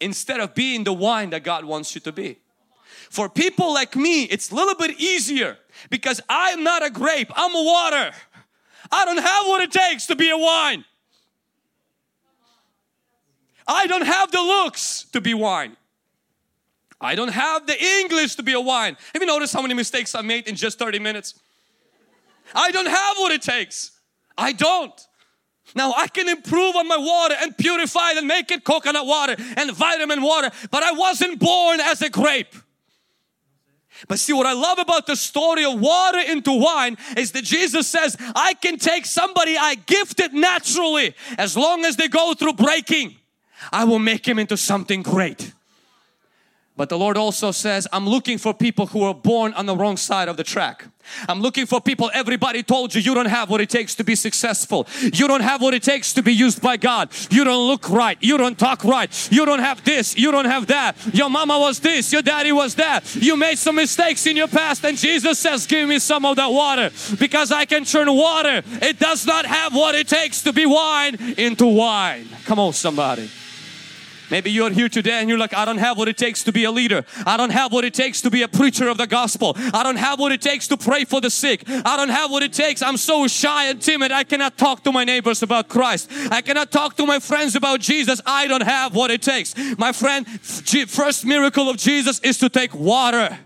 instead 0.00 0.40
of 0.40 0.54
being 0.54 0.84
the 0.84 0.92
wine 0.92 1.30
that 1.30 1.42
God 1.42 1.64
wants 1.64 1.94
you 1.94 2.00
to 2.02 2.12
be. 2.12 2.38
For 3.10 3.28
people 3.28 3.72
like 3.72 3.96
me, 3.96 4.24
it's 4.24 4.50
a 4.50 4.54
little 4.54 4.74
bit 4.74 5.00
easier 5.00 5.58
because 5.90 6.20
I'm 6.28 6.64
not 6.64 6.84
a 6.84 6.90
grape, 6.90 7.30
I'm 7.34 7.54
a 7.54 7.62
water. 7.62 8.12
I 8.90 9.04
don't 9.04 9.22
have 9.22 9.46
what 9.46 9.62
it 9.62 9.72
takes 9.72 10.06
to 10.06 10.16
be 10.16 10.30
a 10.30 10.36
wine. 10.36 10.84
I 13.66 13.86
don't 13.86 14.06
have 14.06 14.30
the 14.30 14.40
looks 14.40 15.06
to 15.12 15.20
be 15.20 15.34
wine. 15.34 15.76
I 17.00 17.14
don't 17.14 17.32
have 17.32 17.66
the 17.66 17.82
English 18.00 18.36
to 18.36 18.42
be 18.42 18.52
a 18.52 18.60
wine. 18.60 18.96
Have 19.12 19.22
you 19.22 19.26
noticed 19.26 19.52
how 19.52 19.62
many 19.62 19.74
mistakes 19.74 20.14
I 20.14 20.22
made 20.22 20.48
in 20.48 20.54
just 20.54 20.78
30 20.78 20.98
minutes? 20.98 21.38
I 22.54 22.70
don't 22.70 22.88
have 22.88 23.16
what 23.18 23.32
it 23.32 23.42
takes. 23.42 23.92
I 24.38 24.52
don't. 24.52 24.92
Now 25.74 25.92
I 25.96 26.08
can 26.08 26.28
improve 26.28 26.76
on 26.76 26.86
my 26.86 26.96
water 26.96 27.34
and 27.40 27.56
purify 27.56 28.12
it 28.12 28.18
and 28.18 28.26
make 28.26 28.50
it 28.50 28.64
coconut 28.64 29.06
water 29.06 29.36
and 29.56 29.72
vitamin 29.72 30.22
water, 30.22 30.50
but 30.70 30.82
I 30.82 30.92
wasn't 30.92 31.40
born 31.40 31.80
as 31.80 32.02
a 32.02 32.08
grape. 32.08 32.54
But 34.08 34.18
see 34.18 34.32
what 34.32 34.46
I 34.46 34.52
love 34.52 34.78
about 34.78 35.06
the 35.06 35.16
story 35.16 35.64
of 35.64 35.80
water 35.80 36.18
into 36.18 36.52
wine 36.52 36.98
is 37.16 37.32
that 37.32 37.44
Jesus 37.44 37.88
says, 37.88 38.16
I 38.34 38.54
can 38.54 38.76
take 38.76 39.06
somebody 39.06 39.56
I 39.56 39.74
gifted 39.74 40.34
naturally 40.34 41.14
as 41.38 41.56
long 41.56 41.84
as 41.84 41.96
they 41.96 42.08
go 42.08 42.34
through 42.34 42.54
breaking. 42.54 43.16
I 43.72 43.84
will 43.84 43.98
make 43.98 44.26
him 44.26 44.38
into 44.38 44.56
something 44.56 45.02
great. 45.02 45.52
But 46.76 46.90
the 46.90 46.98
Lord 46.98 47.16
also 47.16 47.52
says, 47.52 47.88
I'm 47.90 48.06
looking 48.06 48.36
for 48.36 48.52
people 48.52 48.86
who 48.86 49.02
are 49.02 49.14
born 49.14 49.54
on 49.54 49.64
the 49.64 49.74
wrong 49.74 49.96
side 49.96 50.28
of 50.28 50.36
the 50.36 50.44
track. 50.44 50.84
I'm 51.28 51.40
looking 51.40 51.66
for 51.66 51.80
people, 51.80 52.10
everybody 52.12 52.62
told 52.62 52.94
you, 52.94 53.00
you 53.00 53.14
don't 53.14 53.26
have 53.26 53.48
what 53.48 53.60
it 53.60 53.70
takes 53.70 53.94
to 53.94 54.04
be 54.04 54.14
successful. 54.14 54.86
You 55.00 55.26
don't 55.26 55.40
have 55.40 55.62
what 55.62 55.72
it 55.72 55.82
takes 55.82 56.12
to 56.14 56.22
be 56.22 56.34
used 56.34 56.60
by 56.60 56.76
God. 56.76 57.10
You 57.30 57.44
don't 57.44 57.66
look 57.66 57.88
right. 57.88 58.18
You 58.20 58.36
don't 58.36 58.58
talk 58.58 58.84
right. 58.84 59.08
You 59.32 59.46
don't 59.46 59.60
have 59.60 59.84
this. 59.84 60.18
You 60.18 60.30
don't 60.32 60.46
have 60.46 60.66
that. 60.66 60.96
Your 61.14 61.30
mama 61.30 61.58
was 61.58 61.80
this. 61.80 62.12
Your 62.12 62.22
daddy 62.22 62.52
was 62.52 62.74
that. 62.74 63.14
You 63.14 63.36
made 63.36 63.56
some 63.56 63.76
mistakes 63.76 64.26
in 64.26 64.36
your 64.36 64.48
past 64.48 64.84
and 64.84 64.98
Jesus 64.98 65.38
says, 65.38 65.66
give 65.66 65.88
me 65.88 65.98
some 65.98 66.26
of 66.26 66.36
that 66.36 66.48
water 66.48 66.90
because 67.18 67.52
I 67.52 67.64
can 67.64 67.84
turn 67.84 68.12
water. 68.12 68.62
It 68.82 68.98
does 68.98 69.26
not 69.26 69.46
have 69.46 69.74
what 69.74 69.94
it 69.94 70.08
takes 70.08 70.42
to 70.42 70.52
be 70.52 70.66
wine 70.66 71.14
into 71.38 71.66
wine. 71.66 72.28
Come 72.44 72.58
on 72.58 72.72
somebody. 72.72 73.30
Maybe 74.30 74.50
you're 74.50 74.70
here 74.70 74.88
today 74.88 75.20
and 75.20 75.28
you're 75.28 75.38
like, 75.38 75.54
I 75.54 75.64
don't 75.64 75.78
have 75.78 75.96
what 75.96 76.08
it 76.08 76.16
takes 76.16 76.42
to 76.44 76.52
be 76.52 76.64
a 76.64 76.70
leader. 76.70 77.04
I 77.24 77.36
don't 77.36 77.50
have 77.50 77.72
what 77.72 77.84
it 77.84 77.94
takes 77.94 78.20
to 78.22 78.30
be 78.30 78.42
a 78.42 78.48
preacher 78.48 78.88
of 78.88 78.98
the 78.98 79.06
gospel. 79.06 79.56
I 79.72 79.82
don't 79.82 79.96
have 79.96 80.18
what 80.18 80.32
it 80.32 80.42
takes 80.42 80.66
to 80.68 80.76
pray 80.76 81.04
for 81.04 81.20
the 81.20 81.30
sick. 81.30 81.62
I 81.68 81.96
don't 81.96 82.08
have 82.08 82.30
what 82.30 82.42
it 82.42 82.52
takes. 82.52 82.82
I'm 82.82 82.96
so 82.96 83.28
shy 83.28 83.66
and 83.66 83.80
timid. 83.80 84.12
I 84.12 84.24
cannot 84.24 84.58
talk 84.58 84.82
to 84.84 84.92
my 84.92 85.04
neighbors 85.04 85.42
about 85.42 85.68
Christ. 85.68 86.10
I 86.30 86.42
cannot 86.42 86.72
talk 86.72 86.96
to 86.96 87.06
my 87.06 87.18
friends 87.20 87.54
about 87.54 87.80
Jesus. 87.80 88.20
I 88.26 88.46
don't 88.48 88.64
have 88.64 88.94
what 88.94 89.10
it 89.10 89.22
takes. 89.22 89.54
My 89.78 89.92
friend, 89.92 90.26
first 90.28 91.24
miracle 91.24 91.68
of 91.68 91.76
Jesus 91.76 92.18
is 92.20 92.38
to 92.38 92.48
take 92.48 92.74
water 92.74 93.38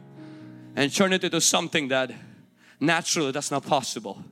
and 0.76 0.94
turn 0.94 1.12
it 1.12 1.24
into 1.24 1.40
something 1.40 1.88
that 1.88 2.10
naturally 2.80 3.32
that's 3.32 3.50
not 3.50 3.66
possible. 3.66 4.24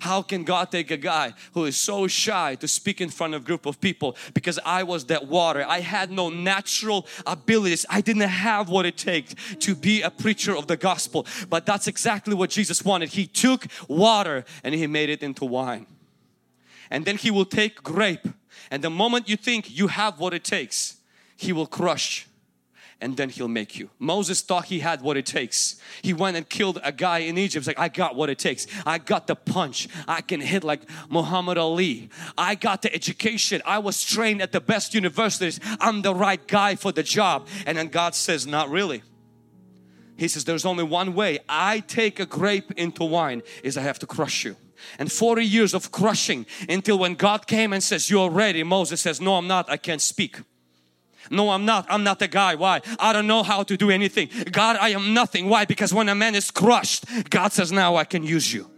How 0.00 0.22
can 0.22 0.44
God 0.44 0.70
take 0.70 0.90
a 0.90 0.96
guy 0.96 1.34
who 1.54 1.64
is 1.64 1.76
so 1.76 2.06
shy 2.06 2.54
to 2.56 2.68
speak 2.68 3.00
in 3.00 3.10
front 3.10 3.34
of 3.34 3.42
a 3.42 3.44
group 3.44 3.66
of 3.66 3.80
people 3.80 4.16
because 4.32 4.58
I 4.64 4.82
was 4.84 5.06
that 5.06 5.26
water. 5.26 5.64
I 5.66 5.80
had 5.80 6.10
no 6.10 6.30
natural 6.30 7.06
abilities. 7.26 7.84
I 7.90 8.00
didn't 8.00 8.22
have 8.22 8.68
what 8.68 8.86
it 8.86 8.96
takes 8.96 9.34
to 9.60 9.74
be 9.74 10.02
a 10.02 10.10
preacher 10.10 10.56
of 10.56 10.66
the 10.66 10.76
gospel. 10.76 11.26
But 11.50 11.66
that's 11.66 11.88
exactly 11.88 12.34
what 12.34 12.50
Jesus 12.50 12.84
wanted. 12.84 13.10
He 13.10 13.26
took 13.26 13.66
water 13.88 14.44
and 14.62 14.74
He 14.74 14.86
made 14.86 15.10
it 15.10 15.22
into 15.22 15.44
wine. 15.44 15.86
And 16.90 17.04
then 17.04 17.16
He 17.16 17.30
will 17.30 17.44
take 17.44 17.82
grape 17.82 18.28
and 18.70 18.82
the 18.82 18.90
moment 18.90 19.28
you 19.28 19.36
think 19.36 19.76
you 19.76 19.88
have 19.88 20.18
what 20.18 20.34
it 20.34 20.44
takes, 20.44 20.98
He 21.36 21.52
will 21.52 21.66
crush 21.66 22.26
and 23.00 23.16
then 23.16 23.28
he'll 23.28 23.48
make 23.48 23.78
you. 23.78 23.90
Moses 23.98 24.40
thought 24.40 24.66
he 24.66 24.80
had 24.80 25.02
what 25.02 25.16
it 25.16 25.24
takes. 25.24 25.76
He 26.02 26.12
went 26.12 26.36
and 26.36 26.48
killed 26.48 26.80
a 26.82 26.90
guy 26.90 27.18
in 27.18 27.38
Egypt. 27.38 27.66
Like, 27.66 27.78
I 27.78 27.88
got 27.88 28.16
what 28.16 28.28
it 28.28 28.38
takes. 28.38 28.66
I 28.84 28.98
got 28.98 29.28
the 29.28 29.36
punch. 29.36 29.88
I 30.08 30.20
can 30.20 30.40
hit 30.40 30.64
like 30.64 30.82
Muhammad 31.08 31.58
Ali. 31.58 32.10
I 32.36 32.56
got 32.56 32.82
the 32.82 32.92
education. 32.92 33.62
I 33.64 33.78
was 33.78 34.02
trained 34.02 34.42
at 34.42 34.50
the 34.52 34.60
best 34.60 34.94
universities. 34.94 35.60
I'm 35.80 36.02
the 36.02 36.14
right 36.14 36.44
guy 36.48 36.74
for 36.74 36.90
the 36.90 37.04
job. 37.04 37.46
And 37.66 37.78
then 37.78 37.88
God 37.88 38.14
says, 38.14 38.46
not 38.46 38.68
really. 38.68 39.02
He 40.16 40.26
says, 40.26 40.44
there's 40.44 40.66
only 40.66 40.82
one 40.82 41.14
way. 41.14 41.38
I 41.48 41.80
take 41.80 42.18
a 42.18 42.26
grape 42.26 42.72
into 42.72 43.04
wine 43.04 43.42
is 43.62 43.76
I 43.76 43.82
have 43.82 44.00
to 44.00 44.06
crush 44.06 44.44
you 44.44 44.56
and 44.98 45.10
40 45.10 45.44
years 45.44 45.74
of 45.74 45.90
crushing 45.90 46.46
until 46.68 47.00
when 47.00 47.14
God 47.14 47.48
came 47.48 47.72
and 47.72 47.82
says 47.82 48.08
you're 48.08 48.30
ready 48.30 48.62
Moses 48.62 49.00
says 49.00 49.20
no 49.20 49.34
I'm 49.34 49.48
not 49.48 49.68
I 49.68 49.76
can't 49.76 50.00
speak 50.00 50.36
no, 51.30 51.50
I'm 51.50 51.64
not. 51.64 51.86
I'm 51.88 52.04
not 52.04 52.18
the 52.18 52.28
guy. 52.28 52.54
Why? 52.54 52.80
I 52.98 53.12
don't 53.12 53.26
know 53.26 53.42
how 53.42 53.62
to 53.62 53.76
do 53.76 53.90
anything. 53.90 54.28
God, 54.50 54.76
I 54.80 54.90
am 54.90 55.14
nothing. 55.14 55.48
Why? 55.48 55.64
Because 55.64 55.92
when 55.92 56.08
a 56.08 56.14
man 56.14 56.34
is 56.34 56.50
crushed, 56.50 57.04
God 57.30 57.52
says, 57.52 57.72
now 57.72 57.96
I 57.96 58.04
can 58.04 58.22
use 58.22 58.52
you. 58.52 58.70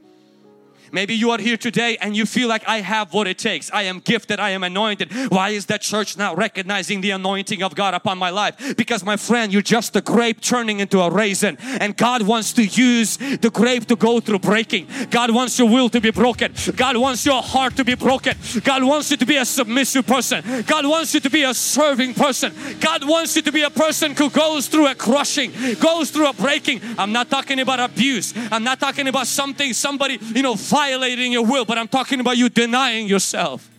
Maybe 0.93 1.15
you 1.15 1.31
are 1.31 1.39
here 1.39 1.57
today 1.57 1.97
and 2.01 2.17
you 2.17 2.27
feel 2.27 2.49
like 2.49 2.67
I 2.69 2.81
have 2.81 3.13
what 3.13 3.27
it 3.27 3.39
takes. 3.39 3.71
I 3.73 3.83
am 3.83 4.01
gifted. 4.01 4.41
I 4.41 4.51
am 4.51 4.63
anointed. 4.63 5.13
Why 5.31 5.51
is 5.51 5.67
that 5.67 5.83
church 5.83 6.17
not 6.17 6.37
recognizing 6.37 7.01
the 7.01 7.11
anointing 7.11 7.63
of 7.63 7.75
God 7.75 7.95
upon 7.95 8.19
my 8.19 8.31
life? 8.31 8.77
Because 8.77 9.05
my 9.05 9.17
friend, 9.17 9.53
you're 9.53 9.63
just 9.63 9.95
a 9.97 10.01
grape 10.01 10.41
turning 10.41 10.81
into 10.81 11.01
a 11.01 11.11
raisin 11.11 11.57
and 11.61 11.97
God 11.97 12.23
wants 12.23 12.53
to 12.55 12.65
use 12.65 13.17
the 13.17 13.51
grape 13.53 13.87
to 13.87 13.97
go 13.97 14.21
through 14.21 14.41
breaking. 14.41 14.87
God 15.11 15.31
wants 15.33 15.59
your 15.59 15.69
will 15.69 15.89
to 15.91 16.01
be 16.01 16.11
broken. 16.11 16.55
God 16.77 16.97
wants 16.97 17.25
your 17.25 17.43
heart 17.43 17.77
to 17.77 17.85
be 17.85 17.95
broken. 17.95 18.37
God 18.65 18.85
wants 18.85 19.11
you 19.11 19.17
to 19.17 19.27
be 19.27 19.37
a 19.37 19.45
submissive 19.45 20.07
person. 20.07 20.65
God 20.67 20.87
wants 20.87 21.15
you 21.15 21.21
to 21.21 21.31
be 21.31 21.43
a 21.43 21.55
serving 21.55 22.15
person. 22.15 22.53
God 22.81 23.07
wants 23.09 23.37
you 23.37 23.43
to 23.43 23.53
be 23.53 23.63
a 23.63 23.71
person 23.71 24.15
who 24.15 24.31
goes 24.31 24.69
through 24.69 24.89
a 24.89 24.95
crushing, 24.95 25.53
goes 25.81 26.11
through 26.11 26.29
a 26.29 26.33
breaking. 26.33 26.81
I'm 26.99 27.13
not 27.13 27.31
talking 27.31 27.61
about 27.61 27.81
abuse. 27.81 28.35
I'm 28.51 28.65
not 28.65 28.81
talking 28.81 29.09
about 29.09 29.27
something 29.27 29.73
somebody, 29.73 30.19
you 30.35 30.43
know, 30.43 30.57
violating 30.81 31.31
your 31.31 31.45
will, 31.45 31.67
but 31.67 31.77
I'm 31.77 31.89
talking 31.89 32.21
about 32.21 32.39
you 32.39 32.49
denying 32.49 33.07
yourself. 33.07 33.71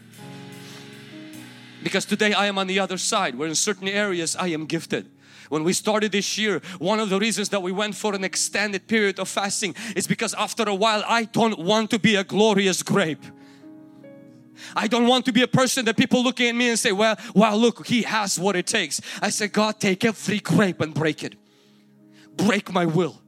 Because 1.81 2.05
today 2.05 2.31
I 2.33 2.45
am 2.45 2.59
on 2.59 2.67
the 2.67 2.79
other 2.79 2.99
side 2.99 3.33
where 3.33 3.47
in 3.47 3.55
certain 3.55 3.87
areas 3.87 4.35
I 4.35 4.49
am 4.49 4.67
gifted. 4.67 5.09
When 5.49 5.63
we 5.63 5.73
started 5.73 6.11
this 6.11 6.37
year, 6.37 6.61
one 6.77 6.99
of 6.99 7.09
the 7.09 7.19
reasons 7.19 7.49
that 7.49 7.61
we 7.63 7.71
went 7.71 7.95
for 7.95 8.13
an 8.13 8.23
extended 8.23 8.87
period 8.87 9.19
of 9.19 9.27
fasting 9.27 9.73
is 9.95 10.05
because 10.05 10.35
after 10.35 10.63
a 10.63 10.75
while 10.75 11.03
I 11.07 11.23
don't 11.23 11.57
want 11.57 11.89
to 11.89 11.97
be 11.97 12.15
a 12.17 12.23
glorious 12.23 12.83
grape. 12.83 13.25
I 14.75 14.85
don't 14.87 15.07
want 15.07 15.25
to 15.25 15.31
be 15.31 15.41
a 15.41 15.47
person 15.47 15.85
that 15.85 15.97
people 15.97 16.21
looking 16.23 16.49
at 16.49 16.55
me 16.55 16.69
and 16.69 16.77
say, 16.77 16.91
well, 16.91 17.17
wow, 17.33 17.55
look, 17.55 17.87
he 17.87 18.03
has 18.03 18.39
what 18.39 18.55
it 18.55 18.67
takes. 18.67 19.01
I 19.27 19.31
said, 19.31 19.51
God, 19.53 19.79
take 19.79 20.05
every 20.05 20.39
grape 20.39 20.81
and 20.81 20.93
break 20.93 21.23
it. 21.23 21.33
Break 22.37 22.71
my 22.71 22.85
will. 22.85 23.20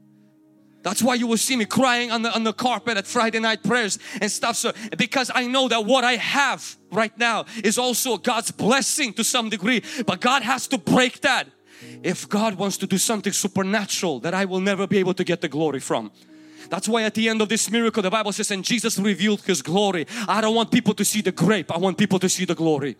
That's 0.83 1.01
why 1.01 1.15
you 1.15 1.27
will 1.27 1.37
see 1.37 1.55
me 1.55 1.65
crying 1.65 2.11
on 2.11 2.21
the, 2.21 2.35
on 2.35 2.43
the 2.43 2.53
carpet 2.53 2.97
at 2.97 3.07
Friday 3.07 3.39
night 3.39 3.63
prayers 3.63 3.97
and 4.21 4.29
stuff. 4.29 4.57
So, 4.57 4.73
because 4.97 5.31
I 5.33 5.47
know 5.47 5.67
that 5.69 5.85
what 5.85 6.03
I 6.03 6.17
have 6.17 6.75
right 6.91 7.17
now 7.17 7.45
is 7.63 7.77
also 7.77 8.17
God's 8.17 8.51
blessing 8.51 9.13
to 9.13 9.23
some 9.23 9.49
degree, 9.49 9.81
but 10.05 10.19
God 10.19 10.43
has 10.43 10.67
to 10.67 10.77
break 10.77 11.21
that. 11.21 11.47
If 12.03 12.29
God 12.29 12.55
wants 12.55 12.77
to 12.77 12.87
do 12.87 12.97
something 12.97 13.33
supernatural 13.33 14.19
that 14.21 14.33
I 14.33 14.45
will 14.45 14.61
never 14.61 14.87
be 14.87 14.99
able 14.99 15.13
to 15.15 15.23
get 15.23 15.41
the 15.41 15.49
glory 15.49 15.79
from. 15.79 16.11
That's 16.69 16.87
why 16.87 17.03
at 17.03 17.13
the 17.13 17.27
end 17.29 17.41
of 17.41 17.49
this 17.49 17.69
miracle, 17.69 18.01
the 18.01 18.09
Bible 18.09 18.31
says, 18.31 18.51
and 18.51 18.63
Jesus 18.63 18.97
revealed 18.97 19.41
His 19.41 19.61
glory. 19.61 20.05
I 20.27 20.41
don't 20.41 20.55
want 20.55 20.71
people 20.71 20.93
to 20.95 21.05
see 21.05 21.21
the 21.21 21.31
grape, 21.31 21.71
I 21.71 21.77
want 21.77 21.97
people 21.97 22.19
to 22.19 22.29
see 22.29 22.45
the 22.45 22.55
glory. 22.55 22.95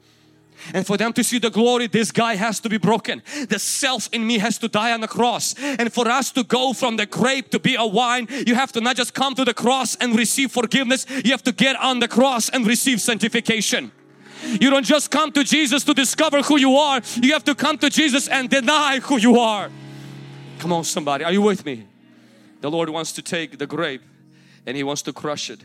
And 0.73 0.85
for 0.85 0.97
them 0.97 1.13
to 1.13 1.23
see 1.23 1.39
the 1.39 1.49
glory, 1.49 1.87
this 1.87 2.11
guy 2.11 2.35
has 2.35 2.59
to 2.61 2.69
be 2.69 2.77
broken. 2.77 3.21
The 3.49 3.59
self 3.59 4.09
in 4.13 4.25
me 4.25 4.37
has 4.37 4.57
to 4.59 4.67
die 4.67 4.91
on 4.93 5.01
the 5.01 5.07
cross. 5.07 5.55
And 5.59 5.91
for 5.91 6.07
us 6.07 6.31
to 6.33 6.43
go 6.43 6.73
from 6.73 6.97
the 6.97 7.05
grape 7.05 7.49
to 7.51 7.59
be 7.59 7.75
a 7.75 7.85
wine, 7.85 8.27
you 8.45 8.55
have 8.55 8.71
to 8.73 8.81
not 8.81 8.95
just 8.95 9.13
come 9.13 9.35
to 9.35 9.43
the 9.43 9.53
cross 9.53 9.95
and 9.95 10.15
receive 10.15 10.51
forgiveness, 10.51 11.05
you 11.09 11.31
have 11.31 11.43
to 11.43 11.51
get 11.51 11.75
on 11.77 11.99
the 11.99 12.07
cross 12.07 12.49
and 12.49 12.65
receive 12.65 13.01
sanctification. 13.01 13.91
You 14.43 14.69
don't 14.69 14.85
just 14.85 15.09
come 15.09 15.31
to 15.31 15.43
Jesus 15.43 15.83
to 15.85 15.93
discover 15.93 16.41
who 16.41 16.59
you 16.59 16.75
are, 16.75 17.01
you 17.21 17.31
have 17.33 17.45
to 17.45 17.55
come 17.55 17.77
to 17.77 17.89
Jesus 17.89 18.27
and 18.27 18.49
deny 18.49 18.99
who 18.99 19.17
you 19.17 19.39
are. 19.39 19.69
Come 20.59 20.73
on, 20.73 20.83
somebody, 20.83 21.23
are 21.23 21.31
you 21.31 21.41
with 21.41 21.65
me? 21.65 21.87
The 22.59 22.69
Lord 22.69 22.89
wants 22.89 23.13
to 23.13 23.21
take 23.21 23.57
the 23.57 23.67
grape 23.67 24.01
and 24.65 24.75
He 24.75 24.83
wants 24.83 25.01
to 25.03 25.13
crush 25.13 25.49
it. 25.49 25.61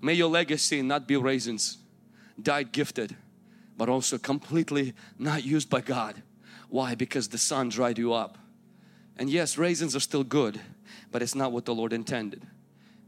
May 0.00 0.14
your 0.14 0.28
legacy 0.28 0.82
not 0.82 1.06
be 1.06 1.16
raisins, 1.16 1.78
died 2.40 2.72
gifted 2.72 3.16
but 3.76 3.88
also 3.88 4.18
completely 4.18 4.94
not 5.18 5.44
used 5.44 5.70
by 5.70 5.80
God. 5.80 6.22
Why? 6.68 6.94
Because 6.94 7.28
the 7.28 7.38
sun 7.38 7.68
dried 7.68 7.98
you 7.98 8.12
up. 8.12 8.38
And 9.16 9.28
yes, 9.28 9.58
raisins 9.58 9.94
are 9.94 10.00
still 10.00 10.24
good, 10.24 10.60
but 11.10 11.22
it's 11.22 11.34
not 11.34 11.52
what 11.52 11.64
the 11.64 11.74
Lord 11.74 11.92
intended. 11.92 12.46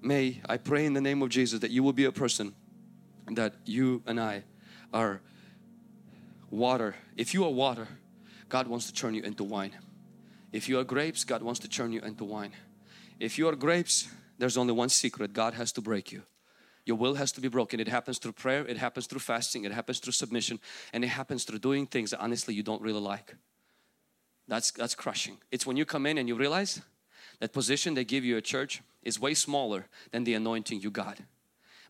May 0.03 0.43
I 0.49 0.59
pray 0.59 0.85
in 0.85 0.93
the 0.93 1.01
name 1.01 1.23
of 1.23 1.31
Jesus 1.31 1.61
that 1.61 1.71
you 1.71 1.83
will 1.83 1.93
be 1.93 2.05
a 2.05 2.13
person 2.13 2.55
that 3.31 3.55
you 3.65 4.03
and 4.07 4.21
I 4.21 4.45
are 4.93 5.21
water. 6.51 6.95
If 7.17 7.33
you 7.33 7.45
are 7.45 7.51
water, 7.51 7.89
God 8.49 8.67
wants 8.67 8.87
to 8.87 8.93
turn 8.93 9.15
you 9.15 9.23
into 9.23 9.45
wine. 9.45 9.73
If 10.53 10.69
you 10.69 10.79
are 10.79 10.85
grapes, 10.85 11.25
God 11.25 11.43
wants 11.43 11.61
to 11.61 11.69
turn 11.69 11.93
you 11.93 12.01
into 12.01 12.25
wine. 12.25 12.53
If 13.19 13.39
you 13.39 13.49
are 13.49 13.57
grapes, 13.57 14.09
there's 14.39 14.57
only 14.57 14.73
one 14.73 14.89
secret 14.89 15.33
God 15.33 15.55
has 15.55 15.73
to 15.73 15.81
break 15.81 16.13
you. 16.13 16.23
Your 16.87 16.97
will 16.97 17.15
has 17.15 17.33
to 17.33 17.41
be 17.41 17.49
broken. 17.49 17.81
It 17.81 17.89
happens 17.89 18.19
through 18.19 18.33
prayer, 18.33 18.67
it 18.67 18.77
happens 18.77 19.07
through 19.07 19.21
fasting, 19.21 19.65
it 19.65 19.73
happens 19.73 20.01
through 20.01 20.13
submission, 20.13 20.61
and 20.93 21.03
it 21.03 21.09
happens 21.09 21.45
through 21.45 21.61
doing 21.61 21.87
things 21.87 22.11
that 22.11 22.21
honestly 22.21 22.55
you 22.55 22.63
don't 22.63 22.83
really 22.83 23.01
like. 23.01 23.35
That's, 24.47 24.71
that's 24.73 24.95
crushing. 24.95 25.39
It's 25.51 25.67
when 25.67 25.77
you 25.77 25.87
come 25.87 26.05
in 26.05 26.19
and 26.19 26.29
you 26.29 26.35
realize 26.35 26.83
that 27.41 27.53
position 27.53 27.95
they 27.95 28.05
give 28.05 28.25
you 28.25 28.37
at 28.37 28.45
church 28.45 28.83
is 29.03 29.19
way 29.19 29.35
smaller 29.35 29.87
than 30.11 30.25
the 30.25 30.35
anointing 30.35 30.83
you 30.83 30.91
got. 30.91 31.19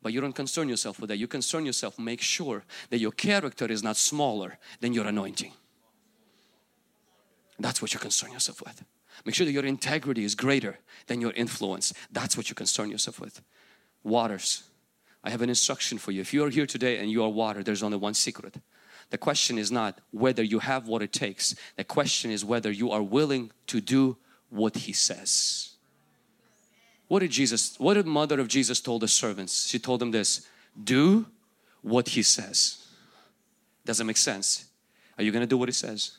But 0.02 0.12
you 0.12 0.20
don't 0.20 0.34
concern 0.34 0.68
yourself 0.68 1.00
with 1.00 1.08
that. 1.08 1.16
You 1.16 1.26
concern 1.26 1.66
yourself, 1.66 1.98
make 1.98 2.20
sure 2.20 2.64
that 2.90 2.98
your 2.98 3.10
character 3.10 3.66
is 3.66 3.82
not 3.82 3.96
smaller 3.96 4.58
than 4.80 4.92
your 4.92 5.06
anointing. 5.06 5.52
That's 7.58 7.80
what 7.80 7.94
you 7.94 8.00
concern 8.00 8.32
yourself 8.32 8.62
with. 8.62 8.84
Make 9.24 9.34
sure 9.34 9.46
that 9.46 9.52
your 9.52 9.64
integrity 9.64 10.24
is 10.24 10.34
greater 10.34 10.78
than 11.06 11.20
your 11.20 11.32
influence. 11.32 11.92
That's 12.10 12.36
what 12.36 12.48
you 12.50 12.54
concern 12.54 12.90
yourself 12.90 13.20
with. 13.20 13.40
Waters. 14.02 14.64
I 15.24 15.30
have 15.30 15.40
an 15.40 15.48
instruction 15.48 15.96
for 15.96 16.12
you. 16.12 16.20
If 16.20 16.34
you 16.34 16.44
are 16.44 16.50
here 16.50 16.66
today 16.66 16.98
and 16.98 17.10
you 17.10 17.24
are 17.24 17.30
water, 17.30 17.62
there's 17.62 17.82
only 17.82 17.96
one 17.96 18.12
secret. 18.12 18.58
The 19.08 19.18
question 19.18 19.58
is 19.58 19.72
not 19.72 19.98
whether 20.10 20.42
you 20.42 20.58
have 20.58 20.86
what 20.86 21.02
it 21.02 21.12
takes. 21.12 21.54
The 21.76 21.84
question 21.84 22.30
is 22.30 22.44
whether 22.44 22.70
you 22.70 22.90
are 22.90 23.02
willing 23.02 23.50
to 23.68 23.80
do 23.80 24.18
what 24.50 24.76
He 24.76 24.92
says. 24.92 25.70
What 27.08 27.20
did 27.20 27.30
Jesus, 27.30 27.78
what 27.80 27.94
did 27.94 28.06
mother 28.06 28.38
of 28.38 28.48
Jesus 28.48 28.80
told 28.80 29.02
the 29.02 29.08
servants? 29.08 29.66
She 29.66 29.78
told 29.78 30.00
them 30.00 30.10
this, 30.10 30.46
do 30.82 31.26
what 31.80 32.10
He 32.10 32.22
says. 32.22 32.86
Doesn't 33.84 34.06
make 34.06 34.16
sense. 34.16 34.66
Are 35.16 35.24
you 35.24 35.32
going 35.32 35.42
to 35.42 35.46
do 35.46 35.56
what 35.58 35.68
He 35.68 35.74
says? 35.74 36.18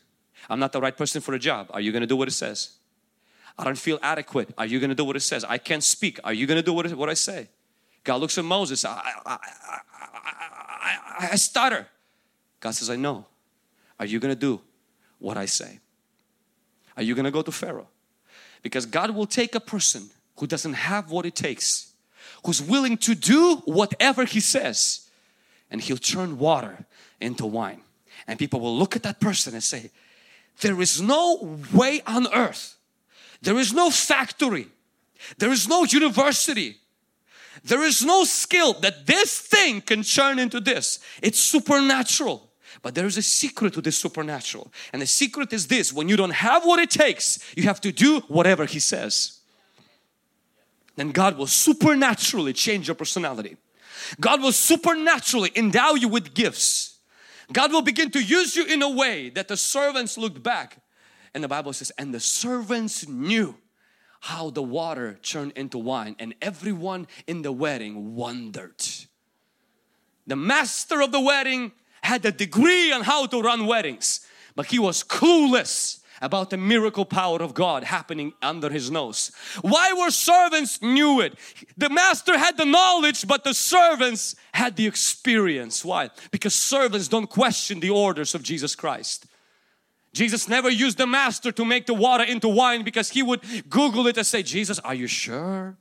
I'm 0.50 0.60
not 0.60 0.72
the 0.72 0.82
right 0.82 0.96
person 0.96 1.22
for 1.22 1.34
a 1.34 1.40
job. 1.40 1.68
Are 1.72 1.82
you 1.82 1.92
going 1.92 2.02
to 2.02 2.08
do 2.08 2.16
what 2.16 2.28
it 2.28 2.32
says? 2.32 2.72
I 3.58 3.64
don't 3.64 3.78
feel 3.78 4.00
adequate. 4.02 4.54
Are 4.58 4.66
you 4.66 4.80
going 4.80 4.90
to 4.90 4.96
do 4.96 5.06
what 5.06 5.16
it 5.16 5.22
says? 5.22 5.44
I 5.44 5.58
can't 5.58 5.84
speak. 5.84 6.20
Are 6.24 6.34
you 6.34 6.46
going 6.46 6.58
to 6.58 6.66
do 6.66 6.74
what, 6.74 6.92
what 6.94 7.10
I 7.10 7.14
say? 7.14 7.50
God 8.06 8.22
looks 8.22 8.38
at 8.38 8.46
Moses. 8.46 8.86
I, 8.86 9.02
I, 9.26 9.38
I, 11.18 11.30
I, 11.32 11.36
stutter. 11.36 11.88
God 12.60 12.72
says, 12.72 12.90
I 12.90 12.96
know. 12.96 13.26
Are 14.00 14.06
you 14.06 14.20
going 14.20 14.34
to 14.34 14.40
do 14.40 14.62
what 15.20 15.38
I 15.38 15.48
say? 15.48 15.80
Are 16.96 17.04
you 17.04 17.16
going 17.16 17.26
to 17.26 17.32
go 17.32 17.42
to 17.42 17.52
Pharaoh? 17.52 17.88
Because 18.62 18.86
God 18.86 19.12
will 19.12 19.26
take 19.26 19.56
a 19.56 19.60
person 19.60 20.12
who 20.38 20.46
doesn't 20.46 20.74
have 20.74 21.10
what 21.10 21.26
it 21.26 21.36
takes, 21.36 21.94
who's 22.46 22.62
willing 22.62 22.98
to 22.98 23.16
do 23.16 23.58
whatever 23.66 24.24
He 24.26 24.40
says, 24.40 25.10
and 25.72 25.82
He'll 25.82 25.98
turn 25.98 26.38
water 26.38 26.86
into 27.20 27.46
wine. 27.46 27.82
And 28.28 28.38
people 28.38 28.60
will 28.60 28.78
look 28.78 28.96
at 28.96 29.04
that 29.04 29.20
person 29.20 29.56
and 29.56 29.64
say, 29.64 29.90
There 30.62 30.80
is 30.80 31.02
no 31.02 31.60
way 31.74 32.04
on 32.06 32.28
earth, 32.34 32.78
there 33.42 33.58
is 33.58 33.74
no 33.74 33.90
factory, 33.90 34.68
there 35.40 35.52
is 35.52 35.68
no 35.68 35.86
university, 35.86 36.78
there 37.64 37.84
is 37.84 38.04
no 38.04 38.24
skill 38.24 38.74
that 38.82 39.06
this 39.06 39.40
thing 39.40 39.82
can 39.82 40.04
turn 40.04 40.40
into 40.40 40.60
this. 40.60 41.00
It's 41.22 41.40
supernatural. 41.40 42.52
But 42.82 42.94
there 42.94 43.06
is 43.06 43.18
a 43.18 43.22
secret 43.22 43.74
to 43.74 43.82
this 43.82 43.98
supernatural. 43.98 44.72
And 44.94 45.02
the 45.02 45.08
secret 45.08 45.54
is 45.54 45.68
this 45.68 45.94
when 45.94 46.10
you 46.10 46.18
don't 46.18 46.34
have 46.34 46.66
what 46.66 46.80
it 46.80 46.90
takes, 46.90 47.40
you 47.56 47.64
have 47.64 47.82
to 47.82 47.92
do 47.92 48.20
whatever 48.28 48.66
He 48.66 48.80
says. 48.80 49.40
Then 50.96 51.12
God 51.12 51.38
will 51.38 51.48
supernaturally 51.48 52.54
change 52.54 52.88
your 52.88 52.96
personality. 52.96 53.58
God 54.20 54.42
will 54.42 54.52
supernaturally 54.52 55.52
endow 55.56 55.94
you 55.94 56.08
with 56.08 56.34
gifts. 56.34 57.00
God 57.52 57.72
will 57.72 57.82
begin 57.82 58.12
to 58.12 58.24
use 58.24 58.56
you 58.56 58.66
in 58.66 58.82
a 58.82 58.90
way 58.90 59.30
that 59.30 59.48
the 59.48 59.58
servants 59.58 60.18
looked 60.18 60.42
back. 60.42 60.78
And 61.34 61.44
the 61.44 61.48
Bible 61.48 61.74
says, 61.74 61.92
and 61.98 62.14
the 62.14 62.20
servants 62.20 63.08
knew 63.08 63.56
how 64.26 64.50
the 64.50 64.64
water 64.64 65.20
turned 65.22 65.52
into 65.52 65.78
wine, 65.78 66.16
and 66.18 66.34
everyone 66.42 67.06
in 67.28 67.44
the 67.44 67.52
wedding 67.52 68.16
wondered. 68.16 68.84
The 70.26 70.36
master 70.36 71.00
of 71.00 71.12
the 71.12 71.22
wedding 71.22 71.74
had 72.02 72.26
a 72.26 72.32
degree 72.32 72.92
on 72.92 73.04
how 73.04 73.28
to 73.28 73.40
run 73.40 73.68
weddings, 73.68 74.26
but 74.56 74.66
he 74.66 74.80
was 74.80 75.04
clueless 75.04 76.00
about 76.24 76.50
the 76.50 76.58
miracle 76.58 77.06
power 77.06 77.40
of 77.40 77.54
God 77.54 77.84
happening 77.84 78.34
under 78.42 78.72
his 78.72 78.90
nose. 78.90 79.32
Why 79.62 79.94
were 79.94 80.10
servants 80.10 80.82
knew 80.82 81.22
it? 81.22 81.38
The 81.78 81.92
master 81.92 82.36
had 82.36 82.58
the 82.58 82.66
knowledge 82.66 83.28
but 83.28 83.44
the 83.44 83.54
servants 83.54 84.36
had 84.56 84.76
the 84.76 84.88
experience. 84.88 85.86
Why? 85.86 86.10
Because 86.32 86.56
servants 86.56 87.08
don't 87.08 87.30
question 87.30 87.80
the 87.80 87.92
orders 87.92 88.34
of 88.34 88.42
Jesus 88.42 88.74
Christ. 88.74 89.28
Jesus 90.16 90.48
never 90.48 90.70
used 90.70 90.98
the 90.98 91.06
master 91.06 91.52
to 91.52 91.66
make 91.66 91.86
the 91.86 91.94
water 91.94 92.24
into 92.24 92.48
wine 92.48 92.84
because 92.84 93.10
he 93.10 93.22
would 93.22 93.42
google 93.70 94.08
it 94.08 94.18
and 94.18 94.26
say 94.26 94.42
Jesus 94.42 94.80
are 94.80 94.96
you 94.96 95.08
sure? 95.08 95.78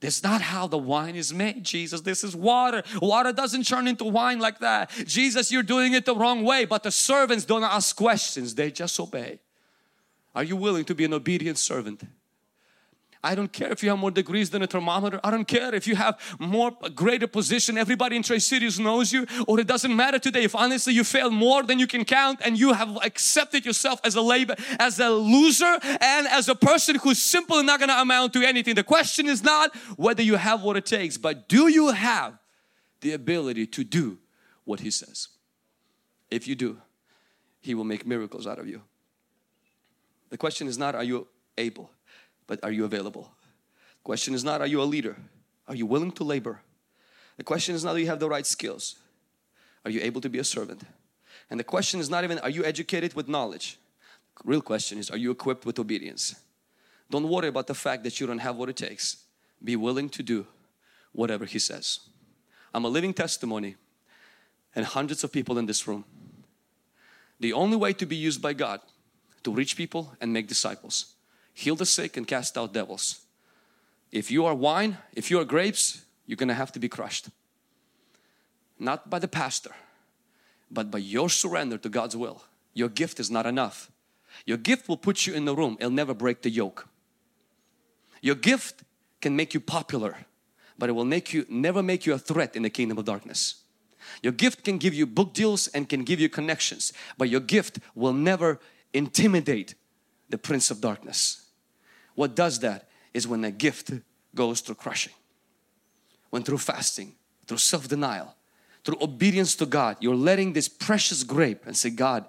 That's 0.00 0.22
not 0.22 0.42
how 0.42 0.68
the 0.68 0.78
wine 0.78 1.16
is 1.16 1.32
made, 1.34 1.64
Jesus. 1.64 2.02
This 2.02 2.22
is 2.22 2.36
water. 2.36 2.84
Water 3.02 3.32
doesn't 3.32 3.64
turn 3.66 3.88
into 3.88 4.04
wine 4.04 4.38
like 4.38 4.60
that. 4.60 4.90
Jesus, 5.06 5.50
you're 5.50 5.64
doing 5.64 5.94
it 5.94 6.04
the 6.04 6.14
wrong 6.14 6.44
way. 6.44 6.66
But 6.66 6.84
the 6.84 6.92
servants 6.92 7.44
don't 7.44 7.64
ask 7.64 7.96
questions, 7.96 8.54
they 8.54 8.70
just 8.70 9.00
obey. 9.00 9.40
Are 10.34 10.44
you 10.44 10.54
willing 10.54 10.84
to 10.84 10.94
be 10.94 11.04
an 11.04 11.14
obedient 11.14 11.58
servant? 11.58 12.02
I 13.22 13.34
don't 13.34 13.52
care 13.52 13.72
if 13.72 13.82
you 13.82 13.90
have 13.90 13.98
more 13.98 14.12
degrees 14.12 14.50
than 14.50 14.62
a 14.62 14.66
thermometer. 14.66 15.18
I 15.24 15.30
don't 15.32 15.46
care 15.46 15.74
if 15.74 15.88
you 15.88 15.96
have 15.96 16.20
more 16.38 16.70
greater 16.94 17.26
position. 17.26 17.76
Everybody 17.76 18.16
in 18.16 18.22
Tri 18.22 18.38
Cities 18.38 18.78
knows 18.78 19.12
you 19.12 19.26
or 19.48 19.58
it 19.58 19.66
doesn't 19.66 19.94
matter 19.94 20.20
today. 20.20 20.44
If 20.44 20.54
honestly 20.54 20.94
you 20.94 21.02
fail 21.02 21.30
more 21.30 21.64
than 21.64 21.80
you 21.80 21.88
can 21.88 22.04
count 22.04 22.40
and 22.44 22.58
you 22.58 22.72
have 22.72 22.96
accepted 23.04 23.66
yourself 23.66 24.00
as 24.04 24.14
a 24.14 24.20
labor, 24.20 24.54
as 24.78 25.00
a 25.00 25.10
loser 25.10 25.78
and 26.00 26.28
as 26.28 26.48
a 26.48 26.54
person 26.54 26.94
who's 26.96 27.18
simply 27.18 27.64
not 27.64 27.80
going 27.80 27.88
to 27.88 28.00
amount 28.00 28.34
to 28.34 28.42
anything. 28.42 28.76
The 28.76 28.84
question 28.84 29.26
is 29.26 29.42
not 29.42 29.74
whether 29.96 30.22
you 30.22 30.36
have 30.36 30.62
what 30.62 30.76
it 30.76 30.86
takes, 30.86 31.16
but 31.16 31.48
do 31.48 31.66
you 31.66 31.88
have 31.88 32.38
the 33.00 33.12
ability 33.12 33.66
to 33.66 33.82
do 33.82 34.18
what 34.64 34.80
He 34.80 34.92
says? 34.92 35.28
If 36.30 36.46
you 36.46 36.54
do, 36.54 36.78
He 37.60 37.74
will 37.74 37.84
make 37.84 38.06
miracles 38.06 38.46
out 38.46 38.60
of 38.60 38.68
you. 38.68 38.82
The 40.30 40.38
question 40.38 40.68
is 40.68 40.78
not 40.78 40.94
are 40.94 41.02
you 41.02 41.26
able? 41.56 41.90
But 42.48 42.58
are 42.64 42.72
you 42.72 42.84
available? 42.84 43.30
The 43.98 44.04
Question 44.04 44.34
is 44.34 44.42
not, 44.42 44.60
are 44.60 44.66
you 44.66 44.82
a 44.82 44.84
leader? 44.84 45.16
Are 45.68 45.76
you 45.76 45.86
willing 45.86 46.10
to 46.12 46.24
labor? 46.24 46.62
The 47.36 47.44
question 47.44 47.76
is 47.76 47.84
not, 47.84 47.92
do 47.92 48.00
you 48.00 48.08
have 48.08 48.18
the 48.18 48.28
right 48.28 48.46
skills? 48.46 48.96
Are 49.84 49.90
you 49.92 50.00
able 50.00 50.20
to 50.22 50.28
be 50.28 50.40
a 50.40 50.44
servant? 50.44 50.82
And 51.50 51.60
the 51.60 51.64
question 51.64 52.00
is 52.00 52.10
not 52.10 52.24
even, 52.24 52.40
are 52.40 52.50
you 52.50 52.64
educated 52.64 53.14
with 53.14 53.28
knowledge? 53.28 53.78
The 54.42 54.48
real 54.50 54.60
question 54.60 54.98
is, 54.98 55.10
are 55.10 55.16
you 55.16 55.30
equipped 55.30 55.64
with 55.64 55.78
obedience? 55.78 56.34
Don't 57.10 57.28
worry 57.28 57.48
about 57.48 57.68
the 57.68 57.74
fact 57.74 58.02
that 58.04 58.18
you 58.18 58.26
don't 58.26 58.38
have 58.38 58.56
what 58.56 58.68
it 58.68 58.76
takes. 58.76 59.24
Be 59.62 59.76
willing 59.76 60.08
to 60.10 60.22
do 60.22 60.46
whatever 61.12 61.44
He 61.44 61.58
says. 61.58 62.00
I'm 62.74 62.84
a 62.84 62.88
living 62.88 63.14
testimony 63.14 63.76
and 64.74 64.84
hundreds 64.84 65.22
of 65.22 65.32
people 65.32 65.58
in 65.58 65.66
this 65.66 65.86
room. 65.86 66.04
The 67.40 67.52
only 67.52 67.76
way 67.76 67.92
to 67.94 68.06
be 68.06 68.16
used 68.16 68.42
by 68.42 68.52
God 68.52 68.80
to 69.44 69.52
reach 69.52 69.76
people 69.76 70.16
and 70.20 70.32
make 70.32 70.48
disciples 70.48 71.14
heal 71.58 71.74
the 71.74 71.84
sick 71.84 72.16
and 72.16 72.24
cast 72.24 72.56
out 72.56 72.72
devils. 72.72 73.22
If 74.12 74.30
you 74.30 74.46
are 74.46 74.54
wine, 74.54 74.98
if 75.12 75.28
you 75.28 75.40
are 75.40 75.44
grapes, 75.44 76.04
you're 76.24 76.36
gonna 76.36 76.54
have 76.54 76.70
to 76.70 76.78
be 76.78 76.88
crushed. 76.88 77.30
Not 78.78 79.10
by 79.10 79.18
the 79.18 79.26
pastor, 79.26 79.72
but 80.70 80.88
by 80.88 80.98
your 80.98 81.28
surrender 81.28 81.76
to 81.78 81.88
God's 81.88 82.16
will. 82.16 82.44
Your 82.74 82.88
gift 82.88 83.18
is 83.18 83.28
not 83.28 83.44
enough. 83.44 83.90
Your 84.46 84.56
gift 84.56 84.88
will 84.88 84.96
put 84.96 85.26
you 85.26 85.34
in 85.34 85.46
the 85.46 85.54
room, 85.54 85.76
it'll 85.80 85.90
never 85.90 86.14
break 86.14 86.42
the 86.42 86.50
yoke. 86.50 86.86
Your 88.22 88.36
gift 88.36 88.84
can 89.20 89.34
make 89.34 89.52
you 89.52 89.58
popular, 89.58 90.16
but 90.78 90.88
it 90.88 90.92
will 90.92 91.04
make 91.04 91.32
you 91.32 91.44
never 91.48 91.82
make 91.82 92.06
you 92.06 92.14
a 92.14 92.18
threat 92.20 92.54
in 92.54 92.62
the 92.62 92.70
kingdom 92.70 92.98
of 92.98 93.04
darkness. 93.04 93.64
Your 94.22 94.32
gift 94.32 94.62
can 94.62 94.78
give 94.78 94.94
you 94.94 95.06
book 95.06 95.34
deals 95.34 95.66
and 95.66 95.88
can 95.88 96.04
give 96.04 96.20
you 96.20 96.28
connections, 96.28 96.92
but 97.16 97.28
your 97.28 97.40
gift 97.40 97.80
will 97.96 98.12
never 98.12 98.60
intimidate 98.92 99.74
the 100.28 100.38
prince 100.38 100.70
of 100.70 100.80
darkness. 100.80 101.47
What 102.18 102.34
does 102.34 102.58
that 102.66 102.88
is 103.14 103.28
when 103.28 103.44
a 103.44 103.52
gift 103.52 103.92
goes 104.34 104.60
through 104.60 104.74
crushing. 104.74 105.12
When 106.30 106.42
through 106.42 106.58
fasting, 106.58 107.14
through 107.46 107.58
self-denial, 107.58 108.34
through 108.82 108.96
obedience 109.00 109.54
to 109.54 109.66
God, 109.66 109.98
you're 110.00 110.16
letting 110.16 110.52
this 110.52 110.68
precious 110.68 111.22
grape 111.22 111.64
and 111.64 111.76
say, 111.76 111.90
God, 111.90 112.24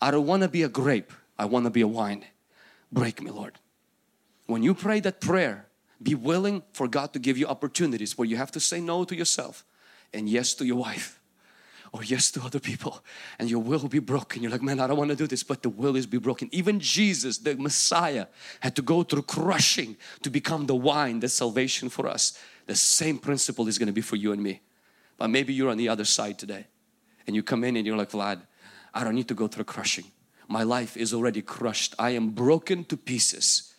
I 0.00 0.12
don't 0.12 0.28
want 0.28 0.44
to 0.44 0.48
be 0.48 0.62
a 0.62 0.68
grape. 0.68 1.12
I 1.36 1.46
want 1.46 1.64
to 1.64 1.70
be 1.70 1.80
a 1.80 1.88
wine. 1.88 2.24
Break 2.92 3.20
me, 3.20 3.32
Lord. 3.32 3.58
When 4.46 4.62
you 4.62 4.74
pray 4.74 5.00
that 5.00 5.20
prayer, 5.20 5.66
be 6.00 6.14
willing 6.14 6.62
for 6.72 6.86
God 6.86 7.12
to 7.14 7.18
give 7.18 7.36
you 7.36 7.48
opportunities 7.48 8.16
where 8.16 8.28
you 8.28 8.36
have 8.36 8.52
to 8.52 8.60
say 8.60 8.80
no 8.80 9.02
to 9.02 9.16
yourself 9.16 9.64
and 10.14 10.28
yes 10.28 10.54
to 10.54 10.64
your 10.64 10.76
wife 10.76 11.20
or 11.96 12.04
yes 12.04 12.30
to 12.30 12.42
other 12.42 12.60
people 12.60 13.02
and 13.38 13.48
your 13.48 13.62
will 13.62 13.80
will 13.80 13.88
be 13.88 13.98
broken 13.98 14.42
you're 14.42 14.52
like 14.52 14.62
man 14.62 14.78
I 14.80 14.86
don't 14.86 14.98
want 14.98 15.10
to 15.10 15.16
do 15.16 15.26
this 15.26 15.42
but 15.42 15.62
the 15.62 15.70
will 15.70 15.96
is 15.96 16.06
be 16.06 16.18
broken 16.18 16.48
even 16.52 16.78
Jesus 16.78 17.38
the 17.38 17.56
Messiah 17.56 18.26
had 18.60 18.76
to 18.76 18.82
go 18.82 19.02
through 19.02 19.22
crushing 19.22 19.96
to 20.22 20.30
become 20.30 20.66
the 20.66 20.74
wine 20.74 21.20
the 21.20 21.28
salvation 21.28 21.88
for 21.88 22.06
us 22.06 22.38
the 22.66 22.74
same 22.74 23.18
principle 23.18 23.68
is 23.68 23.78
going 23.78 23.86
to 23.86 23.92
be 23.92 24.00
for 24.00 24.16
you 24.16 24.32
and 24.32 24.42
me 24.42 24.60
But 25.16 25.30
maybe 25.30 25.54
you're 25.54 25.70
on 25.70 25.76
the 25.76 25.88
other 25.88 26.04
side 26.04 26.38
today 26.38 26.66
and 27.26 27.34
you 27.34 27.42
come 27.42 27.64
in 27.64 27.76
and 27.76 27.86
you're 27.86 27.96
like, 27.96 28.10
Vlad, 28.10 28.42
I 28.94 29.04
don't 29.04 29.14
need 29.14 29.28
to 29.28 29.34
go 29.34 29.48
through 29.48 29.64
crushing. 29.64 30.04
My 30.48 30.62
life 30.62 30.96
is 30.96 31.12
already 31.12 31.42
crushed. 31.42 31.94
I 31.98 32.10
am 32.10 32.30
broken 32.30 32.84
to 32.84 32.96
pieces. 32.96 33.74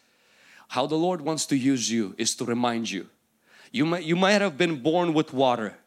How 0.69 0.85
the 0.85 0.95
Lord 0.95 1.21
wants 1.21 1.45
to 1.47 1.55
use 1.55 1.89
you 1.89 2.13
is 2.17 2.35
to 2.35 2.45
remind 2.45 2.89
you. 2.89 3.07
You 3.71 3.85
might, 3.85 4.03
you 4.03 4.15
might 4.15 4.41
have 4.41 4.57
been 4.57 4.81
born 4.81 5.13
with 5.13 5.33
water. 5.33 5.77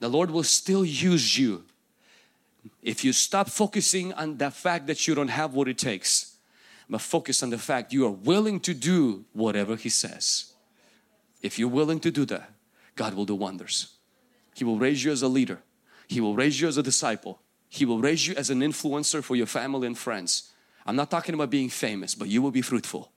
The 0.00 0.08
Lord 0.08 0.30
will 0.30 0.42
still 0.42 0.84
use 0.84 1.38
you 1.38 1.64
if 2.82 3.04
you 3.04 3.12
stop 3.12 3.48
focusing 3.48 4.12
on 4.12 4.38
the 4.38 4.50
fact 4.50 4.86
that 4.88 5.06
you 5.06 5.14
don't 5.14 5.28
have 5.28 5.54
what 5.54 5.68
it 5.68 5.78
takes, 5.78 6.36
but 6.88 7.00
focus 7.00 7.42
on 7.42 7.50
the 7.50 7.58
fact 7.58 7.92
you 7.92 8.06
are 8.06 8.10
willing 8.10 8.60
to 8.60 8.74
do 8.74 9.24
whatever 9.32 9.76
He 9.76 9.88
says. 9.88 10.52
If 11.42 11.58
you're 11.58 11.68
willing 11.68 12.00
to 12.00 12.10
do 12.10 12.24
that, 12.26 12.50
God 12.94 13.14
will 13.14 13.24
do 13.24 13.34
wonders. 13.34 13.94
He 14.54 14.64
will 14.64 14.78
raise 14.78 15.04
you 15.04 15.12
as 15.12 15.22
a 15.22 15.28
leader. 15.28 15.60
He 16.08 16.20
will 16.20 16.34
raise 16.34 16.60
you 16.60 16.68
as 16.68 16.76
a 16.76 16.82
disciple. 16.82 17.40
He 17.68 17.84
will 17.84 18.00
raise 18.00 18.26
you 18.26 18.34
as 18.34 18.50
an 18.50 18.60
influencer 18.60 19.22
for 19.22 19.36
your 19.36 19.46
family 19.46 19.86
and 19.86 19.98
friends. 19.98 20.52
I'm 20.86 20.96
not 20.96 21.10
talking 21.10 21.34
about 21.34 21.50
being 21.50 21.68
famous, 21.68 22.14
but 22.14 22.28
you 22.28 22.40
will 22.40 22.52
be 22.52 22.62
fruitful. 22.62 23.10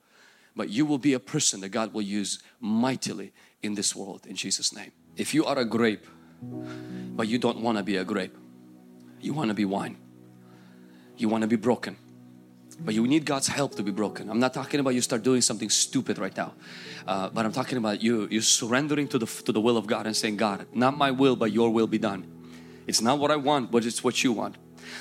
But 0.55 0.69
you 0.69 0.85
will 0.85 0.97
be 0.97 1.13
a 1.13 1.19
person 1.19 1.61
that 1.61 1.69
God 1.69 1.93
will 1.93 2.01
use 2.01 2.39
mightily 2.59 3.31
in 3.61 3.75
this 3.75 3.95
world 3.95 4.25
in 4.25 4.35
Jesus' 4.35 4.73
name. 4.73 4.91
If 5.15 5.33
you 5.33 5.45
are 5.45 5.57
a 5.57 5.65
grape, 5.65 6.05
but 6.41 7.27
you 7.27 7.37
don't 7.37 7.61
want 7.61 7.77
to 7.77 7.83
be 7.83 7.97
a 7.97 8.03
grape, 8.03 8.35
you 9.19 9.33
want 9.33 9.49
to 9.49 9.53
be 9.53 9.65
wine. 9.65 9.97
You 11.17 11.27
want 11.27 11.41
to 11.41 11.47
be 11.47 11.57
broken. 11.57 11.97
But 12.79 12.95
you 12.95 13.05
need 13.05 13.25
God's 13.25 13.47
help 13.47 13.75
to 13.75 13.83
be 13.83 13.91
broken. 13.91 14.29
I'm 14.29 14.39
not 14.39 14.53
talking 14.53 14.79
about 14.79 14.91
you 14.95 15.01
start 15.01 15.21
doing 15.21 15.41
something 15.41 15.69
stupid 15.69 16.17
right 16.17 16.35
now. 16.35 16.53
Uh, 17.05 17.29
but 17.29 17.45
I'm 17.45 17.51
talking 17.51 17.77
about 17.77 18.01
you, 18.01 18.27
you 18.31 18.39
surrendering 18.39 19.07
to 19.09 19.17
the, 19.17 19.25
to 19.25 19.51
the 19.51 19.59
will 19.59 19.75
of 19.75 19.85
God 19.85 20.05
and 20.05 20.15
saying, 20.15 20.37
God, 20.37 20.65
not 20.73 20.97
my 20.97 21.11
will, 21.11 21.35
but 21.35 21.51
your 21.51 21.71
will 21.71 21.87
be 21.87 21.97
done. 21.97 22.25
It's 22.87 23.01
not 23.01 23.19
what 23.19 23.31
I 23.31 23.35
want, 23.35 23.69
but 23.69 23.85
it's 23.85 24.01
what 24.01 24.23
you 24.23 24.31
want. 24.31 24.55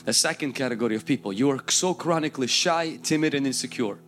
The 0.05 0.13
second 0.13 0.55
category 0.55 0.97
of 0.97 1.07
people, 1.07 1.33
you 1.33 1.51
are 1.51 1.61
so 1.69 1.95
chronically 1.95 2.49
shy, 2.49 2.99
timid 3.03 3.35
and 3.35 3.47
insecure. 3.47 3.99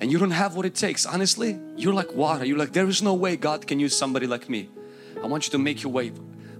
And 0.00 0.12
you 0.12 0.18
don't 0.18 0.30
have 0.30 0.54
what 0.54 0.66
it 0.66 0.74
takes. 0.74 1.06
Honestly, 1.06 1.58
you're 1.76 1.94
like 1.94 2.12
water. 2.14 2.44
You're 2.44 2.58
like, 2.58 2.72
there 2.72 2.88
is 2.88 3.02
no 3.02 3.14
way 3.14 3.36
God 3.36 3.66
can 3.66 3.80
use 3.80 3.96
somebody 3.96 4.26
like 4.26 4.48
me. 4.48 4.68
I 5.22 5.26
want 5.26 5.46
you 5.46 5.50
to 5.52 5.58
make 5.58 5.82
your 5.82 5.92
way 5.92 6.12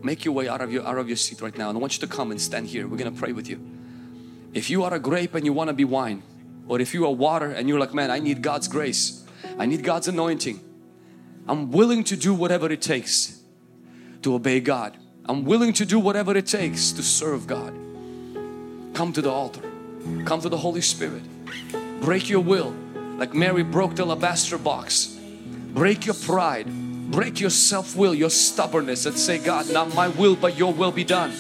make 0.05 0.24
your 0.24 0.34
way 0.34 0.49
out 0.49 0.61
of 0.61 0.72
your 0.72 0.86
out 0.86 0.99
of 0.99 1.09
your 1.09 1.16
seat 1.16 1.40
right 1.40 1.57
now 1.57 1.68
and 1.68 1.78
I 1.78 1.80
want 1.80 1.94
you 1.94 2.07
to 2.07 2.12
come 2.12 2.30
and 2.30 2.40
stand 2.40 2.66
here. 2.66 2.86
We're 2.86 2.96
gonna 2.96 3.12
pray 3.12 3.32
with 3.32 3.49
you. 3.49 3.61
If 4.55 4.70
you 4.70 4.84
are 4.84 4.94
a 4.94 4.99
grape 4.99 5.34
and 5.34 5.44
you 5.44 5.53
want 5.53 5.68
to 5.68 5.74
be 5.74 5.84
wine 5.84 6.22
or 6.66 6.80
if 6.80 6.94
you 6.94 7.07
are 7.07 7.12
water 7.12 7.51
and 7.51 7.68
you're 7.68 7.78
like 7.78 7.94
man 7.94 8.11
I 8.11 8.18
need 8.18 8.42
God's 8.42 8.68
grace. 8.68 9.24
I 9.59 9.66
need 9.66 9.82
God's 9.82 10.09
anointing. 10.09 10.61
I'm 11.46 11.70
willing 11.70 12.05
to 12.05 12.16
do 12.16 12.34
whatever 12.34 12.70
it 12.70 12.82
takes 12.82 13.40
to 14.22 14.34
obey 14.34 14.61
God. 14.61 14.96
I'm 15.24 15.44
willing 15.44 15.72
to 15.74 15.84
do 15.84 15.99
whatever 15.99 16.36
it 16.36 16.46
takes 16.46 16.92
to 16.92 17.03
serve 17.03 17.46
God. 17.46 17.72
Come 18.94 19.12
to 19.12 19.22
the 19.22 19.30
altar. 19.30 19.62
Come 20.24 20.40
to 20.40 20.49
the 20.49 20.57
Holy 20.57 20.80
Spirit. 20.80 21.22
Break 22.01 22.28
your 22.28 22.40
will. 22.40 22.74
Like 23.16 23.34
Mary 23.34 23.62
broke 23.62 23.96
the 23.96 24.05
alabaster 24.05 24.59
box. 24.59 25.18
Break 25.74 26.07
your 26.07 26.14
pride 26.14 26.66
break 27.09 27.41
your 27.41 27.51
self-will 27.51 28.15
your 28.15 28.31
stubbornness 28.31 29.07
and 29.07 29.17
say 29.17 29.39
God 29.39 29.73
not 29.73 29.95
my 29.95 30.09
will 30.09 30.37
but 30.37 30.57
your 30.57 30.73
will 30.73 30.93
be 30.93 31.05
done. 31.05 31.33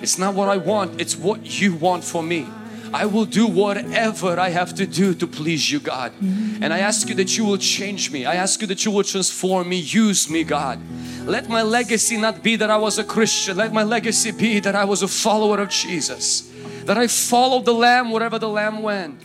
It's 0.00 0.18
not 0.18 0.34
what 0.34 0.48
I 0.48 0.56
want 0.56 1.00
it's 1.00 1.16
what 1.16 1.60
you 1.60 1.74
want 1.74 2.04
for 2.04 2.22
me. 2.22 2.46
I 2.92 3.06
will 3.06 3.24
do 3.24 3.46
whatever 3.46 4.38
I 4.40 4.50
have 4.50 4.74
to 4.76 4.86
do 4.86 5.14
to 5.14 5.26
please 5.26 5.70
you 5.70 5.80
God. 5.80 6.12
Mm-hmm. 6.12 6.62
And 6.62 6.72
I 6.72 6.80
ask 6.80 7.08
you 7.08 7.14
that 7.16 7.36
you 7.36 7.44
will 7.44 7.58
change 7.58 8.10
me. 8.10 8.24
I 8.24 8.36
ask 8.36 8.60
you 8.60 8.66
that 8.68 8.84
you 8.84 8.90
will 8.90 9.04
transform 9.04 9.68
me. 9.68 9.76
Use 9.76 10.30
me 10.30 10.44
God. 10.44 10.80
Let 11.26 11.48
my 11.48 11.62
legacy 11.62 12.16
not 12.16 12.42
be 12.42 12.56
that 12.56 12.70
I 12.70 12.76
was 12.76 12.98
a 12.98 13.04
Christian. 13.04 13.56
Let 13.56 13.72
my 13.72 13.82
legacy 13.82 14.30
be 14.30 14.60
that 14.60 14.74
I 14.74 14.84
was 14.84 15.02
a 15.02 15.08
follower 15.08 15.60
of 15.60 15.68
Jesus. 15.68 16.50
That 16.84 16.96
I 16.96 17.06
followed 17.06 17.66
the 17.66 17.74
Lamb 17.74 18.10
wherever 18.10 18.38
the 18.38 18.48
Lamb 18.48 18.82
went. 18.82 19.20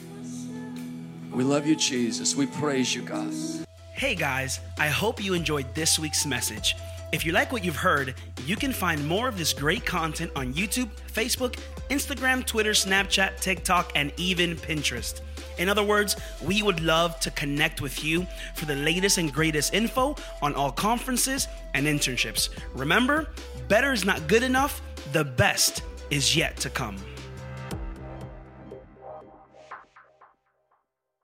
We 1.31 1.43
love 1.43 1.65
you 1.65 1.75
Jesus. 1.75 2.35
We 2.35 2.45
praise 2.45 2.93
you 2.93 3.01
God 3.01 3.62
Hey 3.95 4.15
guys, 4.15 4.59
I 4.79 4.87
hope 4.87 5.23
you 5.23 5.35
enjoyed 5.35 5.75
this 5.75 5.99
week's 5.99 6.25
message. 6.25 6.75
If 7.11 7.23
you 7.23 7.31
like 7.31 7.51
what 7.51 7.63
you've 7.63 7.75
heard, 7.75 8.15
you 8.43 8.55
can 8.55 8.73
find 8.73 9.07
more 9.07 9.27
of 9.27 9.37
this 9.37 9.53
great 9.53 9.85
content 9.85 10.31
on 10.35 10.51
YouTube, 10.55 10.89
Facebook, 11.13 11.59
Instagram, 11.91 12.43
Twitter, 12.43 12.71
Snapchat, 12.71 13.39
TikTok, 13.39 13.91
and 13.95 14.11
even 14.17 14.55
Pinterest. 14.55 15.21
In 15.59 15.69
other 15.69 15.83
words, 15.83 16.15
we 16.41 16.63
would 16.63 16.79
love 16.79 17.19
to 17.19 17.29
connect 17.31 17.81
with 17.81 18.03
you 18.03 18.25
for 18.55 18.65
the 18.65 18.75
latest 18.75 19.19
and 19.19 19.31
greatest 19.31 19.75
info 19.75 20.15
on 20.41 20.55
all 20.55 20.71
conferences 20.71 21.47
and 21.75 21.85
internships. 21.85 22.49
Remember, 22.73 23.29
better 23.67 23.93
is 23.93 24.03
not 24.03 24.27
good 24.27 24.41
enough, 24.41 24.81
the 25.11 25.23
best 25.23 25.83
is 26.09 26.35
yet 26.35 26.57
to 26.57 26.69
come. 26.71 26.97